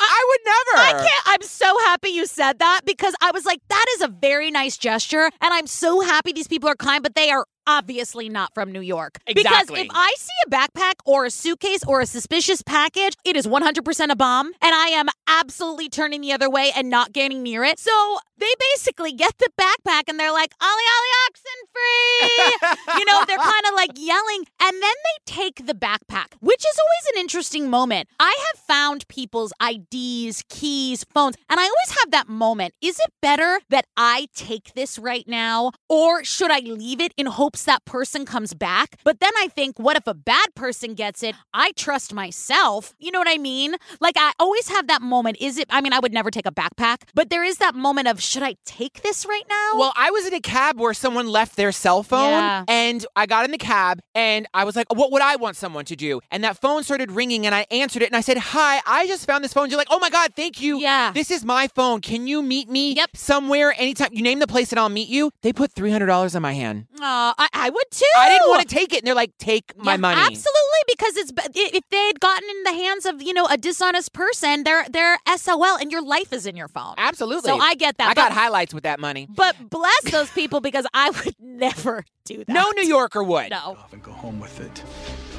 I 0.00 0.26
would 0.28 0.40
never. 0.44 0.98
I 0.98 1.02
can't. 1.02 1.22
I'm 1.26 1.42
so 1.42 1.78
happy 1.80 2.10
you 2.10 2.26
said 2.26 2.58
that 2.58 2.82
because 2.84 3.14
I 3.20 3.30
was 3.32 3.44
like, 3.44 3.60
that 3.68 3.86
is 3.96 4.02
a 4.02 4.08
very 4.08 4.50
nice 4.50 4.76
gesture. 4.76 5.24
And 5.24 5.52
I'm 5.54 5.66
so 5.66 6.00
happy 6.00 6.32
these 6.32 6.48
people 6.48 6.68
are 6.68 6.76
kind, 6.76 7.02
but 7.02 7.14
they 7.14 7.30
are 7.30 7.46
obviously 7.66 8.28
not 8.28 8.54
from 8.54 8.72
New 8.72 8.80
York. 8.80 9.18
Exactly. 9.26 9.82
Because 9.82 9.86
if 9.86 9.90
I 9.92 10.14
see 10.16 10.32
a 10.46 10.50
backpack 10.50 10.94
or 11.04 11.26
a 11.26 11.30
suitcase 11.30 11.84
or 11.86 12.00
a 12.00 12.06
suspicious 12.06 12.62
package, 12.62 13.14
it 13.24 13.36
is 13.36 13.46
100% 13.46 14.10
a 14.10 14.16
bomb. 14.16 14.46
And 14.46 14.74
I 14.74 14.88
am 14.88 15.06
absolutely 15.26 15.88
turning 15.88 16.20
the 16.20 16.32
other 16.32 16.48
way 16.48 16.72
and 16.74 16.88
not 16.88 17.12
getting 17.12 17.42
near 17.42 17.64
it. 17.64 17.78
So 17.78 18.18
they 18.38 18.52
basically 18.72 19.12
get 19.12 19.36
the 19.38 19.50
backpack 19.60 20.04
and 20.08 20.18
they're 20.18 20.32
like, 20.32 20.52
Ollie, 20.60 20.70
Ollie, 20.70 21.14
oxen 21.28 21.58
free. 21.72 22.98
you 22.98 23.04
know, 23.04 23.24
they're 23.26 23.36
kind 23.36 23.66
of 23.68 23.74
like 23.74 23.90
yelling. 23.96 24.44
And 24.60 24.74
then 24.74 24.80
they 24.82 25.18
take 25.26 25.66
the 25.66 25.74
backpack, 25.74 26.34
which 26.40 26.60
is 26.60 26.78
always 26.78 27.14
an 27.14 27.20
interesting 27.20 27.68
moment. 27.68 28.08
I 28.20 28.36
have 28.52 28.62
found 28.62 29.06
people's 29.08 29.52
IDs, 29.62 30.44
keys, 30.48 31.04
phones, 31.12 31.36
and 31.48 31.58
I 31.60 31.64
always 31.64 31.98
have 32.00 32.10
that 32.12 32.28
moment. 32.28 32.74
Is 32.80 32.98
it 32.98 33.12
better 33.20 33.60
that 33.70 33.86
I 33.96 34.28
take 34.34 34.74
this 34.74 34.98
right 34.98 35.26
now, 35.26 35.72
or 35.88 36.24
should 36.24 36.50
I 36.50 36.60
leave 36.60 37.00
it 37.00 37.12
in 37.16 37.26
hopes 37.26 37.64
that 37.64 37.84
person 37.84 38.24
comes 38.24 38.54
back? 38.54 38.96
But 39.04 39.20
then 39.20 39.32
I 39.38 39.48
think, 39.48 39.78
what 39.78 39.96
if 39.96 40.06
a 40.06 40.14
bad 40.14 40.54
person 40.54 40.94
gets 40.94 41.22
it? 41.22 41.34
I 41.52 41.72
trust 41.72 42.14
myself. 42.14 42.94
You 42.98 43.10
know 43.10 43.18
what 43.18 43.28
I 43.28 43.38
mean? 43.38 43.74
Like, 44.00 44.16
I 44.18 44.32
always 44.38 44.68
have 44.68 44.86
that 44.88 45.02
moment. 45.02 45.38
Is 45.40 45.58
it, 45.58 45.66
I 45.70 45.80
mean, 45.80 45.92
I 45.92 45.98
would 45.98 46.12
never 46.12 46.30
take 46.30 46.46
a 46.46 46.52
backpack, 46.52 47.02
but 47.14 47.30
there 47.30 47.44
is 47.44 47.58
that 47.58 47.74
moment 47.74 48.08
of, 48.08 48.20
should 48.28 48.42
I 48.42 48.56
take 48.64 49.02
this 49.02 49.24
right 49.26 49.42
now? 49.48 49.78
Well, 49.78 49.92
I 49.96 50.10
was 50.10 50.26
in 50.26 50.34
a 50.34 50.40
cab 50.40 50.78
where 50.78 50.94
someone 50.94 51.26
left 51.28 51.56
their 51.56 51.72
cell 51.72 52.02
phone, 52.02 52.30
Yeah. 52.30 52.64
and 52.68 53.04
I 53.16 53.26
got 53.26 53.44
in 53.44 53.50
the 53.50 53.58
cab, 53.58 54.00
and 54.14 54.46
I 54.54 54.64
was 54.64 54.76
like, 54.76 54.86
"What 54.94 55.10
would 55.12 55.22
I 55.22 55.36
want 55.36 55.56
someone 55.56 55.84
to 55.86 55.96
do?" 55.96 56.20
And 56.30 56.44
that 56.44 56.60
phone 56.60 56.82
started 56.84 57.10
ringing, 57.12 57.46
and 57.46 57.54
I 57.54 57.66
answered 57.70 58.02
it, 58.02 58.06
and 58.06 58.16
I 58.16 58.20
said, 58.20 58.36
"Hi, 58.38 58.80
I 58.86 59.06
just 59.06 59.26
found 59.26 59.42
this 59.44 59.52
phone." 59.52 59.70
You're 59.70 59.78
like, 59.78 59.88
"Oh 59.90 59.98
my 59.98 60.10
god, 60.10 60.34
thank 60.36 60.60
you! 60.60 60.78
Yeah. 60.78 61.12
this 61.12 61.30
is 61.30 61.44
my 61.44 61.68
phone. 61.68 62.00
Can 62.00 62.26
you 62.26 62.42
meet 62.42 62.68
me? 62.68 62.92
Yep. 62.92 63.10
somewhere, 63.16 63.74
anytime. 63.78 64.10
You 64.12 64.22
name 64.22 64.38
the 64.40 64.46
place, 64.46 64.72
and 64.72 64.78
I'll 64.80 64.88
meet 64.88 65.08
you." 65.08 65.30
They 65.42 65.52
put 65.52 65.72
three 65.72 65.90
hundred 65.90 66.06
dollars 66.06 66.34
in 66.34 66.42
my 66.42 66.52
hand. 66.52 66.86
Aw, 67.00 67.34
I, 67.38 67.48
I 67.52 67.70
would 67.70 67.90
too. 67.90 68.04
I 68.16 68.28
didn't 68.28 68.48
want 68.48 68.68
to 68.68 68.74
take 68.74 68.92
it, 68.92 68.98
and 68.98 69.06
they're 69.06 69.14
like, 69.14 69.32
"Take 69.38 69.72
my 69.76 69.92
Yeah, 69.92 69.96
money." 69.98 70.20
Absolutely, 70.20 70.82
because 70.88 71.16
it's 71.16 71.32
if 71.54 71.84
they 71.90 72.06
had 72.06 72.20
gotten 72.20 72.48
in 72.48 72.62
the 72.64 72.72
hands 72.72 73.06
of 73.06 73.22
you 73.22 73.32
know 73.32 73.46
a 73.46 73.56
dishonest 73.56 74.12
person, 74.12 74.64
they're 74.64 74.84
they're 74.90 75.18
SOL, 75.36 75.76
and 75.78 75.90
your 75.92 76.02
life 76.02 76.32
is 76.32 76.46
in 76.46 76.56
your 76.56 76.68
phone. 76.68 76.94
Absolutely. 76.98 77.50
So 77.50 77.58
I 77.58 77.74
get 77.74 77.98
that. 77.98 78.08
I 78.08 78.14
got 78.14 78.32
highlights 78.32 78.74
with 78.74 78.84
that 78.84 79.00
money. 79.00 79.26
but 79.30 79.54
bless 79.70 80.02
those 80.10 80.30
people 80.30 80.60
because 80.60 80.86
I 80.94 81.10
would 81.10 81.34
never 81.40 82.04
do 82.24 82.38
that. 82.38 82.48
No 82.48 82.70
New 82.76 82.86
Yorker 82.86 83.22
would. 83.22 83.50
No. 83.50 83.76
off 83.78 83.92
and 83.92 84.02
go 84.02 84.12
home 84.12 84.40
with 84.40 84.60
it. 84.60 84.82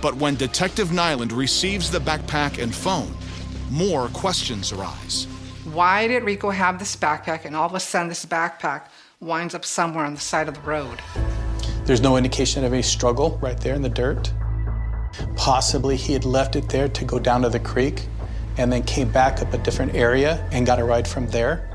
But 0.02 0.16
when 0.16 0.36
Detective 0.36 0.92
Nyland 0.92 1.32
receives 1.34 1.92
the 1.92 2.00
backpack 2.00 2.62
and 2.62 2.74
phone, 2.74 3.14
more 3.70 4.08
questions 4.10 4.72
arise. 4.72 5.26
Why 5.66 6.08
did 6.08 6.24
Rico 6.24 6.50
have 6.50 6.80
this 6.80 6.96
backpack 6.96 7.46
and 7.46 7.56
all 7.56 7.68
of 7.68 7.76
a 7.76 7.80
sudden 7.80 8.08
this 8.10 8.26
backpack 8.26 8.84
winds 9.20 9.54
up 9.54 9.66
somewhere 9.66 10.06
on 10.06 10.14
the 10.16 10.20
side 10.20 10.48
of 10.48 10.56
the 10.56 10.62
road? 10.62 11.00
There's 11.90 12.02
no 12.02 12.18
indication 12.18 12.64
of 12.64 12.72
any 12.72 12.84
struggle 12.84 13.40
right 13.42 13.60
there 13.60 13.74
in 13.74 13.82
the 13.82 13.90
dirt. 13.90 14.32
Possibly 15.36 15.96
he 15.96 16.14
had 16.14 16.24
left 16.24 16.56
it 16.56 16.70
there 16.70 16.88
to 16.88 17.04
go 17.04 17.18
down 17.18 17.42
to 17.42 17.50
the 17.50 17.60
creek 17.60 18.06
and 18.60 18.72
then 18.72 18.84
came 18.84 19.12
back 19.12 19.42
up 19.42 19.52
a 19.56 19.58
different 19.58 19.96
area 19.96 20.48
and 20.52 20.68
got 20.68 20.78
a 20.78 20.84
ride 20.84 21.08
from 21.08 21.26
there. 21.30 21.68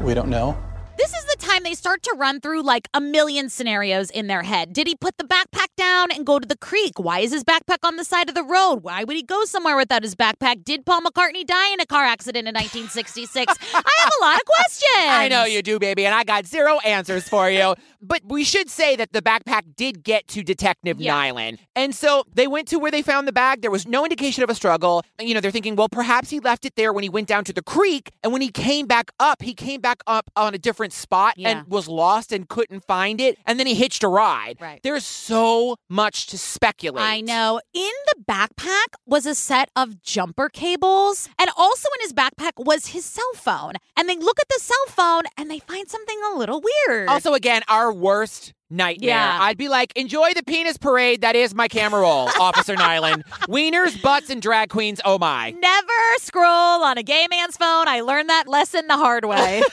We 0.00 0.14
don't 0.14 0.28
know. 0.28 0.56
This 0.98 1.12
is 1.12 1.24
the 1.26 1.36
time 1.38 1.62
they 1.62 1.74
start 1.74 2.02
to 2.04 2.14
run 2.16 2.40
through 2.40 2.62
like 2.62 2.88
a 2.94 3.00
million 3.00 3.50
scenarios 3.50 4.08
in 4.10 4.28
their 4.28 4.42
head. 4.42 4.72
Did 4.72 4.86
he 4.86 4.94
put 4.96 5.18
the 5.18 5.24
backpack 5.24 5.68
down 5.76 6.10
and 6.10 6.24
go 6.24 6.38
to 6.38 6.48
the 6.48 6.56
creek? 6.56 6.98
Why 6.98 7.18
is 7.20 7.32
his 7.32 7.44
backpack 7.44 7.78
on 7.84 7.96
the 7.96 8.04
side 8.04 8.28
of 8.30 8.34
the 8.34 8.42
road? 8.42 8.76
Why 8.82 9.04
would 9.04 9.14
he 9.14 9.22
go 9.22 9.44
somewhere 9.44 9.76
without 9.76 10.02
his 10.02 10.14
backpack? 10.14 10.64
Did 10.64 10.86
Paul 10.86 11.02
McCartney 11.02 11.46
die 11.46 11.72
in 11.74 11.80
a 11.80 11.86
car 11.86 12.04
accident 12.04 12.48
in 12.48 12.54
1966? 12.54 13.52
I 13.74 13.82
have 13.98 14.10
a 14.20 14.24
lot 14.24 14.36
of 14.36 14.44
questions. 14.46 15.06
I 15.08 15.28
know 15.28 15.44
you 15.44 15.62
do, 15.62 15.78
baby, 15.78 16.06
and 16.06 16.14
I 16.14 16.24
got 16.24 16.46
zero 16.46 16.78
answers 16.80 17.28
for 17.28 17.50
you. 17.50 17.74
But 18.02 18.20
we 18.24 18.44
should 18.44 18.70
say 18.70 18.94
that 18.94 19.12
the 19.12 19.20
backpack 19.20 19.74
did 19.74 20.04
get 20.04 20.28
to 20.28 20.44
Detective 20.44 21.00
Yeah. 21.00 21.12
Nyland. 21.12 21.58
And 21.74 21.92
so 21.92 22.22
they 22.32 22.46
went 22.46 22.68
to 22.68 22.78
where 22.78 22.92
they 22.92 23.02
found 23.02 23.26
the 23.26 23.32
bag. 23.32 23.62
There 23.62 23.70
was 23.70 23.84
no 23.84 24.04
indication 24.04 24.44
of 24.44 24.50
a 24.50 24.54
struggle. 24.54 25.02
You 25.18 25.34
know, 25.34 25.40
they're 25.40 25.50
thinking, 25.50 25.74
well, 25.74 25.88
perhaps 25.88 26.30
he 26.30 26.38
left 26.38 26.64
it 26.64 26.76
there 26.76 26.92
when 26.92 27.02
he 27.02 27.08
went 27.08 27.26
down 27.26 27.42
to 27.44 27.52
the 27.52 27.62
creek. 27.62 28.12
And 28.22 28.32
when 28.32 28.42
he 28.42 28.50
came 28.50 28.86
back 28.86 29.10
up, 29.18 29.42
he 29.42 29.54
came 29.54 29.80
back 29.80 30.02
up 30.06 30.30
on 30.36 30.54
a 30.54 30.58
different 30.58 30.85
spot 30.92 31.34
Yeah. 31.36 31.48
and 31.50 31.68
was 31.68 31.88
lost 31.88 32.32
and 32.32 32.48
couldn't 32.48 32.84
find 32.86 33.20
it. 33.20 33.38
And 33.46 33.58
then 33.58 33.66
he 33.66 33.74
hitched 33.74 34.02
a 34.02 34.08
ride. 34.08 34.56
Right. 34.60 34.80
There's 34.82 35.04
so 35.04 35.76
much 35.88 36.26
to 36.28 36.38
speculate. 36.38 37.02
I 37.04 37.20
know. 37.20 37.60
In 37.74 37.90
the 38.14 38.22
backpack 38.30 38.94
was 39.06 39.26
a 39.26 39.34
set 39.34 39.70
of 39.76 40.02
jumper 40.02 40.48
cables, 40.48 41.28
and 41.38 41.50
also 41.56 41.88
in 41.98 42.02
his 42.04 42.12
backpack 42.12 42.52
was 42.58 42.88
his 42.88 43.04
cell 43.04 43.32
phone. 43.34 43.74
And 43.96 44.08
they 44.08 44.16
look 44.16 44.38
at 44.40 44.48
the 44.48 44.60
cell 44.60 44.76
phone 44.88 45.22
and 45.36 45.50
they 45.50 45.58
find 45.60 45.88
something 45.88 46.18
a 46.32 46.38
little 46.38 46.62
weird. 46.88 47.08
Also, 47.08 47.34
again, 47.34 47.62
our 47.68 47.92
worst 47.92 48.52
nightmare. 48.70 49.10
Yeah. 49.10 49.38
I'd 49.40 49.58
be 49.58 49.68
like, 49.68 49.92
enjoy 49.96 50.32
the 50.34 50.42
penis 50.42 50.76
parade. 50.76 51.20
That 51.20 51.36
is 51.36 51.54
my 51.54 51.68
camera 51.68 52.00
roll, 52.00 52.28
Officer 52.40 52.74
Nyland. 52.76 53.24
Wieners, 53.48 54.00
butts, 54.02 54.30
and 54.30 54.42
drag 54.42 54.70
queens. 54.70 55.00
Oh 55.04 55.18
my. 55.18 55.50
Never 55.50 55.92
scroll 56.18 56.82
on 56.82 56.98
a 56.98 57.02
gay 57.02 57.26
man's 57.30 57.56
phone. 57.56 57.88
I 57.88 58.00
learned 58.00 58.28
that 58.28 58.48
lesson 58.48 58.86
the 58.88 58.96
hard 58.96 59.24
way. 59.24 59.62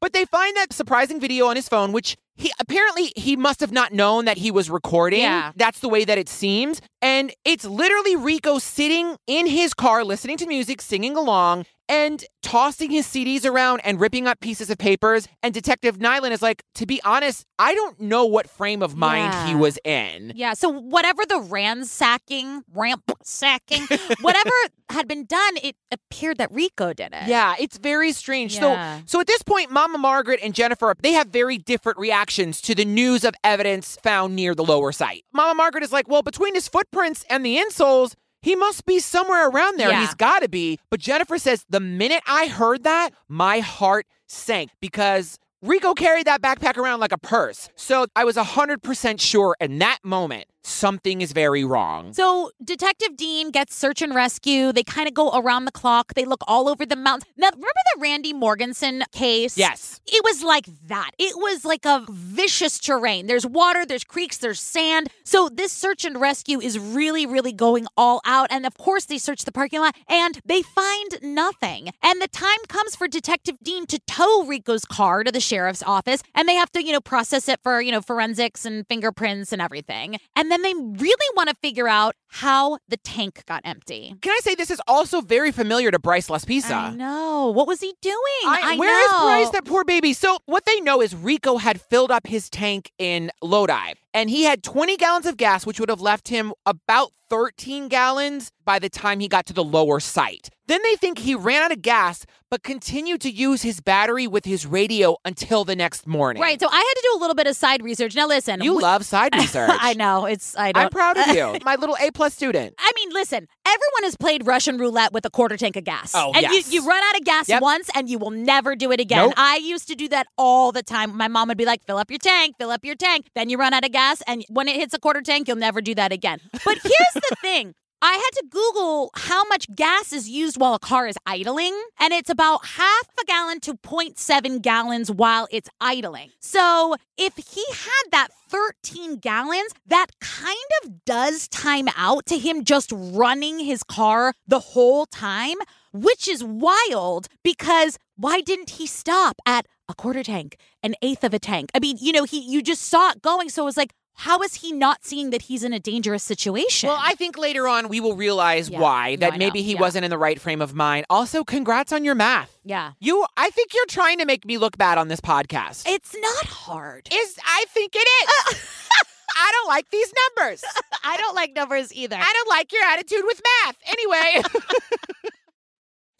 But 0.00 0.12
they 0.12 0.24
find 0.24 0.56
that 0.56 0.72
surprising 0.72 1.20
video 1.20 1.46
on 1.46 1.56
his 1.56 1.68
phone, 1.68 1.92
which 1.92 2.16
he 2.36 2.50
apparently 2.60 3.12
he 3.16 3.36
must 3.36 3.60
have 3.60 3.72
not 3.72 3.92
known 3.92 4.24
that 4.24 4.38
he 4.38 4.50
was 4.50 4.70
recording. 4.70 5.20
Yeah. 5.20 5.52
That's 5.56 5.80
the 5.80 5.88
way 5.88 6.04
that 6.04 6.18
it 6.18 6.28
seems. 6.28 6.80
And 7.02 7.32
it's 7.44 7.64
literally 7.64 8.16
Rico 8.16 8.58
sitting 8.58 9.16
in 9.26 9.46
his 9.46 9.74
car 9.74 10.04
listening 10.04 10.36
to 10.38 10.46
music, 10.46 10.80
singing 10.80 11.16
along, 11.16 11.66
and 11.88 12.24
tossing 12.42 12.90
his 12.90 13.06
CDs 13.06 13.44
around 13.44 13.80
and 13.84 14.00
ripping 14.00 14.26
up 14.26 14.40
pieces 14.40 14.70
of 14.70 14.78
papers. 14.78 15.26
And 15.42 15.52
Detective 15.54 16.00
Nyland 16.00 16.32
is 16.34 16.42
like, 16.42 16.62
to 16.76 16.86
be 16.86 17.00
honest, 17.02 17.44
I 17.58 17.74
don't 17.74 17.98
know 18.00 18.24
what 18.26 18.48
frame 18.48 18.82
of 18.82 18.96
mind 18.96 19.48
he 19.48 19.54
was 19.54 19.78
in. 19.84 20.32
yeah. 20.36 20.54
So 20.54 20.68
whatever 20.68 21.22
the 21.26 21.40
ransacking, 21.40 22.62
ransacking, 22.74 23.86
whatever 24.20 24.50
had 24.90 25.08
been 25.08 25.24
done, 25.24 25.56
it 25.62 25.76
appeared 25.90 26.38
that 26.38 26.50
Rico 26.52 26.92
did 26.92 27.12
it. 27.12 27.26
Yeah, 27.28 27.54
it's 27.58 27.78
very 27.78 28.12
strange. 28.12 28.54
Yeah. 28.54 28.98
So, 28.98 29.02
so 29.06 29.20
at 29.20 29.26
this 29.26 29.42
point, 29.42 29.70
Mama 29.70 29.98
Margaret 29.98 30.40
and 30.42 30.54
Jennifer 30.54 30.94
they 31.00 31.12
have 31.12 31.28
very 31.28 31.58
different 31.58 31.98
reactions 31.98 32.60
to 32.62 32.74
the 32.74 32.84
news 32.84 33.24
of 33.24 33.34
evidence 33.44 33.96
found 34.02 34.34
near 34.34 34.54
the 34.54 34.64
lower 34.64 34.92
site. 34.92 35.24
Mama 35.32 35.54
Margaret 35.54 35.82
is 35.84 35.92
like, 35.92 36.08
"Well, 36.08 36.22
between 36.22 36.54
his 36.54 36.68
footprints 36.68 37.24
and 37.28 37.44
the 37.44 37.56
insoles, 37.56 38.14
he 38.42 38.54
must 38.54 38.86
be 38.86 38.98
somewhere 39.00 39.48
around 39.48 39.78
there. 39.78 39.90
Yeah. 39.90 40.00
He's 40.00 40.14
got 40.14 40.42
to 40.42 40.48
be." 40.48 40.78
But 40.90 41.00
Jennifer 41.00 41.38
says, 41.38 41.64
"The 41.68 41.80
minute 41.80 42.22
I 42.26 42.46
heard 42.46 42.84
that, 42.84 43.10
my 43.28 43.60
heart 43.60 44.06
sank 44.26 44.70
because." 44.80 45.38
Rico 45.60 45.92
carried 45.92 46.28
that 46.28 46.40
backpack 46.40 46.76
around 46.76 47.00
like 47.00 47.10
a 47.10 47.18
purse. 47.18 47.68
So 47.74 48.06
I 48.14 48.22
was 48.22 48.36
100% 48.36 49.20
sure 49.20 49.56
in 49.58 49.80
that 49.80 49.98
moment 50.04 50.44
something 50.68 51.20
is 51.20 51.32
very 51.32 51.64
wrong. 51.64 52.12
So 52.12 52.50
Detective 52.62 53.16
Dean 53.16 53.50
gets 53.50 53.74
search 53.74 54.02
and 54.02 54.14
rescue. 54.14 54.72
They 54.72 54.82
kind 54.84 55.08
of 55.08 55.14
go 55.14 55.30
around 55.30 55.64
the 55.64 55.72
clock. 55.72 56.14
They 56.14 56.24
look 56.24 56.42
all 56.46 56.68
over 56.68 56.84
the 56.84 56.96
mountains. 56.96 57.30
Now, 57.36 57.48
remember 57.48 57.68
the 57.94 58.00
Randy 58.00 58.32
Morganson 58.32 59.02
case? 59.12 59.56
Yes. 59.56 60.00
It 60.06 60.22
was 60.24 60.42
like 60.42 60.66
that. 60.86 61.10
It 61.18 61.36
was 61.36 61.64
like 61.64 61.84
a 61.84 62.04
vicious 62.08 62.78
terrain. 62.78 63.26
There's 63.26 63.46
water, 63.46 63.84
there's 63.84 64.04
creeks, 64.04 64.38
there's 64.38 64.60
sand. 64.60 65.08
So 65.24 65.48
this 65.48 65.72
search 65.72 66.04
and 66.04 66.20
rescue 66.20 66.60
is 66.60 66.78
really, 66.78 67.26
really 67.26 67.52
going 67.52 67.86
all 67.96 68.20
out. 68.24 68.48
And 68.50 68.66
of 68.66 68.76
course, 68.78 69.04
they 69.06 69.18
search 69.18 69.44
the 69.44 69.52
parking 69.52 69.80
lot 69.80 69.96
and 70.08 70.40
they 70.44 70.62
find 70.62 71.18
nothing. 71.22 71.90
And 72.02 72.20
the 72.20 72.28
time 72.28 72.58
comes 72.68 72.94
for 72.94 73.08
Detective 73.08 73.56
Dean 73.62 73.86
to 73.86 73.98
tow 74.06 74.44
Rico's 74.44 74.84
car 74.84 75.24
to 75.24 75.32
the 75.32 75.40
sheriff's 75.40 75.82
office. 75.82 76.22
And 76.34 76.48
they 76.48 76.54
have 76.54 76.70
to, 76.72 76.84
you 76.84 76.92
know, 76.92 77.00
process 77.00 77.48
it 77.48 77.60
for, 77.62 77.80
you 77.80 77.92
know, 77.92 78.00
forensics 78.00 78.64
and 78.64 78.86
fingerprints 78.86 79.52
and 79.52 79.60
everything. 79.60 80.16
And 80.36 80.50
then 80.50 80.57
they 80.64 80.74
really 80.74 81.34
want 81.36 81.48
to 81.48 81.54
figure 81.56 81.88
out 81.88 82.14
how 82.28 82.78
the 82.88 82.96
tank 82.98 83.42
got 83.46 83.62
empty. 83.64 84.14
Can 84.20 84.32
I 84.32 84.40
say 84.42 84.54
this 84.54 84.70
is 84.70 84.80
also 84.86 85.20
very 85.20 85.50
familiar 85.50 85.90
to 85.90 85.98
Bryce 85.98 86.30
I 86.30 86.34
Laspisa? 86.34 86.94
know. 86.96 87.50
What 87.54 87.66
was 87.66 87.80
he 87.80 87.94
doing? 88.02 88.16
I, 88.46 88.76
where 88.78 89.04
is 89.04 89.12
know. 89.12 89.24
Bryce, 89.24 89.50
that 89.50 89.64
poor 89.64 89.84
baby? 89.84 90.12
So 90.12 90.38
what 90.46 90.64
they 90.66 90.80
know 90.80 91.00
is 91.00 91.14
Rico 91.14 91.56
had 91.56 91.80
filled 91.80 92.10
up 92.10 92.26
his 92.26 92.50
tank 92.50 92.92
in 92.98 93.30
Lodi, 93.42 93.94
and 94.14 94.30
he 94.30 94.44
had 94.44 94.62
20 94.62 94.96
gallons 94.96 95.26
of 95.26 95.36
gas, 95.36 95.66
which 95.66 95.78
would 95.80 95.88
have 95.88 96.00
left 96.00 96.28
him 96.28 96.52
about 96.66 97.12
13 97.30 97.88
gallons 97.88 98.50
by 98.64 98.78
the 98.78 98.88
time 98.88 99.20
he 99.20 99.28
got 99.28 99.44
to 99.46 99.52
the 99.52 99.64
lower 99.64 100.00
site. 100.00 100.48
Then 100.66 100.80
they 100.82 100.96
think 100.96 101.18
he 101.18 101.34
ran 101.34 101.62
out 101.62 101.72
of 101.72 101.80
gas, 101.82 102.26
but 102.50 102.62
continued 102.62 103.20
to 103.22 103.30
use 103.30 103.62
his 103.62 103.80
battery 103.80 104.26
with 104.26 104.44
his 104.44 104.66
radio 104.66 105.16
until 105.24 105.64
the 105.64 105.74
next 105.76 106.06
morning. 106.06 106.42
Right. 106.42 106.60
So 106.60 106.68
I 106.70 106.76
had 106.76 106.82
to 106.94 107.08
do 107.12 107.18
a 107.18 107.20
little 107.20 107.34
bit 107.34 107.46
of 107.46 107.56
side 107.56 107.82
research. 107.82 108.14
Now 108.14 108.26
listen. 108.26 108.62
You 108.62 108.76
we- 108.76 108.82
love 108.82 109.04
side 109.04 109.34
research. 109.36 109.70
I 109.72 109.94
know. 109.94 110.24
It's 110.26 110.56
I 110.56 110.72
don't 110.72 110.84
I'm 110.84 110.90
proud 110.90 111.16
of 111.18 111.28
you, 111.34 111.58
my 111.64 111.76
little 111.76 111.96
A 112.00 112.10
plus 112.10 112.34
student. 112.34 112.74
I 112.78 112.90
mean, 112.96 113.10
listen, 113.12 113.46
everyone 113.66 114.02
has 114.04 114.16
played 114.16 114.46
Russian 114.46 114.76
roulette 114.78 115.12
with 115.12 115.24
a 115.26 115.30
quarter 115.30 115.56
tank 115.56 115.76
of 115.76 115.84
gas. 115.84 116.12
Oh, 116.14 116.32
and 116.34 116.42
yes. 116.42 116.70
you, 116.72 116.80
you 116.82 116.88
run 116.88 117.02
out 117.02 117.16
of 117.18 117.24
gas 117.24 117.48
Yep. 117.48 117.62
once 117.62 117.90
and 117.94 118.08
you 118.08 118.18
will 118.18 118.30
never 118.30 118.74
do 118.76 118.90
it 118.92 119.00
again. 119.00 119.26
Nope. 119.26 119.34
I 119.38 119.56
used 119.56 119.88
to 119.88 119.94
do 119.94 120.08
that 120.08 120.26
all 120.36 120.72
the 120.72 120.82
time. 120.82 121.16
My 121.16 121.28
mom 121.28 121.48
would 121.48 121.58
be 121.58 121.64
like, 121.66 121.82
fill 121.84 121.96
up 121.98 122.10
your 122.10 122.18
tank, 122.18 122.56
fill 122.58 122.70
up 122.70 122.84
your 122.84 122.94
tank. 122.94 123.26
Then 123.34 123.48
you 123.48 123.58
run 123.58 123.72
out 123.74 123.84
of 123.84 123.92
gas. 123.92 123.97
And 124.26 124.44
when 124.48 124.68
it 124.68 124.76
hits 124.76 124.94
a 124.94 124.98
quarter 124.98 125.20
tank, 125.20 125.48
you'll 125.48 125.56
never 125.56 125.80
do 125.80 125.94
that 125.94 126.12
again. 126.12 126.40
But 126.64 126.78
here's 126.82 127.14
the 127.14 127.36
thing. 127.40 127.74
I 128.00 128.12
had 128.12 128.30
to 128.40 128.44
Google 128.48 129.10
how 129.16 129.44
much 129.46 129.66
gas 129.74 130.12
is 130.12 130.28
used 130.28 130.60
while 130.60 130.74
a 130.74 130.78
car 130.78 131.08
is 131.08 131.16
idling, 131.26 131.76
and 131.98 132.12
it's 132.12 132.30
about 132.30 132.64
half 132.64 133.08
a 133.20 133.24
gallon 133.24 133.58
to 133.60 133.74
0.7 133.74 134.62
gallons 134.62 135.10
while 135.10 135.48
it's 135.50 135.68
idling. 135.80 136.30
So 136.38 136.94
if 137.16 137.34
he 137.36 137.64
had 137.72 138.12
that 138.12 138.28
13 138.48 139.16
gallons, 139.16 139.72
that 139.86 140.06
kind 140.20 140.56
of 140.84 141.04
does 141.04 141.48
time 141.48 141.88
out 141.96 142.26
to 142.26 142.38
him 142.38 142.62
just 142.62 142.92
running 142.94 143.58
his 143.58 143.82
car 143.82 144.32
the 144.46 144.60
whole 144.60 145.06
time, 145.06 145.56
which 145.92 146.28
is 146.28 146.44
wild 146.44 147.26
because 147.42 147.98
why 148.16 148.40
didn't 148.42 148.70
he 148.70 148.86
stop 148.86 149.36
at 149.44 149.66
a 149.88 149.94
quarter 149.94 150.22
tank, 150.22 150.56
an 150.82 150.94
eighth 151.02 151.24
of 151.24 151.32
a 151.34 151.38
tank? 151.38 151.70
I 151.74 151.78
mean, 151.80 151.96
you 152.00 152.12
know, 152.12 152.24
he 152.24 152.40
you 152.40 152.62
just 152.62 152.82
saw 152.82 153.10
it 153.10 153.22
going, 153.22 153.48
so 153.48 153.62
it 153.62 153.64
was 153.66 153.76
like, 153.76 153.92
how 154.14 154.40
is 154.42 154.54
he 154.54 154.72
not 154.72 155.04
seeing 155.04 155.30
that 155.30 155.42
he's 155.42 155.62
in 155.62 155.72
a 155.72 155.78
dangerous 155.78 156.24
situation? 156.24 156.88
Well, 156.88 156.98
I 157.00 157.14
think 157.14 157.38
later 157.38 157.68
on 157.68 157.88
we 157.88 158.00
will 158.00 158.16
realize 158.16 158.68
Yeah. 158.68 158.80
why 158.80 159.14
that 159.16 159.34
know. 159.34 159.38
maybe 159.38 159.62
he 159.62 159.74
Yeah. 159.74 159.80
wasn't 159.80 160.04
in 160.04 160.10
the 160.10 160.18
right 160.18 160.40
frame 160.40 160.60
of 160.60 160.74
mind. 160.74 161.06
Also, 161.08 161.44
congrats 161.44 161.92
on 161.92 162.04
your 162.04 162.16
math. 162.16 162.58
yeah. 162.64 162.92
You, 162.98 163.24
I 163.36 163.50
think 163.50 163.72
you're 163.74 163.86
trying 163.86 164.18
to 164.18 164.24
make 164.24 164.44
me 164.44 164.58
look 164.58 164.76
bad 164.76 164.98
on 164.98 165.06
this 165.06 165.20
podcast. 165.20 165.84
It's 165.86 166.16
not 166.20 166.46
hard. 166.46 167.08
is 167.12 167.36
I 167.46 167.64
think 167.68 167.92
it 167.94 168.08
is. 168.08 168.56
I 169.36 169.52
don't 169.52 169.68
like 169.68 169.88
these 169.92 170.12
numbers. 170.36 170.64
I 171.04 171.16
don't 171.16 171.36
like 171.36 171.54
numbers 171.54 171.92
either. 171.94 172.16
I 172.16 172.32
don't 172.34 172.48
like 172.48 172.72
your 172.72 172.82
attitude 172.82 173.22
with 173.24 173.40
math. 173.64 173.76
Anyway. 173.86 174.42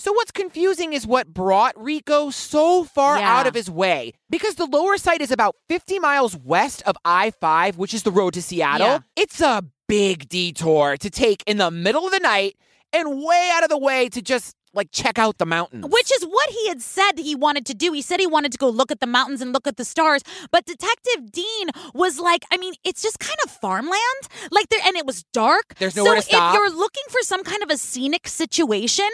So 0.09 0.15
what's 0.15 0.31
confusing 0.31 0.95
is 0.95 1.07
what 1.07 1.35
brought 1.35 1.75
Rico 1.79 2.31
so 2.31 2.83
far 2.85 3.19
Yeah. 3.19 3.31
out 3.41 3.47
of 3.47 3.53
his 3.53 3.69
way. 3.69 4.15
Because 4.31 4.55
the 4.55 4.65
lower 4.65 4.97
site 4.97 5.21
is 5.21 5.31
about 5.31 5.55
50 5.69 5.99
miles 5.99 6.35
west 6.35 6.83
of 6.87 6.97
I-5, 7.05 7.77
which 7.77 7.93
is 7.93 8.05
the 8.05 8.11
road 8.11 8.33
to 8.33 8.41
Seattle. 8.41 8.87
Yeah. 8.87 8.99
It's 9.17 9.43
a 9.43 9.65
big 9.87 10.27
detour 10.31 10.97
to 10.97 11.11
take 11.11 11.43
in 11.47 11.59
the 11.59 11.71
middle 11.71 12.07
of 12.07 12.13
the 12.13 12.21
night 12.21 12.57
and 12.91 13.23
way 13.23 13.51
out 13.53 13.65
of 13.65 13.69
the 13.69 13.77
way 13.77 14.09
to 14.09 14.23
just 14.23 14.55
like 14.75 14.89
check 14.93 15.19
out 15.19 15.39
the 15.39 15.47
mountains. 15.47 15.87
Which 15.89 16.13
is 16.13 16.23
what 16.25 16.51
he 16.51 16.69
had 16.69 16.81
said 16.83 17.19
he 17.19 17.35
wanted 17.35 17.65
to 17.67 17.75
do. 17.75 17.91
He 17.93 18.03
said 18.03 18.21
he 18.21 18.27
wanted 18.27 18.53
to 18.53 18.59
go 18.59 18.69
look 18.69 18.91
at 18.93 19.01
the 19.01 19.07
mountains 19.07 19.41
and 19.41 19.53
look 19.53 19.67
at 19.67 19.77
the 19.77 19.85
stars. 19.85 20.23
But 20.53 20.67
Detective 20.67 21.33
Dean 21.33 21.69
was 21.95 22.21
like, 22.21 22.45
I 22.53 22.59
mean, 22.59 22.75
it's 22.85 23.03
just 23.03 23.19
kind 23.19 23.39
of 23.45 23.51
farmland. 23.51 24.23
Like 24.51 24.69
there 24.69 24.79
and 24.87 24.95
it 24.97 25.05
was 25.07 25.25
dark. 25.33 25.75
There's 25.79 25.97
nowhere 25.97 26.17
so 26.17 26.21
to 26.21 26.23
stop. 26.23 26.55
if 26.55 26.59
you're 26.59 26.71
looking 26.79 27.03
for 27.09 27.21
some 27.23 27.43
kind 27.45 27.63
of 27.63 27.71
a 27.71 27.77
scenic 27.79 28.29
situation, 28.29 29.09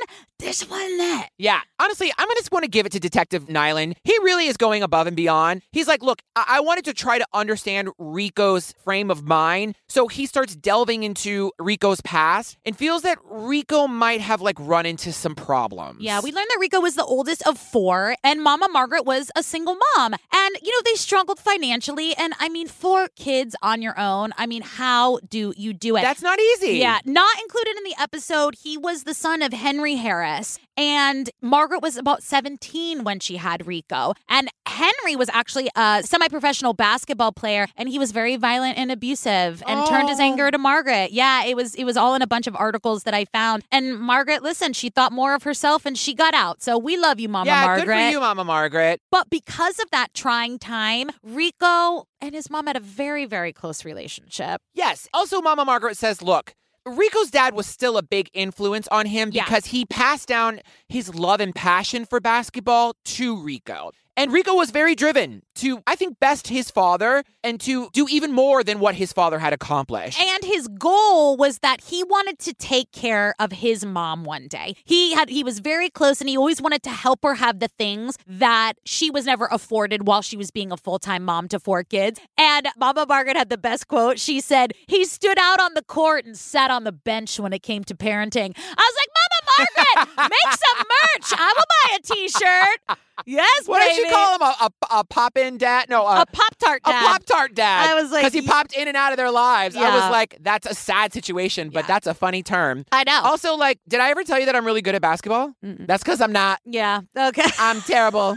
this 0.44 0.68
wasn't 0.68 1.00
it. 1.00 1.30
Yeah, 1.38 1.61
honestly, 1.80 2.12
I'm 2.18 2.28
just 2.37 2.50
going 2.50 2.62
to 2.62 2.68
give 2.68 2.87
it 2.87 2.92
to 2.92 3.00
Detective 3.00 3.48
Nyland. 3.48 3.96
He 4.04 4.12
really 4.22 4.46
is 4.46 4.57
going 4.57 4.83
above 4.83 5.07
and 5.07 5.16
beyond. 5.16 5.62
He's 5.72 5.88
like, 5.88 6.02
look, 6.02 6.20
I-, 6.37 6.44
I 6.48 6.61
wanted 6.61 6.85
to 6.85 6.94
try 6.94 7.18
to 7.18 7.26
understand 7.33 7.88
Rico's 7.98 8.74
frame 8.85 9.11
of 9.11 9.24
mind, 9.24 9.74
so 9.88 10.09
he 10.09 10.26
starts 10.26 10.54
delving 10.54 11.02
into 11.02 11.50
Rico's 11.59 12.00
past 12.02 12.59
and 12.64 12.76
feels 12.76 13.02
that 13.02 13.18
Rico 13.24 13.87
might 13.87 14.20
have 14.20 14.40
like 14.40 14.57
run 14.59 14.87
into 14.87 15.12
some 15.12 15.35
problems. 15.35 16.00
Yeah, 16.00 16.20
we 16.20 16.30
learned 16.33 16.48
that 16.50 16.59
Rico 16.61 16.80
was 16.80 16.94
the 16.94 17.04
oldest 17.04 17.46
of 17.46 17.59
four, 17.59 18.16
and 18.22 18.42
Mama 18.42 18.68
Margaret 18.70 19.04
was 19.04 19.30
a 19.35 19.42
single 19.42 19.76
mom. 19.96 20.12
And, 20.12 20.57
you 20.62 20.70
know, 20.70 20.83
they 20.85 20.94
struggled 20.94 21.38
financially. 21.38 22.14
And 22.16 22.35
I 22.38 22.48
mean, 22.48 22.68
four 22.68 23.09
kids 23.16 23.57
on 23.62 23.83
your 23.83 23.98
own, 23.98 24.33
I 24.37 24.46
mean, 24.46 24.62
how 24.62 25.20
do 25.28 25.54
you 25.57 25.72
do 25.72 25.96
it? 25.96 26.02
That's 26.02 26.22
not 26.22 26.38
easy. 26.38 26.78
Yeah, 26.78 26.98
not 27.04 27.40
included 27.40 27.76
in 27.78 27.85
the 27.85 27.94
episode. 27.98 28.57
He 28.61 28.76
was 28.76 29.04
the 29.04 29.14
son 29.14 29.42
of 29.42 29.52
Henry 29.52 29.94
Harris, 29.94 30.33
and 30.76 31.30
Margaret 31.40 31.80
was 31.82 31.96
about 31.96 32.22
17 32.22 33.04
when 33.04 33.20
she 33.20 33.36
had 33.36 33.66
Rico. 33.66 34.14
And 34.28 34.48
Henry 34.66 35.14
was 35.16 35.28
actually 35.32 35.68
a 35.76 36.02
semi 36.04 36.28
professional 36.28 36.72
basketball 36.72 37.32
player, 37.32 37.66
and 37.76 37.88
he 37.88 37.98
was 37.98 38.12
very 38.12 38.37
violent 38.37 38.76
and 38.78 38.90
abusive 38.90 39.62
and 39.66 39.87
turned 39.87 40.08
his 40.08 40.18
Oh. 40.18 40.22
anger 40.24 40.50
to 40.50 40.58
Margaret. 40.58 41.12
Yeah, 41.12 41.44
it 41.44 41.54
was 41.56 41.74
it 41.74 41.85
was 41.85 41.96
all 41.96 42.14
in 42.14 42.22
a 42.22 42.26
bunch 42.26 42.46
of 42.46 42.56
articles 42.56 43.04
that 43.04 43.14
I 43.14 43.24
found. 43.26 43.62
And 43.70 43.98
Margaret, 43.98 44.42
listen, 44.42 44.72
she 44.72 44.90
thought 44.90 45.12
more 45.12 45.35
of 45.35 45.42
herself 45.44 45.87
and 45.87 45.96
she 45.98 46.14
got 46.14 46.35
out. 46.35 46.62
So 46.62 46.76
we 46.78 46.96
love 46.96 47.20
you, 47.20 47.28
Mama 47.28 47.50
yeah, 47.50 47.64
Margaret. 47.66 47.87
good 47.87 47.92
for 47.92 48.10
you, 48.10 48.20
Mama 48.20 48.44
Margaret. 48.44 49.00
But 49.10 49.30
because 49.30 49.78
of 49.78 49.90
that 49.90 50.14
trying 50.14 50.58
time, 50.58 51.10
Rico 51.22 52.06
and 52.20 52.35
his 52.35 52.48
mom 52.50 52.66
had 52.66 52.76
a 52.76 52.80
very, 52.80 53.24
very 53.26 53.52
close 53.52 53.85
relationship. 53.85 54.60
Yes. 54.74 55.08
Also, 55.12 55.40
Mama 55.42 55.64
Margaret 55.64 55.96
says, 55.96 56.22
look, 56.22 56.54
Rico's 56.87 57.30
dad 57.30 57.54
was 57.54 57.66
still 57.66 57.96
a 57.96 58.02
big 58.02 58.28
influence 58.35 58.87
on 58.88 59.06
him 59.06 59.30
Yeah. 59.32 59.44
because 59.44 59.66
he 59.66 59.87
passed 59.87 60.28
down 60.28 60.60
his 60.88 61.14
love 61.14 61.40
and 61.40 61.54
passion 61.54 62.04
for 62.04 62.20
basketball 62.20 62.94
to 63.04 63.37
Rico. 63.37 63.92
And 64.17 64.33
Rico 64.33 64.54
was 64.54 64.71
very 64.71 64.94
driven 64.94 65.42
to, 65.56 65.83
I 65.87 65.96
think, 65.96 66.21
best 66.21 66.46
his 66.46 66.71
father 66.71 67.25
and 67.42 67.60
to 67.62 67.88
do 67.92 68.06
even 68.08 68.33
more 68.33 68.62
than 68.62 68.79
what 68.79 68.94
his 68.94 69.12
father 69.12 69.40
had 69.40 69.52
accomplished. 69.52 70.21
And 70.21 70.44
his 70.44 70.69
goal 70.69 71.37
was 71.37 71.58
that 71.60 71.81
he 71.83 72.04
wanted 72.04 72.38
to 72.40 72.54
take 72.54 72.92
care 72.92 73.35
of 73.40 73.50
his 73.50 73.85
mom 73.85 74.25
one 74.25 74.46
day. 74.46 74.77
He 74.85 75.15
had 75.15 75.29
he 75.31 75.42
was 75.42 75.58
very 75.58 75.90
close 75.90 76.21
and 76.21 76.29
he 76.29 76.37
always 76.37 76.62
wanted 76.62 76.83
to 76.85 76.90
help 76.90 77.25
her 77.25 77.35
have 77.35 77.58
the 77.58 77.69
things 77.69 78.17
that 78.27 78.75
she 78.85 79.10
was 79.10 79.27
never 79.27 79.48
afforded 79.50 80.06
while 80.06 80.23
she 80.23 80.37
was 80.37 80.52
being 80.52 80.71
a 80.71 80.77
full-time 80.77 81.25
mom 81.25 81.48
to 81.48 81.58
four 81.58 81.83
kids. 81.83 82.21
And 82.38 82.69
Mama 82.77 83.06
Margaret 83.08 83.37
had 83.37 83.50
the 83.50 83.58
best 83.58 83.88
quote. 83.88 84.21
She 84.21 84.40
said, 84.40 84.75
"He 84.87 85.04
stood 85.04 85.38
out 85.38 85.60
on 85.60 85.75
the 85.75 85.83
court 85.83 86.25
and 86.25 86.38
sat 86.38 86.71
on 86.71 86.85
the 86.85 86.92
bench 86.92 87.40
when 87.40 87.52
it 87.52 87.62
came 87.65 87.83
to 87.85 87.94
parenting." 87.96 88.54
I 88.56 88.90
was 88.90 88.96
like, 89.00 89.10
"Mama 89.19 90.06
Margaret, 90.06 90.31
make 90.31 90.52
some 90.52 90.79
merch. 90.79 91.33
I 91.40 91.52
will 91.56 91.65
buy 91.88 91.96
a 91.96 92.00
t-shirt." 92.00 92.98
Yes, 93.27 93.69
what 93.69 93.81
did 93.94 94.04
baby. 94.05 94.15
call 94.15 94.35
him? 94.37 94.42
A, 94.42 94.55
a, 94.65 94.71
a 95.00 95.05
pop 95.05 95.37
in 95.37 95.59
dad? 95.59 95.88
No, 95.88 96.07
A 96.07 96.25
Pop 96.27 96.57
Tart 96.59 96.81
A. 96.85 96.90
Pop 96.90 97.25
Tart 97.25 97.55
dad. 97.55 97.90
I 97.90 98.00
was 98.00 98.11
like, 98.13 98.23
because 98.23 98.33
he 98.33 98.42
popped 98.42 98.75
in 98.75 98.87
and 98.88 98.96
out 98.96 99.13
of 99.13 99.17
their 99.17 99.31
lives. 99.31 99.77
I 99.77 99.81
Yeah. 99.83 99.94
was 100.02 100.11
like, 100.11 100.37
that's 100.40 100.67
a 100.67 100.75
sad 100.75 101.13
situation, 101.13 101.71
but 101.71 101.81
Yeah. 101.85 101.87
that's 101.88 102.07
a 102.07 102.15
funny 102.15 102.42
term. 102.42 102.85
I 102.92 103.05
know. 103.05 103.21
Also, 103.25 103.55
like, 103.57 103.79
did 103.88 104.00
I 104.00 104.11
ever 104.11 104.23
tell 104.25 104.38
you 104.38 104.46
that 104.46 104.55
I'm 104.57 104.65
really 104.65 104.83
good 104.83 104.94
at 104.94 105.02
basketball? 105.02 105.55
That's 105.63 106.02
because 106.02 106.21
I'm 106.21 106.33
not. 106.33 106.61
yeah. 106.65 107.00
Okay. 107.17 107.42
I'm 107.59 107.81
terrible. 107.83 108.37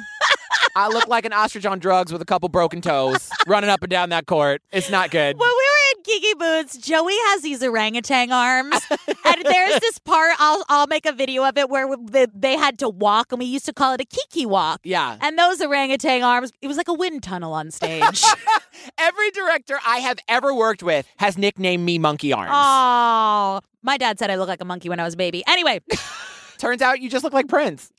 I 0.75 0.87
look 0.89 1.07
like 1.07 1.25
an 1.25 1.33
ostrich 1.33 1.65
on 1.65 1.79
drugs 1.79 2.11
with 2.13 2.21
a 2.21 2.25
couple 2.25 2.49
broken 2.49 2.81
toes, 2.81 3.29
running 3.47 3.69
up 3.69 3.81
and 3.81 3.89
down 3.89 4.09
that 4.09 4.27
court. 4.27 4.61
It's 4.71 4.89
not 4.91 5.09
good. 5.09 5.37
When 5.37 5.49
we 5.49 5.66
Kinky 6.07 6.33
Boots, 6.35 6.77
Joey 6.77 7.13
has 7.27 7.41
these 7.41 7.61
orangutan 7.61 8.31
arms, 8.31 8.79
and 9.25 9.43
there's 9.43 9.79
this 9.81 9.99
part. 9.99 10.33
I'll 10.39 10.63
I'll 10.69 10.87
make 10.87 11.05
a 11.05 11.11
video 11.11 11.43
of 11.43 11.57
it 11.57 11.69
where 11.69 11.85
we- 11.87 12.25
they 12.33 12.55
had 12.55 12.79
to 12.79 12.87
walk, 12.89 13.31
and 13.33 13.39
we 13.39 13.45
used 13.45 13.65
to 13.65 13.73
call 13.73 13.93
it 13.93 13.99
a 14.01 14.05
Kiki 14.05 14.45
walk. 14.45 14.79
Yeah. 14.83 15.17
And 15.19 15.37
those 15.37 15.61
orangutan 15.61 16.23
arms, 16.23 16.53
it 16.61 16.67
was 16.67 16.77
like 16.77 16.87
a 16.87 16.93
wind 16.93 17.23
tunnel 17.23 17.51
on 17.53 17.71
stage. 17.71 18.23
Every 18.97 19.31
director 19.31 19.77
I 19.85 19.97
have 19.97 20.17
ever 20.29 20.53
worked 20.53 20.81
with 20.81 21.05
has 21.17 21.37
nicknamed 21.37 21.83
me 21.83 21.99
Monkey 21.99 22.31
Arms. 22.31 22.51
oh, 22.53 23.59
my 23.83 23.97
dad 23.97 24.17
said 24.17 24.31
I 24.31 24.35
look 24.35 24.47
like 24.47 24.61
a 24.61 24.65
monkey 24.65 24.87
when 24.89 24.99
I 24.99 25.03
was 25.03 25.15
a 25.15 25.17
baby. 25.17 25.43
Anyway, 25.47 25.81
Turns 26.57 26.81
out 26.81 26.99
you 27.01 27.09
just 27.09 27.23
look 27.23 27.33
like 27.33 27.47
Prince. 27.47 27.91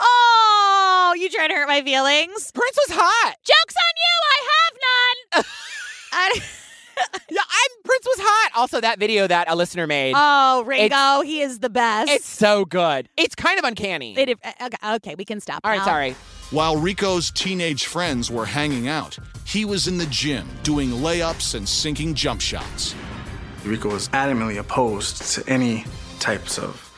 oh, 0.00 1.14
you 1.16 1.28
trying 1.28 1.50
to 1.50 1.54
hurt 1.54 1.68
my 1.68 1.80
feelings? 1.82 2.50
Prince 2.52 2.76
was 2.88 2.96
hot. 2.98 3.36
Jokes 3.44 3.76
on 3.76 3.94
you. 4.02 4.14
I 4.32 4.38
have 4.50 5.44
none. 5.44 5.44
I- 6.12 6.42
Yeah, 7.30 7.40
I'm 7.40 7.82
Prince 7.84 8.04
was 8.04 8.18
hot. 8.20 8.52
Also, 8.56 8.80
that 8.80 8.98
video 8.98 9.26
that 9.26 9.50
a 9.50 9.56
listener 9.56 9.86
made. 9.86 10.12
oh, 10.16 10.64
Ringo, 10.66 11.22
he 11.22 11.40
is 11.40 11.60
the 11.60 11.70
best. 11.70 12.10
it's 12.10 12.26
so 12.26 12.64
good. 12.66 13.08
It's 13.16 13.34
kind 13.34 13.58
of 13.58 13.64
uncanny. 13.64 14.14
It- 14.18 14.38
uh, 14.44 14.66
okay, 14.66 14.94
okay, 14.96 15.14
we 15.14 15.24
can 15.24 15.40
stop. 15.40 15.60
All 15.64 15.70
right, 15.70 15.78
now. 15.78 15.84
sorry. 15.84 16.14
While 16.50 16.76
Rico's 16.76 17.30
teenage 17.30 17.86
friends 17.86 18.30
were 18.30 18.44
hanging 18.44 18.86
out, 18.88 19.16
he 19.46 19.64
was 19.64 19.88
in 19.88 19.96
the 19.96 20.04
gym 20.06 20.46
doing 20.62 20.90
layups 20.90 21.54
and 21.54 21.66
sinking 21.66 22.14
jump 22.14 22.42
shots. 22.42 22.94
Rico 23.64 23.90
was 23.90 24.08
adamantly 24.10 24.58
opposed 24.58 25.22
to 25.34 25.48
any 25.48 25.84
types 26.20 26.58
of 26.58 26.90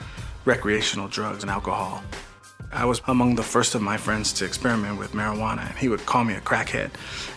recreational 0.45 1.07
drugs 1.07 1.43
and 1.45 1.51
alcohol. 1.51 2.03
I 2.75 2.85
was 2.85 3.01
among 3.07 3.37
the 3.37 3.43
first 3.43 3.75
of 3.75 3.83
my 3.83 3.97
friends 3.97 4.33
to 4.35 4.45
experiment 4.45 4.99
with 4.99 5.13
marijuana, 5.13 5.69
and 5.71 5.79
he 5.79 5.89
would 5.89 6.05
call 6.07 6.25
me 6.25 6.35
a 6.35 6.41
crackhead 6.41 6.91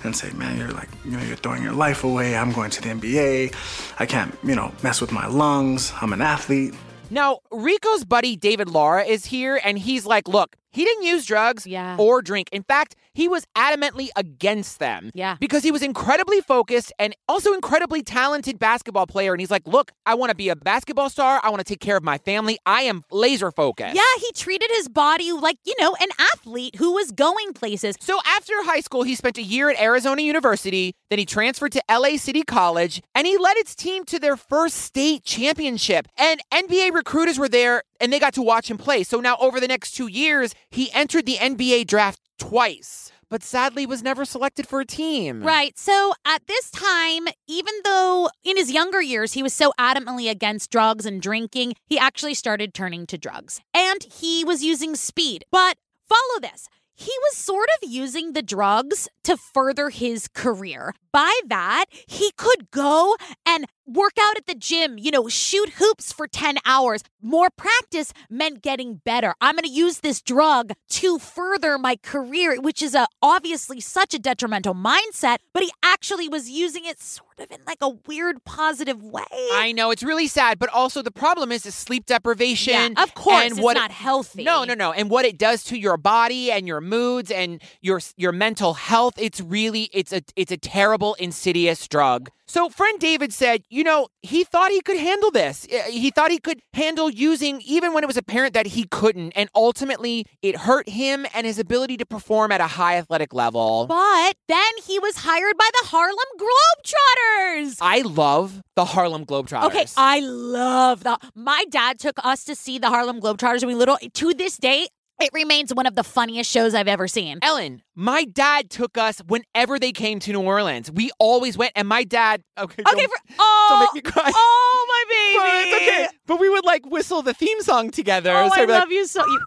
and 0.03 0.15
say, 0.15 0.31
"Man, 0.31 0.57
you're 0.57 0.71
like, 0.71 0.89
you 1.05 1.11
know, 1.11 1.21
you're 1.23 1.35
throwing 1.35 1.61
your 1.63 1.73
life 1.73 2.03
away. 2.03 2.35
I'm 2.35 2.51
going 2.51 2.71
to 2.71 2.81
the 2.81 2.89
NBA. 2.89 3.53
I 3.99 4.05
can't, 4.05 4.35
you 4.43 4.55
know, 4.55 4.71
mess 4.83 4.99
with 4.99 5.11
my 5.11 5.27
lungs. 5.27 5.93
I'm 6.01 6.11
an 6.13 6.21
athlete." 6.21 6.73
Now, 7.09 7.39
Rico's 7.51 8.03
buddy 8.03 8.35
David 8.35 8.67
Lara 8.69 9.03
is 9.05 9.25
here, 9.25 9.61
and 9.63 9.77
he's 9.79 10.05
like, 10.05 10.27
look, 10.27 10.57
he 10.71 10.83
didn't 10.83 11.03
use 11.03 11.25
drugs 11.25 11.65
Yeah. 11.65 11.95
or 11.97 12.21
drink. 12.21 12.49
In 12.51 12.63
fact, 12.63 12.95
he 13.17 13.27
was 13.27 13.47
adamantly 13.55 14.09
against 14.15 14.77
them. 14.77 15.09
Yeah. 15.15 15.37
Because 15.39 15.63
he 15.63 15.71
was 15.71 15.81
incredibly 15.81 16.39
focused 16.39 16.93
and 16.99 17.15
also 17.27 17.53
incredibly 17.53 18.03
talented 18.03 18.59
basketball 18.59 19.07
player. 19.07 19.33
And 19.33 19.41
he's 19.41 19.49
like, 19.49 19.65
look, 19.65 19.91
I 20.05 20.13
want 20.13 20.29
to 20.29 20.35
be 20.35 20.49
a 20.49 20.55
basketball 20.55 21.09
star. 21.09 21.41
I 21.43 21.49
want 21.49 21.57
to 21.57 21.63
take 21.63 21.79
care 21.79 21.97
of 21.97 22.03
my 22.03 22.19
family. 22.19 22.59
I 22.67 22.83
am 22.83 23.01
laser 23.11 23.49
focused. 23.49 23.95
Yeah, 23.95 24.03
he 24.19 24.31
treated 24.33 24.69
his 24.69 24.87
body 24.87 25.31
like, 25.31 25.57
you 25.65 25.73
know, 25.79 25.95
an 25.99 26.09
athlete 26.35 26.75
who 26.75 26.93
was 26.93 27.11
going 27.11 27.53
places. 27.53 27.95
So 27.99 28.19
after 28.23 28.53
high 28.65 28.81
school, 28.81 29.01
he 29.01 29.15
spent 29.15 29.39
a 29.39 29.43
year 29.43 29.71
at 29.71 29.81
Arizona 29.81 30.21
University. 30.21 30.93
Then 31.09 31.17
he 31.17 31.25
transferred 31.25 31.71
to 31.71 31.81
LA 31.89 32.17
City 32.17 32.43
College 32.43 33.01
and 33.15 33.25
he 33.25 33.35
led 33.35 33.57
its 33.57 33.73
team 33.73 34.05
to 34.05 34.19
their 34.19 34.37
first 34.37 34.75
state 34.75 35.23
championship. 35.23 36.07
And 36.19 36.39
NBA 36.53 36.93
recruiters 36.93 37.39
were 37.39 37.49
there 37.49 37.81
and 37.99 38.13
they 38.13 38.19
got 38.19 38.35
to 38.35 38.43
watch 38.43 38.69
him 38.69 38.77
play. 38.77 39.01
So 39.01 39.19
now 39.19 39.37
over 39.39 39.59
the 39.59 39.67
next 39.67 39.93
two 39.93 40.05
years, 40.05 40.53
he 40.69 40.91
entered 40.93 41.25
the 41.25 41.37
NBA 41.37 41.87
draft 41.87 42.19
twice, 42.37 43.11
but 43.29 43.43
sadly 43.43 43.85
was 43.85 44.03
never 44.03 44.25
selected 44.25 44.67
for 44.67 44.79
a 44.79 44.85
team. 44.85 45.43
Right. 45.43 45.77
So 45.77 46.13
at 46.25 46.47
this 46.47 46.71
time, 46.71 47.27
even 47.47 47.73
though 47.83 48.29
in 48.43 48.57
his 48.57 48.71
younger 48.71 49.01
years 49.01 49.33
he 49.33 49.43
was 49.43 49.53
so 49.53 49.73
adamantly 49.79 50.29
against 50.29 50.71
drugs 50.71 51.05
and 51.05 51.21
drinking, 51.21 51.73
he 51.85 51.97
actually 51.97 52.33
started 52.33 52.73
turning 52.73 53.05
to 53.07 53.17
drugs. 53.17 53.61
And 53.73 54.03
he 54.03 54.43
was 54.43 54.63
using 54.63 54.95
speed. 54.95 55.45
But 55.51 55.77
follow 56.07 56.39
this. 56.41 56.69
He 56.99 57.11
was 57.29 57.37
sort 57.37 57.69
of 57.77 57.89
using 57.89 58.33
the 58.33 58.41
drugs 58.41 59.07
to 59.23 59.37
further 59.37 59.89
his 59.89 60.27
career. 60.27 60.95
By 61.11 61.39
that, 61.45 61.85
he 61.91 62.31
could 62.37 62.71
go 62.71 63.15
and 63.45 63.67
work 63.87 64.13
out 64.19 64.37
at 64.37 64.45
the 64.45 64.55
gym, 64.55 64.97
you 64.97 65.11
know, 65.11 65.27
shoot 65.29 65.69
hoops 65.77 66.11
for 66.11 66.27
10 66.27 66.57
hours. 66.65 67.03
More 67.21 67.49
practice 67.49 68.13
meant 68.29 68.61
getting 68.61 68.95
better. 68.95 69.33
I'm 69.41 69.55
going 69.55 69.63
to 69.63 69.69
use 69.69 69.99
this 69.99 70.21
drug 70.21 70.73
to 70.89 71.17
further 71.17 71.77
my 71.77 71.95
career, 71.95 72.59
which 72.59 72.81
is 72.81 72.93
a 72.93 73.07
obviously 73.21 73.79
such 73.79 74.13
a 74.13 74.19
detrimental 74.19 74.75
mindset, 74.75 75.37
but 75.53 75.63
he 75.63 75.71
actually 75.83 76.27
was 76.27 76.49
using 76.49 76.85
it 76.85 76.99
sort 76.99 77.39
of 77.39 77.51
in 77.51 77.59
like 77.65 77.79
a 77.81 77.89
weird 77.89 78.43
positive 78.43 79.03
way. 79.03 79.23
I 79.31 79.71
know 79.75 79.91
it's 79.91 80.03
really 80.03 80.27
sad, 80.27 80.59
but 80.59 80.69
also 80.69 81.01
the 81.01 81.11
problem 81.11 81.51
is 81.51 81.63
the 81.63 81.71
sleep 81.71 82.05
deprivation. 82.05 82.73
Yeah, 82.73 83.03
of 83.03 83.13
course, 83.13 83.43
and 83.43 83.51
it's 83.53 83.61
what 83.61 83.75
not 83.75 83.91
healthy. 83.91 84.43
No, 84.43 84.63
no, 84.63 84.73
no, 84.73 84.91
and 84.91 85.09
what 85.09 85.25
it 85.25 85.37
does 85.37 85.63
to 85.65 85.77
your 85.77 85.97
body 85.97 86.51
and 86.51 86.67
your 86.67 86.81
moods 86.81 87.31
and 87.31 87.61
your 87.81 88.01
your 88.15 88.31
mental 88.31 88.73
health. 88.73 89.15
It's 89.17 89.41
really 89.41 89.89
it's 89.93 90.11
a 90.11 90.21
it's 90.35 90.51
a 90.51 90.57
terrible, 90.57 91.15
insidious 91.15 91.87
drug. 91.87 92.29
So, 92.49 92.69
friend 92.69 92.97
David 92.99 93.33
said, 93.33 93.63
you 93.69 93.83
know, 93.83 94.07
he 94.21 94.43
thought 94.45 94.71
he 94.71 94.79
could 94.81 94.97
handle 94.97 95.31
this. 95.31 95.67
Uh, 95.71 95.89
He 95.89 96.11
thought 96.11 96.31
he 96.31 96.39
could 96.39 96.61
handle 96.73 97.09
using 97.09 97.61
even 97.65 97.93
when 97.93 98.03
it 98.03 98.07
was 98.07 98.15
apparent 98.17 98.53
that 98.53 98.67
he 98.67 98.85
couldn't, 98.89 99.33
and 99.35 99.49
ultimately 99.53 100.25
it 100.41 100.55
hurt 100.59 100.87
him 100.87 101.25
and 101.33 101.45
his 101.45 101.59
ability 101.59 101.97
to 101.97 102.05
perform 102.05 102.51
at 102.53 102.61
a 102.61 102.67
high 102.67 102.95
athletic 102.97 103.33
level. 103.33 103.85
But 103.87 104.35
then 104.47 104.71
he 104.85 104.97
was 104.97 105.17
hired 105.17 105.57
by 105.57 105.69
the 105.81 105.87
Harlem 105.89 106.31
Globetrotters. 106.39 107.77
I 107.81 108.01
love 108.01 108.61
the 108.75 108.85
Harlem 108.85 109.25
Globetrotters. 109.25 109.65
Okay, 109.67 109.85
I 109.97 110.19
love 110.21 111.03
that. 111.03 111.21
My 111.35 111.65
dad 111.69 111.99
took 111.99 112.17
us 112.23 112.43
to 112.45 112.55
see 112.55 112.77
the 112.79 112.87
Harlem 112.89 113.19
Globetrotters 113.19 113.61
when 113.61 113.67
we 113.69 113.75
little. 113.75 113.97
To 114.13 114.33
this 114.33 114.57
day, 114.57 114.87
it 115.19 115.31
remains 115.33 115.73
one 115.73 115.85
of 115.87 115.95
the 115.95 116.03
funniest 116.03 116.49
shows 116.51 116.73
I've 116.75 116.87
ever 116.87 117.07
seen. 117.07 117.39
Ellen, 117.41 117.81
my 117.95 118.23
dad 118.25 118.69
took 118.69 118.97
us 118.97 119.19
whenever 119.27 119.79
they 119.79 119.91
came 119.91 120.19
to 120.19 120.31
New 120.31 120.41
Orleans. 120.41 120.91
We 120.91 121.09
always 121.19 121.57
went, 121.57 121.71
and 121.75 121.87
my 121.87 122.03
dad. 122.03 122.43
Okay, 122.57 122.83
Okay, 122.87 123.01
don't- 123.01 123.09
for, 123.09 123.35
oh, 123.39 123.89
make 123.93 124.03
me 124.05 124.11
cry. 124.11 124.31
Oh, 124.33 124.85
my 124.87 125.03
baby. 125.09 125.37
But 125.39 125.81
it's 125.81 125.89
okay. 126.11 126.17
but 126.27 126.39
we 126.39 126.49
would 126.49 126.65
like 126.65 126.85
whistle 126.85 127.21
the 127.23 127.33
theme 127.33 127.61
song 127.61 127.89
together. 127.89 128.31
Oh, 128.35 128.49
So 128.49 128.55
I 128.55 128.59
we'd 128.61 128.69
like, 128.69 128.79
love 128.81 128.91
you 128.91 129.07
so. 129.07 129.25
You, 129.25 129.39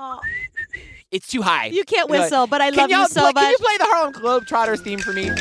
oh, 0.00 0.20
It's 1.12 1.28
too 1.28 1.42
high. 1.42 1.66
you 1.66 1.84
can't 1.84 2.08
You're 2.08 2.18
like, 2.18 2.30
whistle, 2.30 2.46
but 2.48 2.60
I 2.60 2.70
love 2.70 2.90
you 2.90 3.06
so 3.06 3.20
play- 3.20 3.32
much. 3.32 3.42
Can 3.44 3.50
you 3.52 3.58
play 3.58 3.76
the 3.78 3.84
Harlem 3.84 4.12
Globetrotters 4.12 4.80
theme 4.82 4.98
for 4.98 5.12
me? 5.12 5.30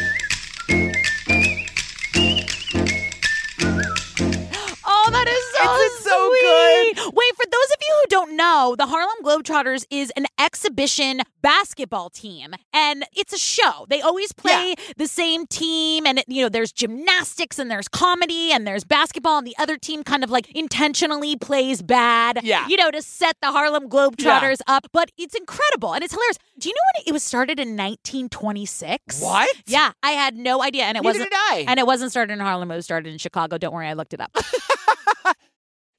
Oh, 4.85 5.09
that 5.11 5.27
is 5.27 5.43
so 5.55 5.63
It's 5.79 6.03
so 6.03 6.29
sweet. 6.29 7.13
Wait, 7.15 7.35
for 7.35 7.45
those 7.45 7.69
of 7.71 7.77
you 7.81 7.95
who 8.01 8.05
don't 8.09 8.35
know, 8.53 8.75
the 8.75 8.85
Harlem 8.87 9.15
Globetrotters 9.23 9.85
is 9.89 10.11
an 10.15 10.25
exhibition 10.39 11.21
basketball 11.41 12.09
team, 12.09 12.53
and 12.73 13.03
it's 13.15 13.33
a 13.33 13.37
show. 13.37 13.85
They 13.89 14.01
always 14.01 14.31
play 14.31 14.75
the 14.97 15.07
same 15.07 15.45
team, 15.47 16.05
and 16.05 16.23
you 16.27 16.43
know, 16.43 16.49
there's 16.49 16.71
gymnastics 16.71 17.59
and 17.59 17.69
there's 17.69 17.87
comedy 17.87 18.51
and 18.51 18.65
there's 18.67 18.83
basketball, 18.83 19.39
and 19.39 19.47
the 19.47 19.55
other 19.57 19.77
team 19.77 20.03
kind 20.03 20.23
of 20.23 20.29
like 20.29 20.49
intentionally 20.51 21.35
plays 21.35 21.81
bad, 21.81 22.39
Yeah. 22.43 22.67
you 22.67 22.77
know, 22.77 22.91
to 22.91 23.01
set 23.01 23.37
the 23.41 23.51
Harlem 23.51 23.89
Globetrotters 23.89 24.59
up. 24.67 24.87
But 24.91 25.11
it's 25.17 25.35
incredible 25.35 25.93
and 25.93 26.03
it's 26.03 26.13
hilarious. 26.13 26.37
Do 26.59 26.69
you 26.69 26.75
know 26.75 26.81
when 26.95 27.03
it, 27.05 27.09
it 27.09 27.13
was 27.13 27.23
started 27.23 27.59
in 27.59 27.69
1926? 27.75 29.21
What? 29.21 29.49
Yeah, 29.65 29.91
I 30.01 30.11
had 30.11 30.35
no 30.37 30.61
idea, 30.61 30.83
and 30.83 30.97
it 30.97 31.03
Neither 31.03 31.19
wasn't. 31.19 31.33
And 31.67 31.79
it 31.79 31.85
wasn't 31.87 32.11
started 32.11 32.33
in 32.33 32.39
Harlem. 32.39 32.71
It 32.71 32.75
was 32.75 32.85
started 32.85 33.11
in 33.11 33.17
Chicago. 33.17 33.57
Don't 33.57 33.73
worry, 33.73 33.87
I 33.87 33.93
looked 33.93 34.13
it 34.13 34.21
up. 34.21 34.35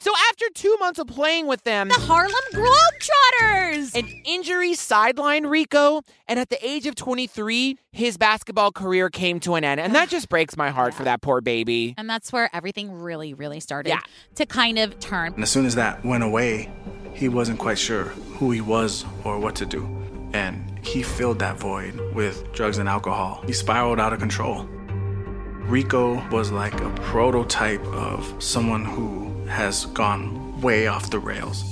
So 0.04 0.12
after 0.28 0.44
two 0.52 0.76
months 0.80 0.98
of 0.98 1.06
playing 1.06 1.46
with 1.46 1.64
them, 1.64 1.88
the 1.88 1.94
Harlem 1.94 2.34
Globetrotters. 2.52 3.94
an 3.94 4.06
injury 4.26 4.72
sidelined 4.72 5.48
Rico, 5.48 6.02
and 6.28 6.38
at 6.38 6.50
the 6.50 6.58
age 6.62 6.86
of 6.86 6.94
23, 6.94 7.78
his 7.90 8.18
basketball 8.18 8.70
career 8.70 9.08
came 9.08 9.40
to 9.40 9.54
an 9.54 9.64
end. 9.64 9.80
And 9.80 9.94
that 9.94 10.10
just 10.10 10.28
breaks 10.28 10.58
my 10.58 10.68
heart 10.68 10.92
for 10.92 11.04
that 11.04 11.22
poor 11.22 11.40
baby. 11.40 11.94
And 11.96 12.10
that's 12.10 12.34
where 12.34 12.50
everything 12.54 12.92
really, 12.92 13.32
really 13.32 13.60
started 13.60 13.88
Yeah. 13.88 14.00
to 14.34 14.44
kind 14.44 14.78
of 14.78 14.98
turn. 15.00 15.32
And 15.32 15.42
as 15.42 15.48
soon 15.50 15.64
as 15.64 15.74
that 15.76 16.04
went 16.04 16.22
away, 16.22 16.70
he 17.14 17.30
wasn't 17.30 17.58
quite 17.58 17.78
sure 17.78 18.04
who 18.38 18.50
he 18.50 18.60
was 18.60 19.06
or 19.24 19.38
what 19.38 19.54
to 19.54 19.64
do. 19.64 19.88
And 20.34 20.78
he 20.86 21.02
filled 21.02 21.38
that 21.38 21.56
void 21.56 21.98
with 22.14 22.52
drugs 22.52 22.76
and 22.76 22.90
alcohol. 22.90 23.42
He 23.46 23.54
spiraled 23.54 23.98
out 23.98 24.12
of 24.12 24.18
control. 24.18 24.68
Rico 25.66 26.22
was 26.28 26.52
like 26.52 26.78
a 26.82 26.90
prototype 26.90 27.82
of 27.86 28.34
someone 28.38 28.84
who 28.84 29.32
has 29.48 29.86
gone 29.86 30.60
way 30.60 30.86
off 30.86 31.10
the 31.10 31.18
rails. 31.18 31.62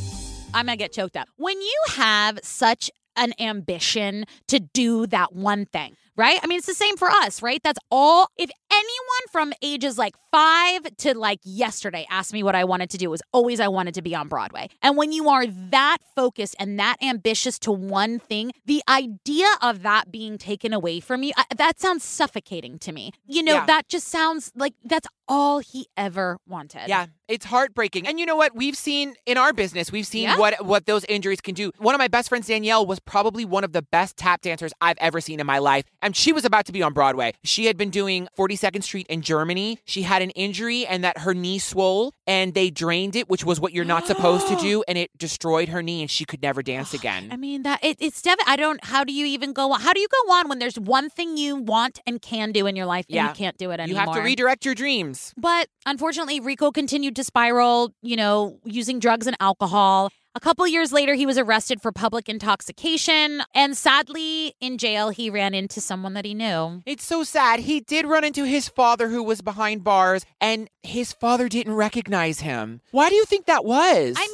I'm 0.55 0.67
going 0.67 0.79
to 0.79 0.83
get 0.83 0.93
choked 0.93 1.17
up. 1.17 1.29
When 1.37 1.61
you 1.61 1.77
have 1.95 2.39
such 2.43 2.91
an 3.17 3.33
ambition 3.39 4.25
to 4.49 4.61
do 4.61 5.07
that 5.09 5.35
one 5.35 5.67
thing, 5.67 5.95
right? 6.17 6.39
I 6.43 6.47
mean, 6.47 6.59
it's 6.59 6.67
the 6.67 6.75
same 6.75 6.97
for 6.97 7.09
us, 7.09 7.43
right? 7.43 7.61
That's 7.63 7.79
all. 7.91 8.29
If 8.37 8.51
anyone 8.73 9.25
from 9.31 9.53
ages 9.63 9.99
like 9.99 10.15
five 10.31 10.83
to 10.99 11.17
like 11.19 11.41
yesterday 11.45 12.07
asked 12.11 12.33
me 12.33 12.43
what 12.43 12.55
I 12.55 12.65
wanted 12.65 12.91
to 12.91 12.99
do, 12.99 13.07
it 13.07 13.11
was 13.11 13.23
always 13.33 13.61
I 13.61 13.69
wanted 13.69 13.95
to 13.95 14.03
be 14.03 14.15
on 14.15 14.29
Broadway. 14.29 14.69
And 14.83 14.97
when 14.97 15.13
you 15.13 15.29
are 15.29 15.47
that 15.47 15.99
focused 16.17 16.57
and 16.59 16.79
that 16.79 16.97
ambitious 17.03 17.59
to 17.61 17.73
one 17.73 18.19
thing, 18.19 18.53
the 18.65 18.83
idea 18.89 19.47
of 19.61 19.83
that 19.83 20.11
being 20.11 20.39
taken 20.39 20.73
away 20.73 21.01
from 21.01 21.23
you, 21.23 21.33
that 21.57 21.81
sounds 21.81 22.05
suffocating 22.05 22.79
to 22.81 22.93
me. 22.93 23.13
You 23.27 23.43
know, 23.43 23.55
Yeah. 23.55 23.67
that 23.67 23.89
just 23.89 24.09
sounds 24.09 24.51
like 24.55 24.75
that's 24.85 25.07
all 25.29 25.61
he 25.61 25.87
ever 25.97 26.39
wanted. 26.47 26.89
Yeah, 26.89 27.07
it's 27.29 27.47
heartbreaking. 27.47 28.07
And 28.07 28.19
you 28.21 28.27
know 28.27 28.37
what? 28.37 28.55
We've 28.55 28.77
seen 28.77 29.15
in 29.27 29.39
our 29.39 29.53
business, 29.53 29.91
we've 29.93 30.07
seen 30.07 30.25
Yeah. 30.25 30.39
what 30.39 30.65
what 30.67 30.87
those 30.87 31.05
injuries 31.05 31.41
can 31.41 31.55
do. 31.55 31.73
One 31.79 31.95
of 31.95 31.99
my 31.99 32.09
best 32.09 32.29
friends, 32.29 32.47
Danielle, 32.47 32.85
was 32.87 33.01
probably 33.01 33.45
one 33.45 33.65
of 33.65 33.73
the 33.73 33.83
best 33.83 34.17
tap 34.17 34.43
dancers 34.43 34.73
I've 34.81 34.99
ever 34.99 35.21
seen 35.21 35.41
in 35.41 35.47
my 35.47 35.59
life. 35.59 35.85
And 36.03 36.17
she 36.17 36.33
was 36.33 36.45
about 36.45 36.67
to 36.67 36.73
be 36.73 36.83
on 36.83 36.93
Broadway. 36.93 37.35
She 37.45 37.67
had 37.67 37.77
been 37.77 37.91
doing 37.91 38.29
42nd 38.63 38.83
Street 38.83 39.07
in 39.09 39.23
Germany. 39.23 39.79
She 39.85 40.03
had 40.03 40.23
an 40.23 40.31
injury 40.31 40.87
and 40.87 41.05
that 41.05 41.19
her 41.19 41.35
knee 41.35 41.59
swole 41.59 42.13
and 42.27 42.55
they 42.55 42.71
drained 42.71 43.17
it, 43.17 43.29
which 43.29 43.45
was 43.45 43.61
what 43.61 43.73
you're 43.73 43.85
not 43.85 44.07
supposed 44.07 44.49
to 44.49 44.57
do, 44.61 44.83
and 44.87 44.97
it 44.99 45.11
destroyed 45.19 45.69
her 45.69 45.83
knee 45.83 46.01
and 46.03 46.11
she 46.11 46.25
could 46.25 46.43
never 46.43 46.63
dance 46.63 46.95
again. 46.95 47.29
I 47.31 47.37
mean 47.37 47.63
that 47.63 47.83
it, 47.83 47.97
it's 48.01 48.23
dev- 48.23 48.39
I 48.47 48.57
don't. 48.57 48.85
How 48.85 49.05
do 49.05 49.13
you 49.13 49.27
even 49.27 49.53
go 49.53 49.73
on? 49.73 49.81
How 49.81 49.93
do 49.93 50.01
you 50.01 50.09
go 50.09 50.33
on 50.33 50.49
when 50.49 50.59
there's 50.59 50.79
one 50.79 51.11
thing 51.11 51.37
you 51.37 51.57
want 51.57 52.01
and 52.07 52.21
can 52.21 52.53
do 52.53 52.67
in 52.67 52.77
your 52.77 52.87
life 52.87 53.07
and 53.09 53.17
Yeah. 53.17 53.29
you 53.29 53.35
can't 53.35 53.57
do 53.59 53.71
it 53.71 53.81
anymore? 53.81 54.03
you 54.03 54.07
have 54.07 54.15
to 54.17 54.23
redirect 54.23 54.65
your 54.65 54.75
dreams. 54.75 55.33
But 55.37 55.69
unfortunately, 55.87 56.41
Rico 56.41 56.71
continued 56.71 57.17
to 57.17 57.25
spiral. 57.25 57.93
You 58.03 58.17
know, 58.17 58.59
using 58.65 58.99
drugs 58.99 59.27
and 59.27 59.37
alcohol. 59.41 60.11
A 60.35 60.41
couple 60.41 60.67
years 60.67 60.95
later, 60.95 61.13
he 61.13 61.27
was 61.27 61.37
arrested 61.37 61.83
for 61.83 61.93
public 61.93 62.27
intoxication, 62.27 63.43
and 63.55 63.77
sadly, 63.77 64.55
in 64.63 64.79
jail, 64.79 65.11
he 65.11 65.29
ran 65.29 65.53
into 65.53 65.79
someone 65.79 66.15
that 66.15 66.25
he 66.25 66.33
knew. 66.33 66.83
It's 66.87 67.05
so 67.05 67.23
sad. 67.23 67.61
He 67.61 67.81
did 67.81 68.07
run 68.07 68.25
into 68.25 68.45
his 68.45 68.67
father 68.67 69.11
who 69.11 69.23
was 69.23 69.43
behind 69.43 69.85
bars, 69.85 70.25
and 70.41 70.71
his 70.83 71.13
father 71.13 71.51
didn't 71.51 71.75
recognize 71.75 72.41
him. 72.41 72.81
Why 72.93 73.11
do 73.11 73.15
you 73.15 73.27
think 73.27 73.45
that 73.45 73.67
was? 73.67 74.17
I 74.19 74.27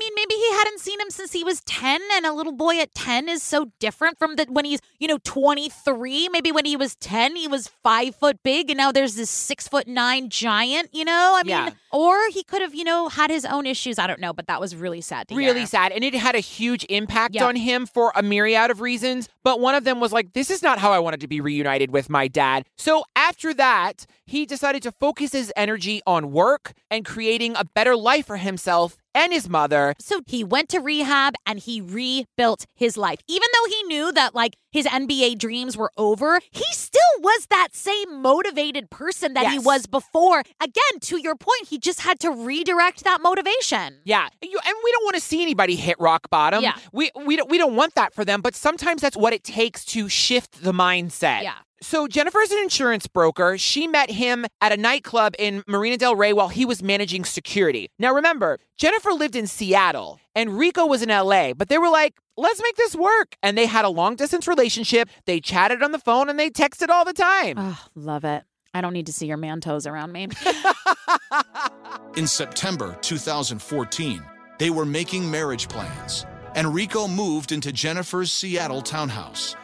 hadn't 0.52 0.80
seen 0.80 1.00
him 1.00 1.10
since 1.10 1.32
he 1.32 1.44
was 1.44 1.60
10, 1.62 2.00
and 2.14 2.26
a 2.26 2.32
little 2.32 2.52
boy 2.52 2.78
at 2.80 2.94
10 2.94 3.28
is 3.28 3.42
so 3.42 3.72
different 3.78 4.18
from 4.18 4.36
the, 4.36 4.46
when 4.48 4.64
he's, 4.64 4.80
you 4.98 5.08
know, 5.08 5.18
23. 5.24 6.28
Maybe 6.30 6.52
when 6.52 6.64
he 6.64 6.76
was 6.76 6.94
10, 6.96 7.36
he 7.36 7.48
was 7.48 7.68
five 7.82 8.14
foot 8.16 8.42
big, 8.42 8.70
and 8.70 8.76
now 8.76 8.92
there's 8.92 9.14
this 9.16 9.30
six 9.30 9.66
foot 9.68 9.86
nine 9.86 10.28
giant, 10.30 10.90
you 10.92 11.04
know? 11.04 11.34
I 11.36 11.42
mean, 11.42 11.50
Yeah. 11.56 11.70
or 11.92 12.16
he 12.30 12.42
could 12.42 12.62
have, 12.62 12.74
you 12.74 12.84
know, 12.84 13.08
had 13.08 13.30
his 13.30 13.44
own 13.44 13.66
issues. 13.66 13.98
I 13.98 14.06
don't 14.06 14.20
know, 14.20 14.32
but 14.32 14.46
that 14.46 14.60
was 14.60 14.76
really 14.76 15.00
sad 15.00 15.28
to 15.28 15.34
really 15.36 15.60
hear. 15.60 15.66
sad 15.66 15.92
and 15.92 16.04
it 16.04 16.14
had 16.14 16.34
a 16.34 16.40
huge 16.40 16.84
impact 16.88 17.34
Yeah. 17.34 17.46
on 17.46 17.56
him 17.56 17.86
for 17.86 18.12
a 18.14 18.22
myriad 18.22 18.70
of 18.70 18.80
reasons 18.80 19.28
but 19.42 19.60
one 19.60 19.74
of 19.74 19.84
them 19.84 20.00
was 20.00 20.12
like 20.12 20.32
this 20.32 20.50
is 20.50 20.62
not 20.62 20.78
how 20.78 20.92
i 20.92 20.98
wanted 20.98 21.20
to 21.20 21.28
be 21.28 21.40
reunited 21.40 21.90
with 21.90 22.08
my 22.10 22.28
dad 22.28 22.64
so 22.76 23.04
after 23.16 23.54
that 23.54 24.04
he 24.26 24.44
decided 24.46 24.82
to 24.82 24.92
focus 24.92 25.32
his 25.32 25.52
energy 25.56 26.00
on 26.06 26.30
work 26.32 26.72
and 26.90 27.04
creating 27.04 27.54
a 27.56 27.64
better 27.64 27.96
life 27.96 28.26
for 28.26 28.36
himself 28.36 28.96
and 29.18 29.32
his 29.32 29.48
mother 29.48 29.94
So 30.00 30.20
he 30.26 30.44
went 30.44 30.68
to 30.70 30.78
rehab 30.80 31.34
and 31.46 31.58
he 31.58 31.80
rebuilt 31.80 32.64
his 32.74 32.96
life. 32.96 33.18
Even 33.28 33.48
though 33.54 33.68
he 33.74 33.82
knew 33.84 34.12
that 34.12 34.34
like 34.34 34.54
his 34.70 34.86
NBA 34.86 35.38
dreams 35.38 35.76
were 35.76 35.90
over, 35.96 36.40
he 36.50 36.64
still 36.70 37.00
was 37.20 37.46
that 37.50 37.68
same 37.72 38.20
motivated 38.22 38.90
person 38.90 39.34
that 39.34 39.50
he 39.50 39.58
was 39.58 39.86
before. 39.86 40.42
Again, 40.60 40.94
to 41.02 41.16
your 41.18 41.34
point, 41.36 41.68
he 41.68 41.78
just 41.78 42.00
had 42.00 42.20
to 42.20 42.30
redirect 42.30 43.04
that 43.04 43.20
motivation. 43.22 44.00
yeah 44.04 44.28
you, 44.42 44.58
and 44.66 44.76
we 44.84 44.92
don't 44.92 45.04
want 45.04 45.14
to 45.16 45.20
see 45.20 45.42
anybody 45.42 45.74
hit 45.76 45.96
rock 45.98 46.30
bottom 46.30 46.62
Yeah. 46.62 46.76
we, 46.92 47.10
we, 47.26 47.36
don't, 47.36 47.50
we 47.50 47.58
don't 47.58 47.76
want 47.76 47.94
that 47.94 48.14
for 48.14 48.24
them 48.24 48.40
but 48.40 48.54
sometimes 48.54 49.00
that's 49.02 49.16
what 49.16 49.32
it 49.32 49.42
takes 49.44 49.84
to 49.86 50.08
shift 50.08 50.62
the 50.62 50.72
mindset 50.72 51.42
Yeah. 51.42 51.54
So 51.80 52.08
Jennifer's 52.08 52.50
an 52.50 52.58
insurance 52.58 53.06
broker. 53.06 53.56
She 53.56 53.86
met 53.86 54.10
him 54.10 54.46
at 54.60 54.72
a 54.72 54.76
nightclub 54.76 55.34
in 55.38 55.62
Marina 55.66 55.96
Del 55.96 56.16
Rey 56.16 56.32
while 56.32 56.48
he 56.48 56.64
was 56.64 56.82
managing 56.82 57.24
security. 57.24 57.88
Now 57.98 58.12
remember, 58.12 58.58
Jennifer 58.76 59.12
lived 59.12 59.36
in 59.36 59.46
Seattle 59.46 60.20
and 60.34 60.58
Rico 60.58 60.86
was 60.86 61.02
in 61.02 61.08
LA, 61.08 61.52
but 61.54 61.68
they 61.68 61.78
were 61.78 61.88
like, 61.90 62.14
let's 62.36 62.60
make 62.62 62.76
this 62.76 62.96
work. 62.96 63.36
And 63.42 63.56
they 63.56 63.66
had 63.66 63.84
a 63.84 63.88
long 63.90 64.16
distance 64.16 64.48
relationship. 64.48 65.08
They 65.26 65.40
chatted 65.40 65.82
on 65.82 65.92
the 65.92 65.98
phone 65.98 66.28
and 66.28 66.38
they 66.38 66.50
texted 66.50 66.88
all 66.88 67.04
the 67.04 67.12
time. 67.12 67.56
Oh, 67.58 67.84
love 67.94 68.24
it. 68.24 68.42
I 68.74 68.80
don't 68.80 68.92
need 68.92 69.06
to 69.06 69.12
see 69.12 69.26
your 69.26 69.36
man 69.36 69.60
toes 69.60 69.86
around 69.86 70.12
me. 70.12 70.28
In 72.16 72.26
September 72.26 72.96
2014, 73.00 74.22
they 74.58 74.70
were 74.70 74.84
making 74.84 75.30
marriage 75.30 75.68
plans, 75.68 76.26
and 76.54 76.74
Rico 76.74 77.06
moved 77.06 77.52
into 77.52 77.72
Jennifer's 77.72 78.32
Seattle 78.32 78.82
townhouse. 78.82 79.54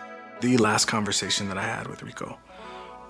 The 0.41 0.57
last 0.59 0.87
conversation 0.87 1.49
that 1.49 1.59
I 1.59 1.63
had 1.63 1.87
with 1.87 2.03
Rico 2.03 2.39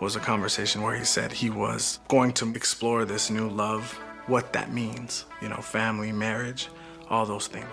was 0.01 0.17
a 0.17 0.21
conversation 0.21 0.83
where 0.83 0.95
he 0.95 1.05
said 1.05 1.33
he 1.33 1.51
was 1.51 1.99
going 2.09 2.33
to 2.35 2.55
explore 2.55 3.05
this 3.05 3.31
new 3.31 3.49
love, 3.49 3.93
what 4.27 4.53
that 4.53 4.73
means, 4.73 5.25
you 5.41 5.49
know, 5.49 5.57
family, 5.57 6.13
marriage, 6.13 6.69
all 7.09 7.27
those 7.27 7.47
things. 7.47 7.69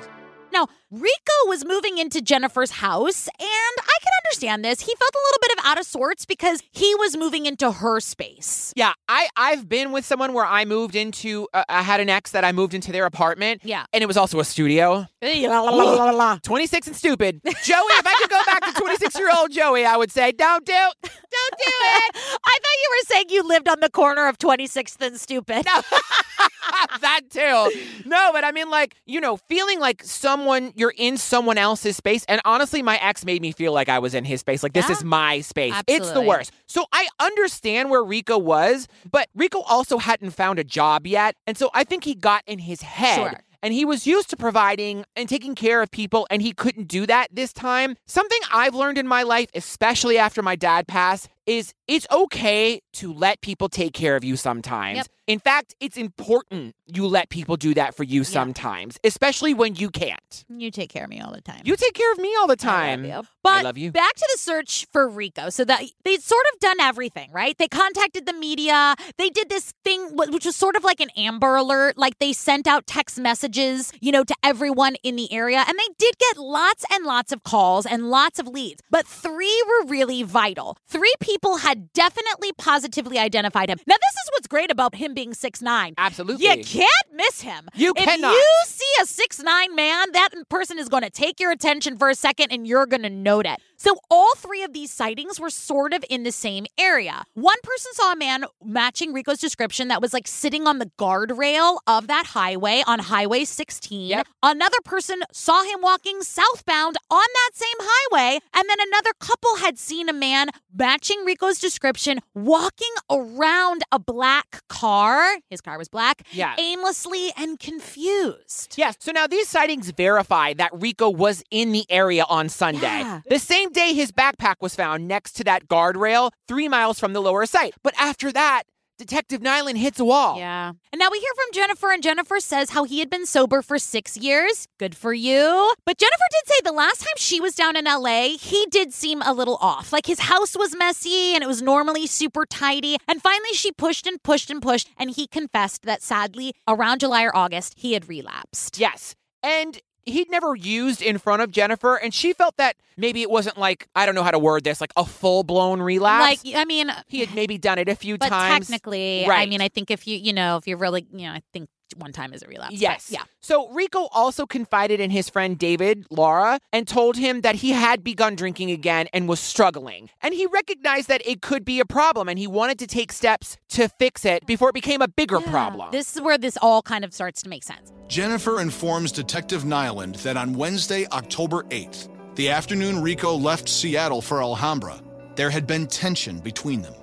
Now, 0.52 0.68
Rico 0.89 1.38
was 1.45 1.64
moving 1.66 1.97
into 1.97 2.22
Jennifer's 2.22 2.72
house, 2.72 3.28
and 3.28 3.39
I 3.39 3.97
can 4.02 4.11
understand 4.32 4.63
this. 4.63 4.79
He 4.79 4.93
felt 4.95 5.13
a 5.13 5.21
little 5.27 5.39
bit 5.41 5.51
of 5.59 5.65
out 5.65 5.79
of 5.79 5.86
sorts 5.86 6.25
because 6.25 6.63
he 6.71 6.95
was 6.95 7.17
moving 7.17 7.45
into 7.45 7.69
her 7.71 7.99
space. 7.99 8.73
Yeah, 8.77 8.93
I 9.09 9.27
I've 9.36 9.67
been 9.67 9.91
with 9.91 10.05
someone 10.05 10.34
where 10.34 10.45
I 10.45 10.63
moved 10.63 10.95
into 10.95 11.49
uh, 11.53 11.63
I 11.67 11.82
had 11.82 11.99
an 11.99 12.09
ex 12.09 12.32
that 12.32 12.45
I 12.45 12.53
moved 12.53 12.73
into 12.73 12.91
their 12.93 13.05
apartment. 13.05 13.61
Yeah. 13.63 13.86
and 13.93 14.01
it 14.01 14.07
was 14.07 14.17
also 14.17 14.39
a 14.39 14.45
studio. 14.45 15.05
26 16.43 16.88
and 16.88 16.95
stupid. 16.95 17.41
Joey, 17.43 17.93
if 17.99 18.07
I 18.07 18.15
could 18.19 18.29
go 18.29 18.41
back 18.45 18.65
to 18.65 18.73
26 18.73 19.19
year 19.19 19.29
old 19.38 19.51
Joey, 19.51 19.86
I 19.86 19.97
would 19.97 20.11
say, 20.11 20.32
don't 20.32 20.65
do, 20.65 20.71
don't 20.71 21.03
do 21.03 21.11
it. 21.11 22.15
I 22.15 22.57
thought 22.61 22.77
you 22.82 22.89
were 22.91 23.05
saying 23.07 23.25
you 23.29 23.43
lived 23.43 23.67
on 23.67 23.82
the 23.82 23.89
corner 23.89 24.27
of 24.27 24.38
26th 24.38 25.01
and 25.01 25.19
stupid. 25.19 25.65
that 27.01 27.21
too. 27.29 27.71
No, 28.05 28.29
but 28.34 28.43
I 28.43 28.51
mean, 28.51 28.69
like, 28.69 28.95
you 29.05 29.19
know, 29.19 29.38
feeling 29.49 29.79
like 29.79 30.03
someone, 30.03 30.73
you're 30.75 30.93
in 30.97 31.17
someone 31.17 31.57
else's 31.57 31.97
space. 31.97 32.25
And 32.27 32.41
honestly, 32.45 32.82
my 32.82 32.97
ex 32.97 33.25
made 33.25 33.41
me 33.41 33.51
feel 33.51 33.73
like 33.73 33.89
I 33.89 33.99
was 33.99 34.13
in 34.13 34.20
his 34.26 34.39
space. 34.41 34.63
Like, 34.63 34.74
this 34.74 34.88
Yeah. 34.88 34.95
is 34.95 35.03
my 35.03 35.41
space. 35.41 35.74
It's 35.88 36.11
the 36.11 36.22
worst. 36.22 36.51
So 36.67 36.86
I 36.91 37.07
understand 37.19 37.89
where 37.89 38.03
Rico 38.03 38.38
was, 38.38 38.88
but 39.09 39.30
Rico 39.36 39.61
also 39.61 39.97
hadn't 39.97 40.32
found 40.32 40.59
a 40.59 40.63
job 40.63 41.07
yet. 41.07 41.36
And 41.47 41.57
so 41.57 41.69
I 41.74 41.84
think 41.84 42.03
he 42.03 42.15
got 42.15 42.43
in 42.47 42.59
his 42.59 42.82
head. 42.82 43.15
Sure. 43.15 43.39
And 43.63 43.76
he 43.76 43.86
was 43.86 44.07
used 44.07 44.32
to 44.32 44.38
providing 44.38 45.05
and 45.15 45.30
taking 45.30 45.53
care 45.53 45.84
of 45.84 45.91
people, 45.91 46.26
and 46.32 46.41
he 46.41 46.51
couldn't 46.51 46.88
do 46.88 47.05
that 47.05 47.28
this 47.32 47.53
time. 47.53 47.95
Something 48.07 48.39
I've 48.51 48.74
learned 48.74 48.97
in 48.97 49.07
my 49.07 49.22
life, 49.22 49.49
especially 49.53 50.17
after 50.17 50.41
my 50.41 50.55
dad 50.55 50.88
passed, 50.88 51.30
is 51.45 51.73
it's 51.87 52.07
okay 52.11 52.81
to 52.93 53.13
let 53.13 53.41
people 53.41 53.69
take 53.69 53.93
care 53.93 54.15
of 54.15 54.23
you 54.23 54.35
sometimes. 54.35 54.97
Yep. 54.97 55.07
In 55.27 55.39
fact, 55.39 55.75
it's 55.79 55.97
important 55.97 56.75
you 56.87 57.07
let 57.07 57.29
people 57.29 57.55
do 57.55 57.73
that 57.75 57.95
for 57.95 58.03
you 58.03 58.23
sometimes, 58.25 58.97
especially 59.03 59.53
when 59.53 59.75
you 59.75 59.89
can't. 59.89 60.43
You 60.49 60.71
take 60.71 60.89
care 60.89 61.05
of 61.05 61.09
me 61.09 61.21
all 61.21 61.31
the 61.31 61.39
time. 61.41 61.61
You 61.63 61.75
take 61.77 61.93
care 61.93 62.11
of 62.11 62.17
me 62.17 62.35
all 62.37 62.47
the 62.47 62.57
I 62.61 62.95
love 62.95 63.05
time. 63.05 63.05
I 63.05 63.21
But 63.43 63.63
love 63.63 63.77
you. 63.77 63.91
back 63.91 64.13
to 64.13 64.29
the 64.33 64.37
search 64.39 64.87
for 64.91 65.07
Rico. 65.07 65.49
So 65.49 65.63
that 65.65 65.83
they'd 66.03 66.21
sort 66.21 66.43
of 66.53 66.59
done 66.59 66.81
everything, 66.81 67.31
right? 67.31 67.57
They 67.57 67.69
contacted 67.69 68.25
the 68.25 68.33
media. 68.33 68.95
They 69.17 69.29
did 69.29 69.47
this 69.49 69.73
thing, 69.85 70.15
which 70.17 70.45
was 70.45 70.55
sort 70.55 70.75
of 70.75 70.83
like 70.83 70.99
an 70.99 71.09
Amber 71.15 71.55
Alert. 71.55 71.97
Like 71.97 72.19
they 72.19 72.33
sent 72.33 72.67
out 72.67 72.85
text 72.85 73.17
messages, 73.19 73.93
you 74.01 74.11
know, 74.11 74.23
to 74.25 74.35
everyone 74.43 74.95
in 75.03 75.15
the 75.15 75.31
area, 75.31 75.63
and 75.65 75.77
they 75.77 75.93
did 75.97 76.17
get 76.17 76.37
lots 76.37 76.83
and 76.91 77.05
lots 77.05 77.31
of 77.31 77.43
calls 77.43 77.85
and 77.85 78.09
lots 78.09 78.37
of 78.37 78.47
leads. 78.47 78.81
But 78.89 79.07
three 79.07 79.63
were 79.67 79.87
really 79.87 80.23
vital. 80.23 80.77
Three 80.87 81.13
people 81.21 81.30
had 81.61 81.93
definitely 81.93 82.51
positively 82.57 83.17
identified 83.17 83.69
him. 83.69 83.77
Now, 83.88 83.95
this 83.95 84.13
is 84.23 84.29
what's 84.32 84.47
great 84.47 84.71
about 84.71 84.95
him 84.95 85.13
being 85.13 85.34
six 85.34 85.61
nine. 85.61 85.93
Absolutely. 85.97 86.45
You 86.45 86.63
can't 86.63 87.07
miss 87.13 87.41
him. 87.41 87.67
You 87.73 87.93
if 87.95 88.03
cannot. 88.03 88.34
you 88.34 88.47
see 88.65 88.86
a 89.01 89.05
six 89.05 89.39
nine 89.39 89.75
man, 89.75 90.11
that 90.13 90.29
person 90.49 90.79
is 90.79 90.89
going 90.89 91.03
to 91.03 91.09
take 91.09 91.39
your 91.39 91.51
attention 91.51 91.97
for 91.97 92.09
a 92.09 92.15
second 92.15 92.51
and 92.51 92.67
you're 92.67 92.86
going 92.86 93.03
to 93.03 93.09
note 93.09 93.45
it. 93.45 93.59
So 93.77 93.95
all 94.11 94.36
three 94.36 94.63
of 94.63 94.73
these 94.73 94.91
sightings 94.91 95.39
were 95.39 95.49
sort 95.49 95.93
of 95.93 96.05
in 96.09 96.23
the 96.23 96.32
same 96.32 96.67
area. 96.77 97.23
One 97.34 97.57
person 97.63 97.91
saw 97.93 98.13
a 98.13 98.15
man 98.15 98.45
matching 98.63 99.11
Rico's 99.11 99.39
description 99.39 99.88
that 99.88 100.01
was 100.01 100.13
like 100.13 100.27
sitting 100.27 100.67
on 100.67 100.77
the 100.77 100.91
guardrail 100.99 101.79
of 101.88 102.07
that 102.07 102.27
highway 102.27 102.84
on 102.86 102.99
Highway 102.99 103.43
16. 103.45 104.09
Yep. 104.09 104.27
Another 104.43 104.77
person 104.86 105.21
saw 105.32 105.63
him 105.63 105.82
walking 105.82 106.21
southbound 106.21 106.97
on 107.09 107.25
that 107.34 107.51
same 107.53 107.77
highway. 107.79 108.39
And 108.53 108.69
then 108.69 108.77
another 108.79 109.13
couple 109.19 109.55
had 109.57 109.79
seen 109.79 110.09
a 110.09 110.13
man 110.13 110.49
matching 110.74 111.24
Rico's 111.26 111.59
description 111.59 112.19
walking 112.34 112.91
around 113.09 113.84
a 113.91 113.99
black 113.99 114.61
car. 114.67 115.38
His 115.49 115.61
car 115.61 115.78
was 115.78 115.89
black. 115.89 116.24
Yeah. 116.32 116.55
Aimlessly 116.57 117.32
and 117.38 117.59
confused. 117.59 118.76
Yes. 118.78 118.95
So 118.99 119.11
now 119.11 119.28
these 119.28 119.47
sightings 119.47 119.91
verify 119.91 120.53
that 120.53 120.72
Rico 120.74 121.09
was 121.09 121.43
in 121.51 121.72
the 121.72 121.86
area 121.89 122.26
on 122.28 122.49
Sunday. 122.49 122.82
Yeah. 122.82 123.22
The 123.30 123.39
same 123.39 123.72
day 123.72 123.93
his 123.93 124.11
backpack 124.11 124.55
was 124.61 124.76
found 124.76 125.07
next 125.07 125.34
to 125.34 125.43
that 125.45 125.67
guardrail, 125.67 126.32
three 126.47 126.67
miles 126.67 126.99
from 126.99 127.13
the 127.13 127.22
lower 127.22 127.45
site. 127.45 127.74
But 127.84 127.93
after 127.97 128.32
that, 128.32 128.63
Detective 129.02 129.41
Nyland 129.41 129.80
hits 129.80 129.99
a 129.99 130.06
wall. 130.06 130.38
Yeah. 130.38 130.74
And 130.91 130.99
now 130.99 131.08
we 131.12 131.18
hear 131.18 131.32
from 131.34 131.52
Jennifer, 131.54 131.91
and 131.91 132.04
Jennifer 132.04 132.39
says 132.39 132.70
how 132.70 132.84
he 132.84 132.99
had 132.99 133.10
been 133.10 133.26
sober 133.26 133.64
for 133.64 133.80
six 133.80 134.16
years. 134.16 134.68
Good 134.78 134.95
for 134.95 135.12
you. 135.12 135.74
But 135.88 135.97
Jennifer 135.97 136.24
did 136.30 136.54
say 136.54 136.60
the 136.64 136.72
last 136.72 136.99
time 136.99 137.16
she 137.18 137.41
was 137.41 137.56
down 137.56 137.76
in 137.76 137.86
LA, 137.86 138.38
he 138.39 138.68
did 138.70 138.93
seem 138.93 139.24
a 139.24 139.34
little 139.34 139.58
off. 139.60 139.91
Like 139.91 140.06
his 140.06 140.20
house 140.20 140.56
was 140.56 140.76
messy 140.76 141.34
and 141.34 141.43
it 141.43 141.47
was 141.47 141.64
normally 141.64 142.06
super 142.06 142.45
tidy. 142.45 142.97
And 143.08 143.24
finally, 143.24 143.54
she 143.54 143.72
pushed 143.72 144.06
and 144.06 144.22
pushed 144.22 144.52
and 144.52 144.62
pushed, 144.62 144.88
and 144.97 145.10
he 145.10 145.26
confessed 145.26 145.82
that 145.82 146.04
sadly, 146.04 146.54
around 146.68 146.99
July 146.99 147.24
or 147.24 147.36
August, 147.36 147.74
he 147.78 147.93
had 147.93 148.08
relapsed. 148.08 148.78
Yes. 148.78 149.16
And 149.41 149.82
he'd 150.06 150.30
never 150.30 150.56
used 150.56 151.02
in 151.02 151.18
front 151.18 151.41
of 151.41 151.52
Jennifer, 151.52 151.95
and 151.95 152.14
she 152.14 152.34
felt 152.34 152.58
that 152.58 152.76
maybe 152.97 153.22
it 153.22 153.30
wasn't 153.30 153.58
like, 153.58 153.88
I 153.95 154.06
don't 154.06 154.16
know 154.16 154.24
how 154.24 154.32
to 154.32 154.39
word 154.39 154.64
this, 154.64 154.82
like 154.82 154.93
a 154.95 155.06
full 155.06 155.43
blown 155.43 155.82
relapse. 155.82 156.43
Like, 156.43 156.56
I 156.56 156.66
mean, 156.66 156.91
he 157.08 157.20
had 157.20 157.34
maybe 157.34 157.58
done 157.58 157.78
it 157.78 157.89
a 157.89 157.95
few 157.95 158.18
but 158.18 158.30
times. 158.30 158.68
technically, 158.68 159.26
I 159.26 159.45
mean, 159.45 159.62
I 159.62 159.70
think 159.70 159.91
if 159.91 160.08
you, 160.08 160.18
you 160.18 160.34
know, 160.34 160.58
if 160.58 160.68
you're 160.68 160.78
really, 160.78 161.06
you 161.12 161.28
know, 161.28 161.34
I 161.34 161.41
think 161.54 161.70
one 161.97 162.11
time 162.11 162.33
is 162.33 162.41
a 162.43 162.47
relapse. 162.47 162.73
but 162.73 162.79
Yes. 162.81 163.09
yeah. 163.11 163.23
So 163.41 163.69
Rico 163.69 164.07
also 164.11 164.45
confided 164.45 164.99
in 164.99 165.09
his 165.11 165.29
friend 165.29 165.57
David 165.57 166.05
Laura 166.09 166.59
and 166.71 166.87
told 166.87 167.17
him 167.17 167.41
that 167.41 167.55
he 167.55 167.71
had 167.71 168.03
begun 168.03 168.35
drinking 168.35 168.71
again 168.71 169.07
and 169.13 169.27
was 169.27 169.39
struggling. 169.39 170.09
And 170.21 170.33
he 170.33 170.45
recognized 170.45 171.07
that 171.07 171.21
it 171.25 171.41
could 171.41 171.65
be 171.65 171.79
a 171.79 171.85
problem 171.85 172.29
and 172.29 172.37
he 172.39 172.47
wanted 172.47 172.79
to 172.79 172.87
take 172.87 173.11
steps 173.11 173.57
to 173.69 173.89
fix 173.89 174.25
it 174.25 174.45
before 174.45 174.69
it 174.69 174.73
became 174.75 175.01
a 175.01 175.07
bigger 175.07 175.39
Yeah. 175.41 175.49
problem. 175.51 175.91
This 175.91 176.15
is 176.15 176.21
where 176.21 176.37
this 176.37 176.57
all 176.61 176.81
kind 176.81 177.03
of 177.03 177.13
starts 177.13 177.41
to 177.43 177.49
make 177.49 177.63
sense. 177.63 177.91
Jennifer 178.07 178.59
informs 178.59 179.11
Detective 179.11 179.63
Nyland 179.65 180.15
that 180.15 180.37
on 180.37 180.53
Wednesday, 180.53 181.07
October 181.11 181.63
8th, 181.71 182.09
the 182.35 182.49
afternoon 182.49 183.01
Rico 183.01 183.35
left 183.35 183.67
Seattle 183.69 184.21
for 184.21 184.41
Alhambra, 184.41 185.01
there 185.35 185.49
had 185.49 185.65
been 185.65 185.87
tension 185.87 186.39
between 186.39 186.81
them. 186.81 186.93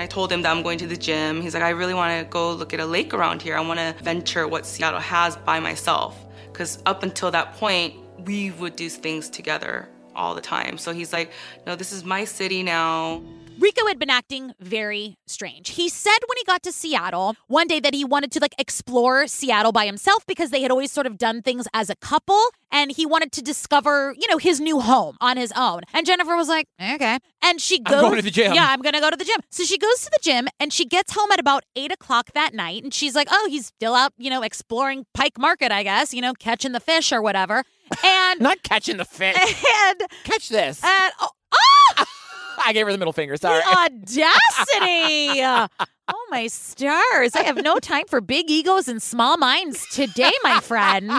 I 0.00 0.06
told 0.06 0.32
him 0.32 0.40
that 0.42 0.50
I'm 0.50 0.62
going 0.62 0.78
to 0.78 0.86
the 0.86 0.96
gym. 0.96 1.42
He's 1.42 1.52
like, 1.52 1.62
I 1.62 1.70
really 1.70 1.92
want 1.92 2.18
to 2.18 2.30
go 2.30 2.52
look 2.52 2.72
at 2.72 2.80
a 2.80 2.86
lake 2.86 3.12
around 3.12 3.42
here. 3.42 3.54
I 3.54 3.60
want 3.60 3.80
to 3.80 3.94
venture 4.02 4.48
what 4.48 4.64
Seattle 4.64 4.98
has 4.98 5.36
by 5.36 5.60
myself. 5.60 6.24
Because 6.50 6.82
up 6.86 7.02
until 7.02 7.30
that 7.32 7.52
point, 7.56 7.94
we 8.24 8.50
would 8.52 8.76
do 8.76 8.88
things 8.88 9.28
together 9.28 9.88
all 10.14 10.34
the 10.34 10.40
time. 10.40 10.78
So 10.78 10.92
he's 10.92 11.12
like, 11.12 11.30
No, 11.66 11.76
this 11.76 11.92
is 11.92 12.04
my 12.04 12.24
city 12.24 12.62
now. 12.62 13.22
Rico 13.58 13.86
had 13.86 13.98
been 13.98 14.08
acting 14.08 14.54
very 14.58 15.18
strange. 15.26 15.70
He 15.70 15.90
said 15.90 16.16
when 16.26 16.38
he 16.38 16.44
got 16.44 16.62
to 16.62 16.72
Seattle 16.72 17.36
one 17.46 17.66
day 17.66 17.78
that 17.78 17.92
he 17.92 18.06
wanted 18.06 18.32
to 18.32 18.40
like 18.40 18.54
explore 18.58 19.26
Seattle 19.26 19.70
by 19.70 19.84
himself 19.84 20.24
because 20.26 20.48
they 20.48 20.62
had 20.62 20.70
always 20.70 20.90
sort 20.90 21.06
of 21.06 21.18
done 21.18 21.42
things 21.42 21.68
as 21.74 21.90
a 21.90 21.96
couple 21.96 22.40
and 22.72 22.90
he 22.90 23.04
wanted 23.04 23.32
to 23.32 23.42
discover, 23.42 24.14
you 24.18 24.26
know, 24.28 24.38
his 24.38 24.60
new 24.60 24.80
home 24.80 25.18
on 25.20 25.36
his 25.36 25.52
own. 25.54 25.82
And 25.92 26.06
Jennifer 26.06 26.36
was 26.36 26.48
like, 26.48 26.68
okay. 26.80 27.18
And 27.42 27.60
she 27.60 27.82
I'm 27.84 27.92
goes 27.92 28.00
going 28.00 28.16
to 28.16 28.22
the 28.22 28.30
gym. 28.30 28.54
Yeah, 28.54 28.66
I'm 28.70 28.80
gonna 28.80 29.00
go 29.00 29.10
to 29.10 29.16
the 29.16 29.24
gym. 29.26 29.40
So 29.50 29.64
she 29.64 29.76
goes 29.76 30.04
to 30.04 30.10
the 30.10 30.20
gym 30.22 30.48
and 30.58 30.72
she 30.72 30.86
gets 30.86 31.12
home 31.12 31.30
at 31.30 31.38
about 31.38 31.64
eight 31.76 31.92
o'clock 31.92 32.32
that 32.32 32.54
night 32.54 32.82
and 32.82 32.94
she's 32.94 33.14
like, 33.14 33.28
Oh, 33.30 33.46
he's 33.50 33.66
still 33.66 33.94
out, 33.94 34.14
you 34.16 34.30
know, 34.30 34.40
exploring 34.40 35.04
Pike 35.12 35.38
Market, 35.38 35.70
I 35.70 35.82
guess, 35.82 36.14
you 36.14 36.22
know, 36.22 36.32
catching 36.32 36.72
the 36.72 36.80
fish 36.80 37.12
or 37.12 37.20
whatever. 37.20 37.64
And 38.04 38.40
Not 38.40 38.62
catching 38.62 38.96
the 38.96 39.04
fish. 39.04 39.36
and 39.36 40.00
Catch 40.24 40.48
this. 40.48 40.82
and 40.84 41.12
oh, 41.20 41.30
I 42.64 42.72
gave 42.72 42.86
her 42.86 42.92
the 42.92 42.98
middle 42.98 43.12
finger. 43.12 43.36
Sorry. 43.36 43.60
the 43.62 43.68
audacity. 43.68 45.40
oh, 46.08 46.26
my 46.30 46.46
stars. 46.46 47.34
I 47.34 47.42
have 47.42 47.56
no 47.62 47.78
time 47.78 48.04
for 48.06 48.20
big 48.20 48.50
egos 48.50 48.86
and 48.88 49.02
small 49.02 49.36
minds 49.38 49.86
today, 49.92 50.32
my 50.42 50.60
friend. 50.60 51.10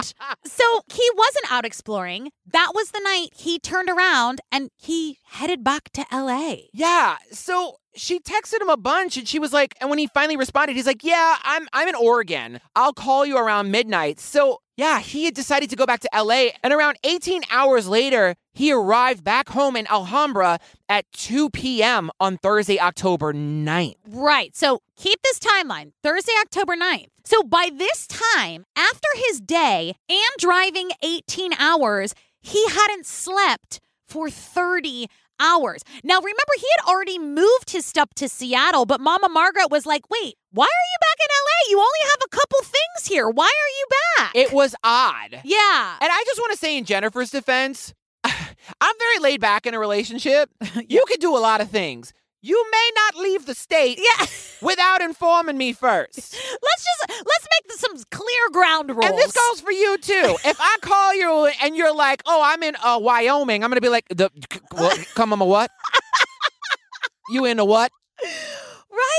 So 0.44 0.64
he 0.92 1.10
wasn't 1.16 1.50
out 1.50 1.64
exploring. 1.64 2.30
That 2.52 2.72
was 2.74 2.90
the 2.90 3.00
night 3.00 3.28
he 3.34 3.58
turned 3.58 3.88
around 3.88 4.40
and 4.50 4.70
he 4.76 5.18
headed 5.24 5.64
back 5.64 5.90
to 5.94 6.06
LA. 6.12 6.56
Yeah. 6.72 7.16
So 7.32 7.76
she 7.94 8.20
texted 8.20 8.60
him 8.60 8.68
a 8.70 8.76
bunch 8.76 9.16
and 9.16 9.26
she 9.28 9.38
was 9.38 9.52
like, 9.52 9.74
and 9.80 9.90
when 9.90 9.98
he 9.98 10.06
finally 10.06 10.36
responded, 10.36 10.76
he's 10.76 10.86
like, 10.86 11.02
Yeah, 11.04 11.36
I'm 11.42 11.66
I'm 11.72 11.88
in 11.88 11.94
Oregon. 11.94 12.60
I'll 12.76 12.92
call 12.94 13.26
you 13.26 13.36
around 13.36 13.70
midnight. 13.70 14.20
So 14.20 14.60
yeah, 14.76 15.00
he 15.00 15.24
had 15.24 15.34
decided 15.34 15.70
to 15.70 15.76
go 15.76 15.86
back 15.86 16.00
to 16.00 16.08
LA. 16.14 16.48
And 16.62 16.72
around 16.72 16.98
18 17.04 17.42
hours 17.50 17.88
later, 17.88 18.34
he 18.54 18.72
arrived 18.72 19.22
back 19.22 19.50
home 19.50 19.76
in 19.76 19.86
Alhambra 19.88 20.58
at 20.88 21.10
2 21.12 21.50
p.m. 21.50 22.10
on 22.18 22.38
Thursday, 22.38 22.80
October 22.80 23.32
9th. 23.32 23.96
Right. 24.08 24.56
So 24.56 24.80
keep 24.96 25.20
this 25.22 25.38
timeline 25.38 25.92
Thursday, 26.02 26.32
October 26.40 26.76
9th. 26.76 27.08
So 27.24 27.42
by 27.42 27.70
this 27.74 28.06
time, 28.06 28.64
after 28.76 29.08
his 29.26 29.40
day 29.40 29.94
and 30.08 30.18
driving 30.38 30.90
18 31.02 31.52
hours, 31.54 32.14
he 32.40 32.66
hadn't 32.68 33.06
slept 33.06 33.80
for 34.08 34.30
30 34.30 35.06
hours. 35.38 35.82
Now, 36.04 36.18
remember, 36.18 36.54
he 36.56 36.66
had 36.78 36.90
already 36.90 37.18
moved 37.18 37.70
his 37.70 37.84
stuff 37.84 38.10
to 38.16 38.28
Seattle, 38.28 38.86
but 38.86 39.00
Mama 39.00 39.28
Margaret 39.28 39.70
was 39.70 39.86
like, 39.86 40.08
wait, 40.10 40.34
why 40.52 40.64
are 40.64 40.66
you 40.92 40.98
back 41.00 41.18
in 41.20 41.28
LA? 41.30 41.70
You 41.70 41.78
only 41.78 42.00
have 42.10 42.20
a 42.26 42.28
couple 42.28 42.58
things 42.62 43.06
here. 43.08 43.28
Why 43.28 43.44
are 43.46 43.72
you 43.78 43.86
back? 44.18 44.32
It 44.34 44.52
was 44.52 44.74
odd. 44.84 45.40
yeah. 45.44 45.96
And 46.00 46.10
I 46.12 46.22
just 46.26 46.38
want 46.40 46.52
to 46.52 46.58
say, 46.58 46.76
in 46.76 46.84
Jennifer's 46.84 47.30
defense, 47.30 47.94
I'm 48.24 48.94
very 48.98 49.18
laid 49.20 49.40
back 49.40 49.66
in 49.66 49.74
a 49.74 49.78
relationship. 49.78 50.50
You 50.88 51.04
can 51.08 51.18
do 51.20 51.36
a 51.36 51.40
lot 51.40 51.60
of 51.60 51.70
things. 51.70 52.12
You 52.44 52.62
may 52.72 52.90
not 52.96 53.22
leave 53.22 53.46
the 53.46 53.54
state 53.54 53.98
Yeah. 54.00 54.26
without 54.62 55.00
informing 55.00 55.56
me 55.56 55.72
first. 55.72 56.16
Let's 56.34 56.84
just 56.84 57.08
let's 57.08 57.46
make 57.54 57.72
some 57.78 57.96
clear 58.10 58.50
ground 58.52 58.90
rules. 58.90 59.04
And 59.04 59.16
this 59.16 59.32
goes 59.32 59.60
for 59.60 59.70
you 59.72 59.96
too. 59.98 60.36
If 60.44 60.56
I 60.60 60.76
call 60.82 61.14
you 61.14 61.50
and 61.62 61.76
you're 61.76 61.94
like, 61.94 62.22
"Oh, 62.26 62.42
I'm 62.44 62.62
in 62.64 62.74
uh, 62.82 62.98
Wyoming," 63.00 63.62
I'm 63.62 63.70
gonna 63.70 63.80
be 63.80 63.88
like, 63.88 64.06
"The 64.08 64.28
come 65.14 65.32
on, 65.32 65.40
a 65.40 65.44
what? 65.44 65.70
you 67.30 67.44
in 67.44 67.58
a 67.58 67.64
what? 67.64 67.92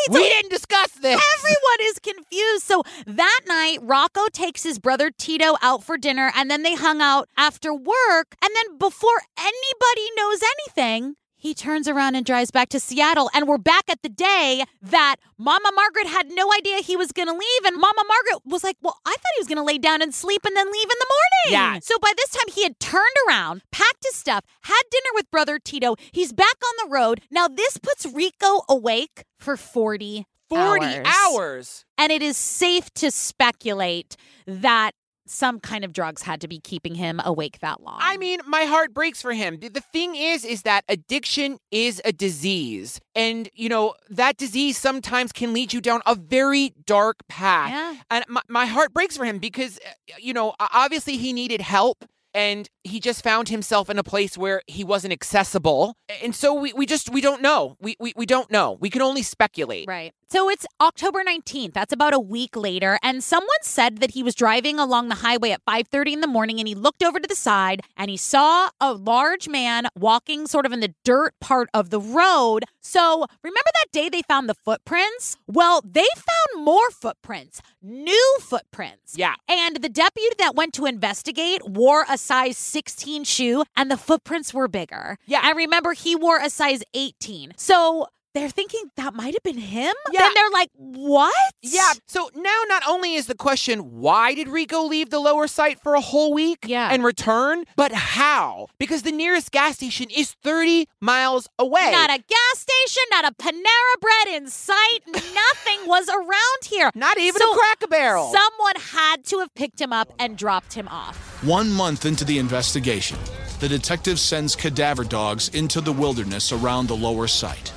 We 0.09 0.29
didn't 0.29 0.51
discuss 0.51 0.91
this." 0.91 1.21
Everyone 1.37 1.81
is 1.81 1.99
confused. 1.99 2.63
So 2.63 2.83
that 3.05 3.41
night, 3.47 3.79
Rocco 3.81 4.27
takes 4.31 4.63
his 4.63 4.79
brother 4.79 5.11
Tito 5.11 5.55
out 5.61 5.83
for 5.83 5.97
dinner, 5.97 6.31
and 6.35 6.49
then 6.49 6.63
they 6.63 6.75
hung 6.75 7.01
out 7.01 7.29
after 7.37 7.73
work. 7.73 8.35
And 8.41 8.51
then 8.55 8.77
before 8.77 9.21
anybody 9.37 10.09
knows 10.15 10.39
anything, 10.41 11.15
he 11.43 11.53
turns 11.53 11.89
around 11.89 12.15
and 12.15 12.25
drives 12.25 12.51
back 12.51 12.69
to 12.69 12.79
Seattle. 12.79 13.29
And 13.33 13.49
we're 13.49 13.57
back 13.57 13.83
at 13.89 14.01
the 14.01 14.07
day 14.07 14.63
that 14.81 15.17
Mama 15.37 15.71
Margaret 15.75 16.07
had 16.07 16.29
no 16.31 16.49
idea 16.53 16.77
he 16.77 16.95
was 16.95 17.11
going 17.11 17.27
to 17.27 17.33
leave. 17.33 17.65
And 17.65 17.75
Mama 17.75 18.01
Margaret 18.07 18.43
was 18.45 18.63
like, 18.63 18.77
Well, 18.81 18.97
I 19.05 19.11
thought 19.11 19.33
he 19.35 19.41
was 19.41 19.47
going 19.49 19.57
to 19.57 19.63
lay 19.63 19.77
down 19.77 20.01
and 20.01 20.13
sleep 20.15 20.45
and 20.45 20.55
then 20.55 20.71
leave 20.71 20.85
in 20.85 20.97
the 20.99 21.05
morning. 21.11 21.73
Yeah. 21.73 21.79
So 21.81 21.95
by 22.01 22.13
this 22.15 22.29
time, 22.29 22.53
he 22.53 22.63
had 22.63 22.79
turned 22.79 23.03
around, 23.27 23.61
packed 23.73 24.05
his 24.05 24.15
stuff, 24.15 24.45
had 24.61 24.81
dinner 24.89 25.09
with 25.15 25.29
brother 25.31 25.59
Tito. 25.59 25.95
He's 26.13 26.31
back 26.31 26.55
on 26.65 26.87
the 26.87 26.93
road. 26.93 27.19
Now, 27.29 27.49
this 27.49 27.77
puts 27.77 28.05
Rico 28.05 28.61
awake 28.69 29.25
for 29.37 29.57
40 29.57 30.25
Forty 30.49 30.85
hours. 30.85 31.07
hours. 31.07 31.85
And 31.97 32.11
it 32.11 32.21
is 32.21 32.37
safe 32.37 32.89
to 32.95 33.11
speculate 33.11 34.15
that 34.47 34.91
some 35.25 35.59
kind 35.59 35.85
of 35.85 35.93
drugs 35.93 36.23
had 36.23 36.41
to 36.41 36.47
be 36.47 36.59
keeping 36.59 36.95
him 36.95 37.21
awake 37.23 37.59
that 37.59 37.81
long. 37.81 37.97
I 37.99 38.17
mean, 38.17 38.39
my 38.45 38.63
heart 38.63 38.93
breaks 38.93 39.21
for 39.21 39.33
him. 39.33 39.59
The 39.59 39.83
thing 39.93 40.15
is, 40.15 40.43
is 40.43 40.63
that 40.63 40.83
addiction 40.89 41.59
is 41.71 42.01
a 42.03 42.11
disease. 42.11 42.99
And, 43.15 43.49
you 43.53 43.69
know, 43.69 43.93
that 44.09 44.37
disease 44.37 44.77
sometimes 44.77 45.31
can 45.31 45.53
lead 45.53 45.73
you 45.73 45.81
down 45.81 46.01
a 46.05 46.15
very 46.15 46.73
dark 46.85 47.17
path. 47.27 47.69
Yeah. 47.71 47.95
And 48.11 48.25
my, 48.27 48.41
my 48.47 48.65
heart 48.65 48.93
breaks 48.93 49.15
for 49.15 49.25
him 49.25 49.39
because, 49.39 49.79
uh, 49.85 50.15
you 50.19 50.33
know, 50.33 50.53
obviously 50.59 51.17
he 51.17 51.33
needed 51.33 51.61
help 51.61 52.05
and 52.33 52.69
he 52.83 52.99
just 52.99 53.23
found 53.23 53.49
himself 53.49 53.89
in 53.89 53.97
a 53.97 54.03
place 54.03 54.37
where 54.37 54.61
he 54.67 54.83
wasn't 54.83 55.13
accessible 55.13 55.95
and 56.21 56.35
so 56.35 56.53
we, 56.53 56.73
we 56.73 56.85
just 56.85 57.09
we 57.09 57.21
don't 57.21 57.41
know 57.41 57.77
we, 57.79 57.95
we 57.99 58.13
we 58.15 58.25
don't 58.25 58.51
know 58.51 58.77
we 58.79 58.89
can 58.89 59.01
only 59.01 59.21
speculate 59.21 59.87
Right. 59.87 60.13
So 60.29 60.49
it's 60.49 60.65
October 60.81 61.23
19th. 61.23 61.73
That's 61.73 61.93
about 61.93 62.11
a 62.11 62.19
week 62.19 62.55
later, 62.55 62.97
and 63.03 63.23
someone 63.23 63.49
said 63.61 63.99
that 63.99 64.11
he 64.11 64.23
was 64.23 64.33
driving 64.33 64.79
along 64.79 65.09
the 65.09 65.15
highway 65.15 65.51
at 65.51 65.63
5:30 65.63 66.13
in 66.13 66.21
the 66.21 66.27
morning 66.27 66.57
and 66.57 66.67
he 66.67 66.73
looked 66.73 67.03
over 67.03 67.19
to 67.19 67.27
the 67.27 67.35
side 67.35 67.81
and 67.95 68.09
he 68.09 68.17
saw 68.17 68.69
a 68.81 68.93
large 68.93 69.47
man 69.47 69.87
walking 69.95 70.47
sort 70.47 70.65
of 70.65 70.71
in 70.71 70.79
the 70.79 70.95
dirt 71.05 71.35
part 71.39 71.69
of 71.71 71.91
the 71.91 71.99
road. 71.99 72.65
So, 72.83 73.25
remember 73.41 73.71
that 73.73 73.91
day 73.91 74.09
they 74.09 74.21
found 74.21 74.49
the 74.49 74.53
footprints? 74.53 75.37
Well, 75.47 75.81
they 75.85 76.05
found 76.15 76.65
more 76.65 76.91
footprints, 76.91 77.61
new 77.81 78.37
footprints. 78.41 79.17
Yeah. 79.17 79.35
And 79.47 79.77
the 79.77 79.89
deputy 79.89 80.27
that 80.37 80.53
went 80.53 80.73
to 80.75 80.85
investigate 80.85 81.67
wore 81.67 82.05
a 82.09 82.17
size 82.17 82.57
16 82.57 83.23
shoe 83.23 83.63
and 83.75 83.89
the 83.89 83.97
footprints 83.97 84.53
were 84.53 84.67
bigger. 84.67 85.17
Yeah. 85.25 85.41
And 85.47 85.57
remember 85.57 85.93
he 85.93 86.15
wore 86.15 86.39
a 86.39 86.49
size 86.49 86.83
18. 86.93 87.53
So, 87.55 88.07
they're 88.33 88.49
thinking 88.49 88.81
that 88.95 89.13
might 89.13 89.33
have 89.33 89.43
been 89.43 89.57
him. 89.57 89.93
Yeah. 90.11 90.19
Then 90.21 90.31
they're 90.35 90.49
like, 90.51 90.69
what? 90.75 91.33
yeah 91.61 91.93
so 92.07 92.29
now 92.35 92.61
not 92.67 92.83
only 92.87 93.13
is 93.15 93.27
the 93.27 93.35
question 93.35 93.79
why 94.01 94.33
did 94.33 94.47
rico 94.49 94.81
leave 94.83 95.09
the 95.11 95.19
lower 95.19 95.47
site 95.47 95.79
for 95.79 95.95
a 95.95 96.01
whole 96.01 96.33
week 96.33 96.59
Yeah. 96.67 96.89
and 96.91 97.03
return 97.03 97.63
but 97.77 97.93
how 97.93 98.67
because 98.77 99.03
the 99.03 99.11
nearest 99.13 99.51
gas 99.51 99.75
station 99.75 100.07
is 100.09 100.33
30 100.43 100.87
miles 100.99 101.47
away 101.57 101.89
Not 101.91 102.09
a 102.09 102.17
gas 102.17 102.55
station, 102.55 103.03
not 103.11 103.25
a 103.25 103.31
Panera 103.33 104.01
Bread 104.01 104.27
in 104.41 104.49
sight. 104.49 104.99
Nothing 105.07 105.87
was 105.87 106.09
around 106.09 106.61
here. 106.65 106.91
not 106.95 107.17
even 107.17 107.39
So 107.41 107.51
a 107.53 107.55
Cracker 107.55 107.87
Barrel 107.87 108.31
Someone 108.31 108.75
had 108.77 109.23
to 109.25 109.39
have 109.39 109.53
picked 109.55 109.79
him 109.79 109.93
up 109.93 110.11
and 110.19 110.37
dropped 110.37 110.73
him 110.73 110.87
off. 110.89 111.15
One 111.43 111.71
month 111.71 112.05
into 112.05 112.25
the 112.25 112.39
investigation, 112.39 113.17
the 113.59 113.69
detective 113.69 114.19
sends 114.19 114.55
cadaver 114.55 115.03
dogs 115.05 115.49
into 115.49 115.79
the 115.81 115.93
wilderness 115.93 116.51
around 116.51 116.87
the 116.87 116.95
lower 116.95 117.27
site. 117.27 117.71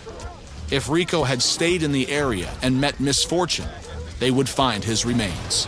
If 0.69 0.89
Rico 0.89 1.23
had 1.23 1.43
stayed 1.43 1.85
in 1.85 1.93
the 1.93 2.11
area 2.11 2.53
and 2.61 2.81
met 2.81 2.99
misfortune, 2.99 3.69
they 4.19 4.33
would 4.33 4.49
find 4.49 4.83
his 4.83 5.05
remains. 5.05 5.67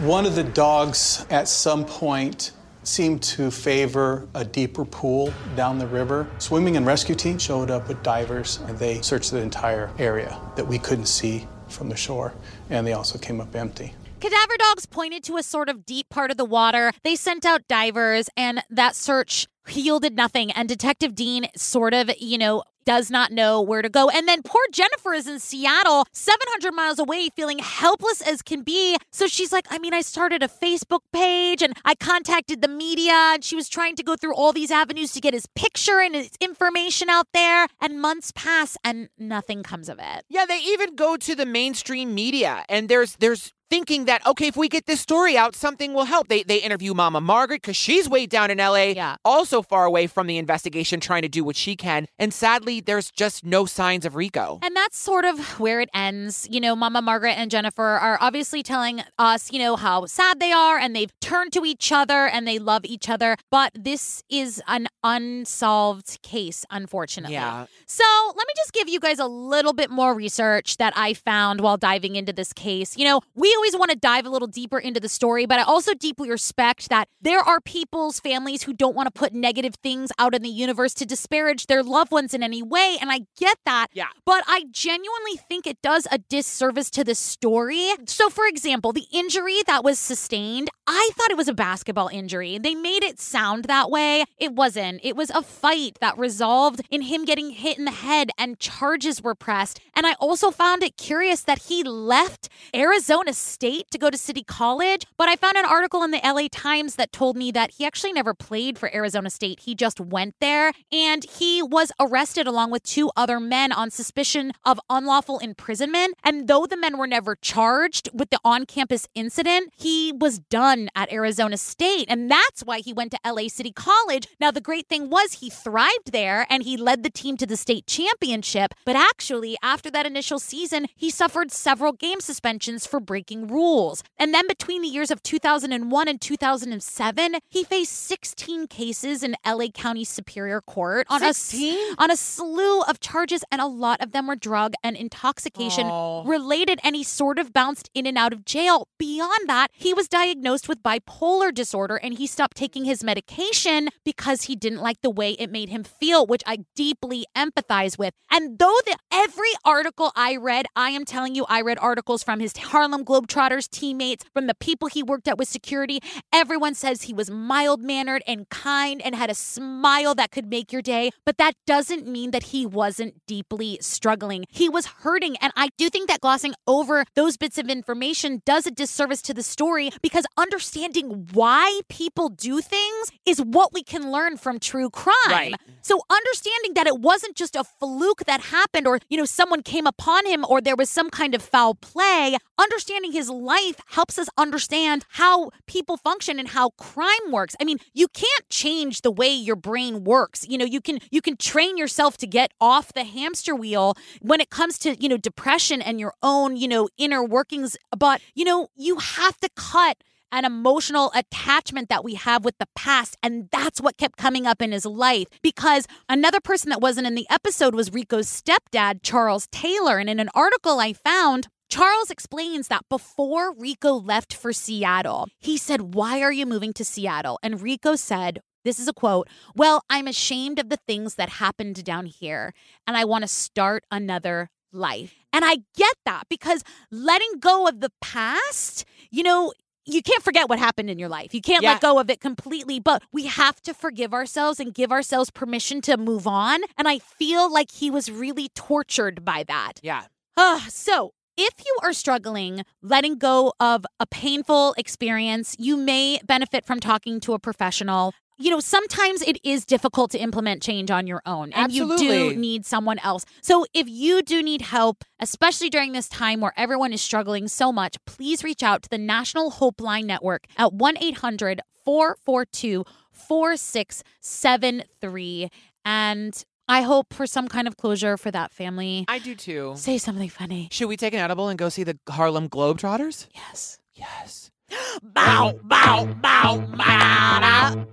One 0.00 0.26
of 0.26 0.34
the 0.34 0.44
dogs 0.44 1.24
at 1.30 1.48
some 1.48 1.86
point 1.86 2.52
seemed 2.82 3.22
to 3.22 3.50
favor 3.50 4.28
a 4.34 4.44
deeper 4.44 4.84
pool 4.84 5.32
down 5.56 5.78
the 5.78 5.86
river. 5.86 6.28
Swimming 6.38 6.76
and 6.76 6.84
rescue 6.84 7.14
team 7.14 7.38
showed 7.38 7.70
up 7.70 7.88
with 7.88 8.02
divers 8.02 8.60
and 8.66 8.78
they 8.78 9.00
searched 9.00 9.30
the 9.30 9.40
entire 9.40 9.90
area 9.98 10.38
that 10.54 10.66
we 10.66 10.78
couldn't 10.78 11.06
see 11.06 11.48
from 11.68 11.88
the 11.88 11.96
shore, 11.96 12.34
and 12.68 12.86
they 12.86 12.92
also 12.92 13.18
came 13.18 13.40
up 13.40 13.56
empty. 13.56 13.94
Cadaver 14.20 14.56
dogs 14.58 14.86
pointed 14.86 15.24
to 15.24 15.36
a 15.36 15.42
sort 15.42 15.68
of 15.68 15.86
deep 15.86 16.08
part 16.10 16.30
of 16.30 16.36
the 16.36 16.44
water. 16.44 16.92
They 17.04 17.16
sent 17.16 17.44
out 17.44 17.66
divers, 17.68 18.28
and 18.36 18.62
that 18.70 18.94
search 18.94 19.46
yielded 19.68 20.14
nothing. 20.14 20.50
And 20.52 20.68
Detective 20.68 21.14
Dean 21.14 21.48
sort 21.56 21.92
of, 21.92 22.10
you 22.18 22.38
know, 22.38 22.62
does 22.86 23.10
not 23.10 23.32
know 23.32 23.60
where 23.60 23.82
to 23.82 23.88
go. 23.88 24.08
And 24.08 24.26
then 24.26 24.42
poor 24.42 24.62
Jennifer 24.72 25.12
is 25.12 25.26
in 25.26 25.38
Seattle, 25.40 26.06
700 26.12 26.72
miles 26.72 26.98
away, 26.98 27.28
feeling 27.36 27.58
helpless 27.58 28.22
as 28.22 28.40
can 28.40 28.62
be. 28.62 28.96
So 29.10 29.26
she's 29.26 29.52
like, 29.52 29.66
I 29.70 29.78
mean, 29.78 29.92
I 29.92 30.00
started 30.00 30.42
a 30.42 30.48
Facebook 30.48 31.00
page 31.12 31.62
and 31.62 31.74
I 31.84 31.94
contacted 31.94 32.62
the 32.62 32.68
media, 32.68 33.12
and 33.34 33.44
she 33.44 33.56
was 33.56 33.68
trying 33.68 33.96
to 33.96 34.02
go 34.02 34.16
through 34.16 34.34
all 34.34 34.52
these 34.52 34.70
avenues 34.70 35.12
to 35.12 35.20
get 35.20 35.34
his 35.34 35.46
picture 35.54 36.00
and 36.00 36.14
his 36.14 36.30
information 36.40 37.10
out 37.10 37.26
there. 37.34 37.66
And 37.80 38.00
months 38.00 38.32
pass, 38.34 38.76
and 38.84 39.08
nothing 39.18 39.62
comes 39.62 39.88
of 39.88 39.98
it. 39.98 40.24
Yeah, 40.28 40.46
they 40.46 40.58
even 40.58 40.94
go 40.94 41.16
to 41.16 41.34
the 41.34 41.46
mainstream 41.46 42.14
media 42.14 42.64
and 42.68 42.88
there's 42.88 43.16
there's 43.16 43.52
thinking 43.70 44.04
that 44.06 44.24
okay, 44.26 44.46
if 44.48 44.56
we 44.56 44.68
get 44.68 44.86
this 44.86 45.00
story 45.00 45.36
out, 45.36 45.54
something 45.56 45.92
will 45.94 46.04
help. 46.04 46.28
They 46.28 46.42
they 46.42 46.58
interview 46.58 46.94
Mama 46.94 47.20
Margaret 47.20 47.62
cuz 47.62 47.76
she's 47.76 48.08
way 48.08 48.26
down 48.26 48.50
in 48.50 48.58
LA, 48.58 48.92
Yeah. 48.94 49.16
also 49.24 49.62
far 49.62 49.84
away 49.84 50.06
from 50.06 50.26
the 50.26 50.38
investigation 50.38 51.00
trying 51.00 51.22
to 51.22 51.28
do 51.28 51.42
what 51.44 51.56
she 51.56 51.76
can. 51.76 52.06
And 52.18 52.32
sadly, 52.32 52.80
there's 52.80 53.10
just 53.10 53.44
no 53.44 53.66
signs 53.66 54.04
of 54.04 54.14
Rico. 54.16 54.58
And 54.62 54.74
that's 54.76 54.98
sort 54.98 55.24
of 55.24 55.58
where 55.60 55.80
it 55.80 55.88
ends. 55.94 56.46
You 56.50 56.60
know, 56.60 56.74
Mama 56.76 57.02
Margaret 57.02 57.32
and 57.38 57.50
Jennifer 57.50 57.82
are 57.84 58.18
obviously 58.20 58.62
telling 58.62 59.02
us, 59.18 59.52
you 59.52 59.58
know, 59.58 59.76
how 59.76 60.06
sad 60.06 60.40
they 60.40 60.52
are 60.52 60.78
and 60.78 60.94
they've 60.94 61.12
turned 61.20 61.52
to 61.54 61.64
each 61.64 61.92
other 61.92 62.26
and 62.26 62.46
they 62.46 62.58
love 62.58 62.84
each 62.84 63.08
other. 63.08 63.36
But 63.50 63.72
this 63.74 64.22
is 64.28 64.62
an 64.66 64.88
unsolved 65.02 66.20
case, 66.22 66.64
unfortunately. 66.70 67.34
Yeah. 67.34 67.66
So 67.86 68.04
let 68.28 68.46
me 68.46 68.52
just 68.56 68.72
give 68.72 68.88
you 68.88 69.00
guys 69.00 69.18
a 69.18 69.26
little 69.26 69.72
bit 69.72 69.90
more 69.90 70.14
research 70.14 70.76
that 70.78 70.92
I 70.96 71.14
found 71.14 71.60
while 71.60 71.76
diving 71.76 72.16
into 72.16 72.32
this 72.32 72.52
case. 72.52 72.96
You 72.96 73.04
know, 73.04 73.20
we 73.34 73.55
always 73.56 73.76
want 73.76 73.90
to 73.90 73.96
dive 73.96 74.26
a 74.26 74.30
little 74.30 74.48
deeper 74.48 74.78
into 74.78 75.00
the 75.00 75.08
story, 75.08 75.46
but 75.46 75.58
I 75.58 75.62
also 75.62 75.94
deeply 75.94 76.30
respect 76.30 76.88
that 76.90 77.08
there 77.20 77.40
are 77.40 77.60
people's 77.60 78.20
families 78.20 78.64
who 78.64 78.72
don't 78.72 78.94
want 78.94 79.06
to 79.06 79.10
put 79.10 79.32
negative 79.32 79.74
things 79.76 80.10
out 80.18 80.34
in 80.34 80.42
the 80.42 80.48
universe 80.48 80.94
to 80.94 81.06
disparage 81.06 81.66
their 81.66 81.82
loved 81.82 82.12
ones 82.12 82.34
in 82.34 82.42
any 82.42 82.62
way. 82.62 82.96
And 83.00 83.10
I 83.10 83.20
get 83.38 83.58
that. 83.64 83.88
Yeah. 83.92 84.08
But 84.24 84.44
I 84.46 84.64
genuinely 84.70 85.36
think 85.48 85.66
it 85.66 85.80
does 85.82 86.06
a 86.10 86.18
disservice 86.18 86.90
to 86.90 87.04
the 87.04 87.14
story. 87.14 87.90
So, 88.06 88.28
for 88.28 88.46
example, 88.46 88.92
the 88.92 89.06
injury 89.12 89.62
that 89.66 89.82
was 89.82 89.98
sustained, 89.98 90.68
I 90.86 91.10
thought 91.14 91.30
it 91.30 91.36
was 91.36 91.48
a 91.48 91.54
basketball 91.54 92.08
injury. 92.08 92.58
They 92.58 92.74
made 92.74 93.02
it 93.02 93.18
sound 93.18 93.64
that 93.64 93.90
way. 93.90 94.24
It 94.38 94.52
wasn't. 94.52 95.00
It 95.02 95.16
was 95.16 95.30
a 95.30 95.42
fight 95.42 95.98
that 96.00 96.18
resolved 96.18 96.82
in 96.90 97.02
him 97.02 97.24
getting 97.24 97.50
hit 97.50 97.78
in 97.78 97.84
the 97.84 97.90
head 97.90 98.30
and 98.38 98.58
charges 98.58 99.22
were 99.22 99.34
pressed. 99.34 99.80
And 99.94 100.06
I 100.06 100.14
also 100.20 100.50
found 100.50 100.82
it 100.82 100.96
curious 100.96 101.42
that 101.42 101.62
he 101.62 101.82
left 101.82 102.48
Arizona 102.74 103.32
State 103.46 103.90
to 103.90 103.98
go 103.98 104.10
to 104.10 104.18
City 104.18 104.42
College. 104.42 105.06
But 105.16 105.28
I 105.28 105.36
found 105.36 105.56
an 105.56 105.64
article 105.64 106.02
in 106.02 106.10
the 106.10 106.20
LA 106.22 106.48
Times 106.50 106.96
that 106.96 107.12
told 107.12 107.36
me 107.36 107.50
that 107.52 107.72
he 107.72 107.84
actually 107.86 108.12
never 108.12 108.34
played 108.34 108.78
for 108.78 108.94
Arizona 108.94 109.30
State. 109.30 109.60
He 109.60 109.74
just 109.74 110.00
went 110.00 110.34
there 110.40 110.72
and 110.92 111.24
he 111.24 111.62
was 111.62 111.92
arrested 112.00 112.46
along 112.46 112.70
with 112.70 112.82
two 112.82 113.10
other 113.16 113.40
men 113.40 113.72
on 113.72 113.90
suspicion 113.90 114.52
of 114.64 114.80
unlawful 114.90 115.38
imprisonment. 115.38 116.14
And 116.24 116.48
though 116.48 116.66
the 116.66 116.76
men 116.76 116.98
were 116.98 117.06
never 117.06 117.36
charged 117.36 118.10
with 118.12 118.30
the 118.30 118.40
on 118.44 118.66
campus 118.66 119.06
incident, 119.14 119.72
he 119.76 120.12
was 120.12 120.38
done 120.38 120.88
at 120.94 121.12
Arizona 121.12 121.56
State. 121.56 122.06
And 122.08 122.30
that's 122.30 122.62
why 122.62 122.80
he 122.80 122.92
went 122.92 123.12
to 123.12 123.18
LA 123.24 123.48
City 123.48 123.72
College. 123.72 124.28
Now, 124.40 124.50
the 124.50 124.60
great 124.60 124.88
thing 124.88 125.08
was 125.10 125.34
he 125.34 125.50
thrived 125.50 126.12
there 126.12 126.46
and 126.50 126.62
he 126.62 126.76
led 126.76 127.02
the 127.02 127.10
team 127.10 127.36
to 127.38 127.46
the 127.46 127.56
state 127.56 127.86
championship. 127.86 128.74
But 128.84 128.96
actually, 128.96 129.56
after 129.62 129.90
that 129.90 130.06
initial 130.06 130.38
season, 130.38 130.86
he 130.96 131.10
suffered 131.10 131.52
several 131.52 131.92
game 131.92 132.20
suspensions 132.20 132.86
for 132.86 133.00
breaking 133.00 133.35
rules. 133.44 134.02
And 134.18 134.32
then 134.34 134.46
between 134.48 134.82
the 134.82 134.88
years 134.88 135.10
of 135.10 135.22
2001 135.22 136.08
and 136.08 136.20
2007, 136.20 137.36
he 137.48 137.64
faced 137.64 137.92
16 137.92 138.66
cases 138.68 139.22
in 139.22 139.36
LA 139.44 139.68
County 139.68 140.04
Superior 140.04 140.60
Court 140.60 141.06
on 141.10 141.22
a 141.22 141.26
s- 141.26 141.36
16? 141.38 141.94
on 141.98 142.10
a 142.10 142.16
slew 142.16 142.80
of 142.82 143.00
charges, 143.00 143.44
and 143.50 143.60
a 143.60 143.66
lot 143.66 144.00
of 144.00 144.12
them 144.12 144.26
were 144.26 144.36
drug 144.36 144.74
and 144.82 144.96
intoxication 144.96 145.86
Oh. 145.86 146.24
related, 146.24 146.80
and 146.82 146.96
he 146.96 147.02
sort 147.02 147.38
of 147.38 147.52
bounced 147.52 147.90
in 147.94 148.06
and 148.06 148.16
out 148.18 148.32
of 148.32 148.44
jail. 148.44 148.88
Beyond 148.98 149.48
that, 149.48 149.68
he 149.72 149.92
was 149.92 150.08
diagnosed 150.08 150.68
with 150.68 150.82
bipolar 150.82 151.52
disorder 151.52 151.96
and 151.96 152.14
he 152.18 152.26
stopped 152.26 152.56
taking 152.56 152.84
his 152.84 153.02
medication 153.04 153.88
because 154.04 154.42
he 154.42 154.56
didn't 154.56 154.80
like 154.80 155.00
the 155.02 155.10
way 155.10 155.32
it 155.32 155.50
made 155.50 155.68
him 155.68 155.84
feel, 155.84 156.26
which 156.26 156.42
I 156.46 156.58
deeply 156.74 157.26
empathize 157.36 157.98
with. 157.98 158.14
And 158.30 158.58
though 158.58 158.78
the 158.84 158.96
every 159.12 159.50
article 159.64 160.12
I 160.16 160.36
read, 160.36 160.66
I 160.76 160.90
am 160.90 161.04
telling 161.04 161.34
you, 161.34 161.44
I 161.48 161.60
read 161.60 161.78
articles 161.80 162.22
from 162.22 162.40
his 162.40 162.56
Harlem 162.56 163.04
Globetrotters 163.26 163.68
teammates, 163.68 164.24
from 164.32 164.46
the 164.46 164.54
people 164.54 164.88
he 164.88 165.02
worked 165.02 165.28
at 165.28 165.38
with 165.38 165.48
security. 165.48 166.00
Everyone 166.32 166.74
says 166.74 167.02
he 167.02 167.12
was 167.12 167.30
mild 167.30 167.82
mannered 167.82 168.22
and 168.26 168.48
kind 168.48 169.00
and 169.02 169.14
had 169.14 169.30
a 169.30 169.34
smile 169.34 170.14
that 170.14 170.30
could 170.30 170.48
make 170.48 170.72
your 170.72 170.82
day. 170.82 171.10
But 171.24 171.38
that 171.38 171.54
doesn't 171.66 172.06
mean 172.06 172.30
that 172.30 172.44
he 172.44 172.66
wasn't 172.66 173.14
deeply 173.26 173.78
struggling. 173.80 174.44
He 174.48 174.68
was 174.68 174.86
hurting. 174.86 175.36
And 175.40 175.52
I 175.56 175.70
do 175.76 175.88
think 175.90 176.08
that 176.08 176.20
glossing 176.20 176.54
over 176.66 177.04
those 177.14 177.36
bits 177.36 177.58
of 177.58 177.68
information 177.68 178.42
does 178.44 178.66
a 178.66 178.70
disservice 178.70 179.22
to 179.22 179.34
the 179.34 179.42
story 179.42 179.90
because 180.02 180.24
understanding 180.36 181.28
why 181.32 181.80
people 181.88 182.28
do 182.28 182.60
things 182.60 183.12
is 183.24 183.40
what 183.40 183.72
we 183.72 183.82
can 183.82 184.10
learn 184.10 184.36
from 184.36 184.58
true 184.58 184.90
crime. 184.90 185.14
Right. 185.28 185.54
So 185.82 186.00
understanding 186.10 186.74
that 186.74 186.86
it 186.86 186.98
wasn't 186.98 187.36
just 187.36 187.54
a 187.56 187.64
fluke 187.64 188.24
that 188.26 188.40
happened 188.40 188.86
or, 188.86 188.98
you 189.08 189.16
know, 189.16 189.24
someone 189.24 189.62
came 189.62 189.86
upon 189.86 190.26
him 190.26 190.44
or 190.48 190.60
there 190.60 190.76
was 190.76 190.90
some 190.90 191.10
kind 191.10 191.34
of 191.34 191.42
foul 191.42 191.74
play, 191.74 192.36
understanding 192.58 193.12
his 193.16 193.30
life 193.30 193.80
helps 193.86 194.18
us 194.18 194.28
understand 194.36 195.04
how 195.10 195.50
people 195.66 195.96
function 195.96 196.38
and 196.38 196.48
how 196.48 196.70
crime 196.70 197.30
works. 197.30 197.56
I 197.60 197.64
mean, 197.64 197.78
you 197.94 198.08
can't 198.08 198.48
change 198.50 199.00
the 199.00 199.10
way 199.10 199.32
your 199.32 199.56
brain 199.56 200.04
works. 200.04 200.46
You 200.48 200.58
know, 200.58 200.64
you 200.64 200.80
can 200.80 200.98
you 201.10 201.22
can 201.22 201.36
train 201.36 201.76
yourself 201.76 202.16
to 202.18 202.26
get 202.26 202.52
off 202.60 202.92
the 202.92 203.04
hamster 203.04 203.54
wheel 203.54 203.94
when 204.20 204.40
it 204.40 204.50
comes 204.50 204.78
to, 204.80 204.94
you 205.02 205.08
know, 205.08 205.16
depression 205.16 205.80
and 205.80 205.98
your 205.98 206.14
own, 206.22 206.56
you 206.56 206.68
know, 206.68 206.88
inner 206.98 207.24
workings, 207.24 207.76
but 207.96 208.20
you 208.34 208.44
know, 208.44 208.68
you 208.76 208.98
have 208.98 209.38
to 209.38 209.48
cut 209.56 209.96
an 210.32 210.44
emotional 210.44 211.10
attachment 211.14 211.88
that 211.88 212.04
we 212.04 212.14
have 212.14 212.44
with 212.44 212.58
the 212.58 212.68
past. 212.74 213.16
And 213.22 213.48
that's 213.50 213.80
what 213.80 213.96
kept 213.96 214.18
coming 214.18 214.46
up 214.46 214.60
in 214.60 214.72
his 214.72 214.84
life. 214.84 215.28
Because 215.42 215.86
another 216.08 216.40
person 216.40 216.70
that 216.70 216.80
wasn't 216.80 217.06
in 217.06 217.14
the 217.14 217.26
episode 217.30 217.74
was 217.74 217.92
Rico's 217.92 218.26
stepdad, 218.28 219.00
Charles 219.02 219.46
Taylor. 219.48 219.98
And 219.98 220.10
in 220.10 220.20
an 220.20 220.30
article 220.34 220.78
I 220.78 220.92
found, 220.92 221.48
Charles 221.68 222.10
explains 222.10 222.68
that 222.68 222.88
before 222.88 223.52
Rico 223.54 223.92
left 223.92 224.32
for 224.34 224.52
Seattle, 224.52 225.28
he 225.38 225.56
said, 225.56 225.94
Why 225.94 226.20
are 226.22 226.32
you 226.32 226.46
moving 226.46 226.72
to 226.74 226.84
Seattle? 226.84 227.38
And 227.42 227.60
Rico 227.60 227.96
said, 227.96 228.40
this 228.64 228.80
is 228.80 228.88
a 228.88 228.92
quote. 228.92 229.28
Well, 229.54 229.84
I'm 229.88 230.08
ashamed 230.08 230.58
of 230.58 230.70
the 230.70 230.78
things 230.88 231.14
that 231.14 231.28
happened 231.28 231.84
down 231.84 232.06
here, 232.06 232.52
and 232.84 232.96
I 232.96 233.04
want 233.04 233.22
to 233.22 233.28
start 233.28 233.84
another 233.92 234.50
life. 234.72 235.14
And 235.32 235.44
I 235.44 235.58
get 235.76 235.94
that 236.04 236.24
because 236.28 236.64
letting 236.90 237.38
go 237.38 237.68
of 237.68 237.78
the 237.78 237.92
past, 238.02 238.84
you 239.12 239.22
know, 239.22 239.52
you 239.84 240.02
can't 240.02 240.20
forget 240.24 240.48
what 240.48 240.58
happened 240.58 240.90
in 240.90 240.98
your 240.98 241.08
life. 241.08 241.32
You 241.32 241.40
can't 241.40 241.62
Yeah. 241.62 241.74
let 241.74 241.80
go 241.80 242.00
of 242.00 242.10
it 242.10 242.20
completely, 242.20 242.80
but 242.80 243.04
we 243.12 243.26
have 243.26 243.62
to 243.62 243.72
forgive 243.72 244.12
ourselves 244.12 244.58
and 244.58 244.74
give 244.74 244.90
ourselves 244.90 245.30
permission 245.30 245.80
to 245.82 245.96
move 245.96 246.26
on. 246.26 246.62
And 246.76 246.88
I 246.88 246.98
feel 246.98 247.48
like 247.48 247.70
he 247.70 247.88
was 247.88 248.10
really 248.10 248.48
tortured 248.56 249.24
by 249.24 249.44
that. 249.44 249.74
Yeah. 249.80 250.06
Uh, 250.36 250.58
so, 250.68 251.12
if 251.36 251.52
you 251.64 251.76
are 251.82 251.92
struggling 251.92 252.62
letting 252.82 253.18
go 253.18 253.52
of 253.60 253.84
a 254.00 254.06
painful 254.06 254.74
experience, 254.78 255.54
you 255.58 255.76
may 255.76 256.18
benefit 256.24 256.64
from 256.64 256.80
talking 256.80 257.20
to 257.20 257.34
a 257.34 257.38
professional. 257.38 258.14
You 258.38 258.50
know, 258.50 258.60
sometimes 258.60 259.22
it 259.22 259.38
is 259.42 259.64
difficult 259.64 260.10
to 260.10 260.18
implement 260.18 260.62
change 260.62 260.90
on 260.90 261.06
your 261.06 261.22
own, 261.24 261.54
and 261.54 261.72
you 261.72 261.96
do 261.96 262.36
need 262.36 262.66
someone 262.66 262.98
else. 262.98 263.24
So, 263.40 263.64
if 263.72 263.88
you 263.88 264.20
do 264.20 264.42
need 264.42 264.60
help, 264.60 265.04
especially 265.20 265.70
during 265.70 265.92
this 265.92 266.06
time 266.06 266.40
where 266.40 266.52
everyone 266.54 266.92
is 266.92 267.00
struggling 267.00 267.48
so 267.48 267.72
much, 267.72 267.96
please 268.04 268.44
reach 268.44 268.62
out 268.62 268.82
to 268.82 268.90
the 268.90 268.98
National 268.98 269.52
Hope 269.52 269.80
Line 269.80 270.06
Network 270.06 270.44
at 270.58 270.74
1 270.74 270.98
800 271.00 271.62
442 271.86 272.84
4673. 273.10 275.48
And 275.86 276.44
I 276.68 276.80
hope 276.82 277.14
for 277.14 277.26
some 277.26 277.46
kind 277.48 277.68
of 277.68 277.76
closure 277.76 278.16
for 278.16 278.30
that 278.32 278.52
family. 278.52 279.04
I 279.08 279.20
do 279.20 279.34
too. 279.36 279.74
Say 279.76 279.98
something 279.98 280.28
funny. 280.28 280.68
Should 280.72 280.88
we 280.88 280.96
take 280.96 281.14
an 281.14 281.20
edible 281.20 281.48
and 281.48 281.56
go 281.58 281.68
see 281.68 281.84
the 281.84 281.96
Harlem 282.08 282.48
Globetrotters? 282.48 283.28
Yes. 283.34 283.78
Yes. 283.94 284.50
Bow, 285.02 285.58
bow, 285.62 286.06
bow, 286.20 286.58
bow. 286.76 287.86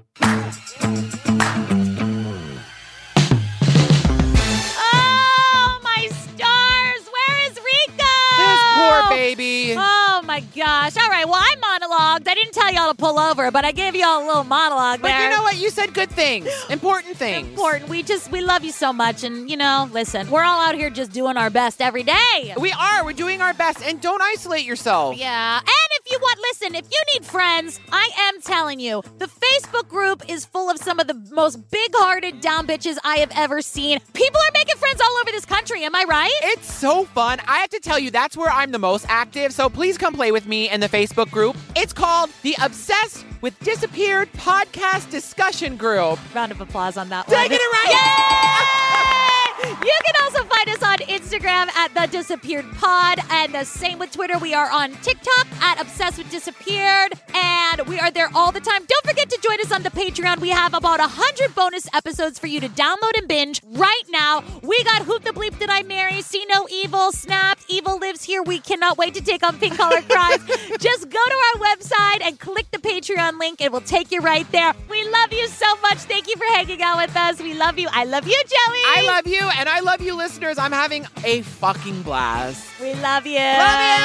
Oh, 4.86 5.80
my 5.84 6.08
stars. 6.12 7.10
Where 7.14 7.40
is 7.46 7.56
Rico? 7.58 8.14
This 8.38 8.64
poor 8.76 9.10
baby. 9.10 9.76
Oh 9.78 10.22
my 10.26 10.40
gosh. 10.56 10.98
All 10.98 11.10
right. 11.10 11.26
Well, 11.26 11.36
I 11.36 11.56
I 12.00 12.20
didn't 12.24 12.54
tell 12.54 12.74
y'all 12.74 12.90
to 12.92 12.96
pull 12.98 13.20
over, 13.20 13.52
but 13.52 13.66
I 13.66 13.72
gave 13.72 13.96
y'all 13.96 14.24
a 14.24 14.26
little 14.26 14.44
monologue 14.44 15.02
But 15.02 15.10
there. 15.10 15.24
you 15.30 15.36
know 15.36 15.44
what? 15.44 15.58
You 15.58 15.70
said 15.70 15.94
good 15.94 16.10
things, 16.10 16.48
important 16.70 17.18
things. 17.18 17.48
Important. 17.48 17.90
We 17.90 18.04
just 18.04 18.32
we 18.32 18.42
love 18.42 18.64
you 18.64 18.72
so 18.72 18.92
much, 18.94 19.24
and 19.24 19.50
you 19.50 19.58
know, 19.58 19.90
listen, 19.92 20.30
we're 20.30 20.44
all 20.44 20.60
out 20.62 20.76
here 20.76 20.90
just 20.90 21.12
doing 21.12 21.38
our 21.38 21.50
best 21.50 21.82
every 21.82 22.04
day. 22.04 22.54
We 22.58 22.72
are. 22.72 23.04
We're 23.06 23.14
doing 23.14 23.42
our 23.42 23.54
best, 23.54 23.82
and 23.84 24.00
don't 24.02 24.22
isolate 24.22 24.66
yourself. 24.66 25.18
Yeah. 25.18 25.60
And 25.60 25.83
if 26.00 26.12
you 26.12 26.18
want, 26.20 26.40
listen, 26.40 26.76
if 26.76 26.86
you 26.86 27.00
need 27.14 27.26
friends, 27.26 27.80
I 27.92 28.10
am 28.18 28.42
telling 28.42 28.80
you, 28.80 29.04
the 29.18 29.28
Facebook 29.28 29.88
group 29.88 30.24
is 30.30 30.46
full 30.46 30.70
of 30.70 30.78
some 30.78 31.00
of 31.00 31.08
the 31.08 31.14
most 31.32 31.70
big 31.70 31.92
hearted 31.94 32.42
down 32.42 32.68
bitches 32.68 32.98
I 33.04 33.18
have 33.18 33.32
ever 33.36 33.62
seen. 33.62 34.00
People 34.14 34.40
are 34.40 34.52
making 34.54 34.78
friends 34.78 35.02
all 35.02 35.18
over 35.22 35.32
this 35.32 35.46
country. 35.46 35.84
Am 35.84 35.96
I 35.96 36.06
right? 36.08 36.32
It's 36.44 36.72
so 36.72 37.06
fun. 37.06 37.40
I 37.48 37.60
have 37.60 37.70
to 37.72 37.80
tell 37.80 38.00
you, 38.00 38.12
that's 38.12 38.36
where 38.36 38.50
I'm 38.50 38.72
the 38.72 38.80
most 38.80 39.06
active. 39.10 39.54
So 39.54 39.70
please 39.70 39.98
come 39.98 40.14
play 40.14 40.32
with 40.32 40.48
me 40.48 40.70
in 40.70 40.80
the 40.80 40.90
Facebook 40.90 41.30
group. 41.32 41.56
It's 41.76 41.94
called 41.94 42.30
the 42.42 42.56
Obsessed 42.62 43.26
with 43.42 43.58
Disappeared 43.60 44.32
Podcast 44.34 45.10
Discussion 45.12 45.78
Group. 45.78 46.20
Round 46.34 46.52
of 46.52 46.62
applause 46.62 46.98
on 46.98 47.10
that 47.10 47.28
one. 47.28 47.48
get 47.48 47.60
it 47.60 47.74
right? 47.74 49.10
Yay! 49.10 49.13
You 49.62 49.98
can 50.06 50.16
also 50.24 50.44
find 50.46 50.70
us 50.70 50.84
on 50.84 50.98
Instagram 51.08 51.70
at 51.76 51.94
The 51.94 52.08
Disappeared 52.08 52.66
Pod, 52.76 53.20
and 53.30 53.54
the 53.54 53.64
same 53.64 54.00
with 54.00 54.12
Twitter. 54.12 54.38
We 54.38 54.54
are 54.54 54.70
on 54.72 54.94
TikTok 54.96 55.48
at 55.62 55.80
Obsessed 55.80 56.18
with 56.18 56.30
Disappeared, 56.32 57.14
and 57.34 57.82
we 57.88 58.00
are 58.00 58.12
there 58.12 58.30
all 58.34 58.52
the 58.52 58.60
time. 58.60 58.84
Don't 58.86 59.06
forget 59.06 59.30
to 59.30 59.40
join 59.42 59.60
us 59.62 59.72
on 59.72 59.84
the 59.84 59.92
Patreon. 59.92 60.40
We 60.40 60.50
have 60.50 60.74
about 60.74 61.00
100 61.00 61.56
bonus 61.56 61.88
episodes 61.94 62.40
for 62.40 62.48
you 62.48 62.60
to 62.62 62.70
download 62.70 63.18
and 63.18 63.28
binge 63.28 63.62
right 63.72 64.04
now. 64.10 64.44
We 64.64 64.84
got 64.84 65.04
Who 65.04 65.20
the 65.20 65.32
Bleep 65.32 65.58
Did 65.60 65.70
I 65.70 65.84
Marry? 65.84 66.22
See 66.22 66.46
No 66.54 66.68
Evil, 66.70 67.12
Snapped, 67.12 67.64
Evil 67.70 68.00
Lives 68.00 68.24
Here. 68.24 68.42
We 68.44 68.60
cannot 68.60 68.98
wait 68.98 69.14
to 69.16 69.22
take 69.22 69.44
on 69.44 69.60
Pink 69.60 69.78
Collar 69.78 70.02
Crimes. 70.02 70.44
Just 70.80 71.10
go 71.10 71.20
to 71.26 71.36
our 71.54 71.76
website 71.76 72.22
and 72.22 72.40
click 72.40 72.70
the 72.72 72.80
Patreon 72.80 73.40
link. 73.40 73.62
It 73.62 73.72
will 73.72 73.82
take 73.82 74.12
you 74.12 74.20
right 74.20 74.50
there. 74.52 74.74
We 74.90 75.08
love 75.10 75.32
you 75.32 75.48
so 75.48 75.76
much. 75.82 76.00
Thank 76.00 76.28
you 76.28 76.36
for 76.36 76.46
hanging 76.46 76.82
out 76.82 76.98
with 76.98 77.16
us. 77.16 77.40
We 77.42 77.54
love 77.54 77.78
you. 77.80 77.88
I 77.92 78.04
love 78.06 78.28
you, 78.28 78.42
Joey. 78.44 78.84
I 78.86 79.04
love 79.08 79.28
you, 79.28 79.42
and 79.58 79.70
I 79.70 79.80
love 79.82 80.02
you, 80.02 80.16
listeners. 80.16 80.58
I'm 80.58 80.72
having 80.72 81.06
a 81.24 81.42
fucking 81.42 82.02
blast. 82.04 82.66
We 82.82 82.94
love 82.96 83.26
you. 83.26 83.38
Love 83.40 83.80
you. 83.80 84.00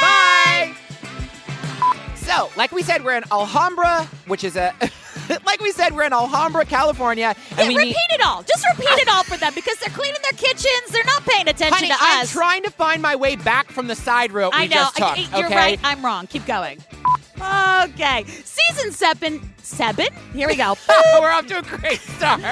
Bye. 0.00 0.74
Bye. 0.74 0.74
So, 2.16 2.50
like 2.56 2.72
we 2.72 2.82
said, 2.82 3.04
we're 3.04 3.16
in 3.16 3.24
Alhambra, 3.32 4.04
which 4.26 4.44
is 4.44 4.56
a. 4.56 4.72
like 5.46 5.60
we 5.60 5.72
said, 5.72 5.94
we're 5.94 6.04
in 6.04 6.12
Alhambra, 6.12 6.64
California, 6.64 7.34
and 7.50 7.58
Yeah, 7.58 7.68
we 7.68 7.76
repeat 7.76 7.96
it 8.10 8.24
all. 8.24 8.42
Just 8.42 8.64
repeat 8.70 8.88
it 9.00 9.08
all 9.08 9.22
for 9.24 9.36
them 9.36 9.52
because 9.54 9.76
they're 9.78 9.94
cleaning 9.94 10.20
their 10.22 10.38
kitchens. 10.38 10.90
They're 10.90 11.04
not 11.04 11.24
paying 11.24 11.48
attention 11.48 11.74
Honey, 11.74 11.88
to 11.88 11.96
I'm 11.98 12.22
us. 12.22 12.32
trying 12.32 12.62
to 12.64 12.70
find 12.70 13.00
my 13.02 13.16
way 13.16 13.36
back 13.36 13.70
from 13.70 13.86
the 13.88 13.94
side 13.96 14.32
road 14.32 14.50
we 14.54 14.60
I 14.62 14.66
know. 14.66 14.74
just 14.74 14.96
took. 14.96 15.06
I- 15.06 15.28
you're 15.36 15.46
okay? 15.46 15.54
right. 15.56 15.80
I'm 15.84 16.04
wrong. 16.04 16.26
Keep 16.26 16.46
going. 16.46 16.78
Okay. 17.36 18.24
Season 18.26 18.92
seven. 18.92 19.40
Seven? 19.62 20.06
Here 20.32 20.48
we 20.48 20.56
go. 20.56 20.76
we're 21.20 21.30
off 21.30 21.46
to 21.46 21.58
a 21.58 21.62
great 21.62 22.00
start. 22.00 22.42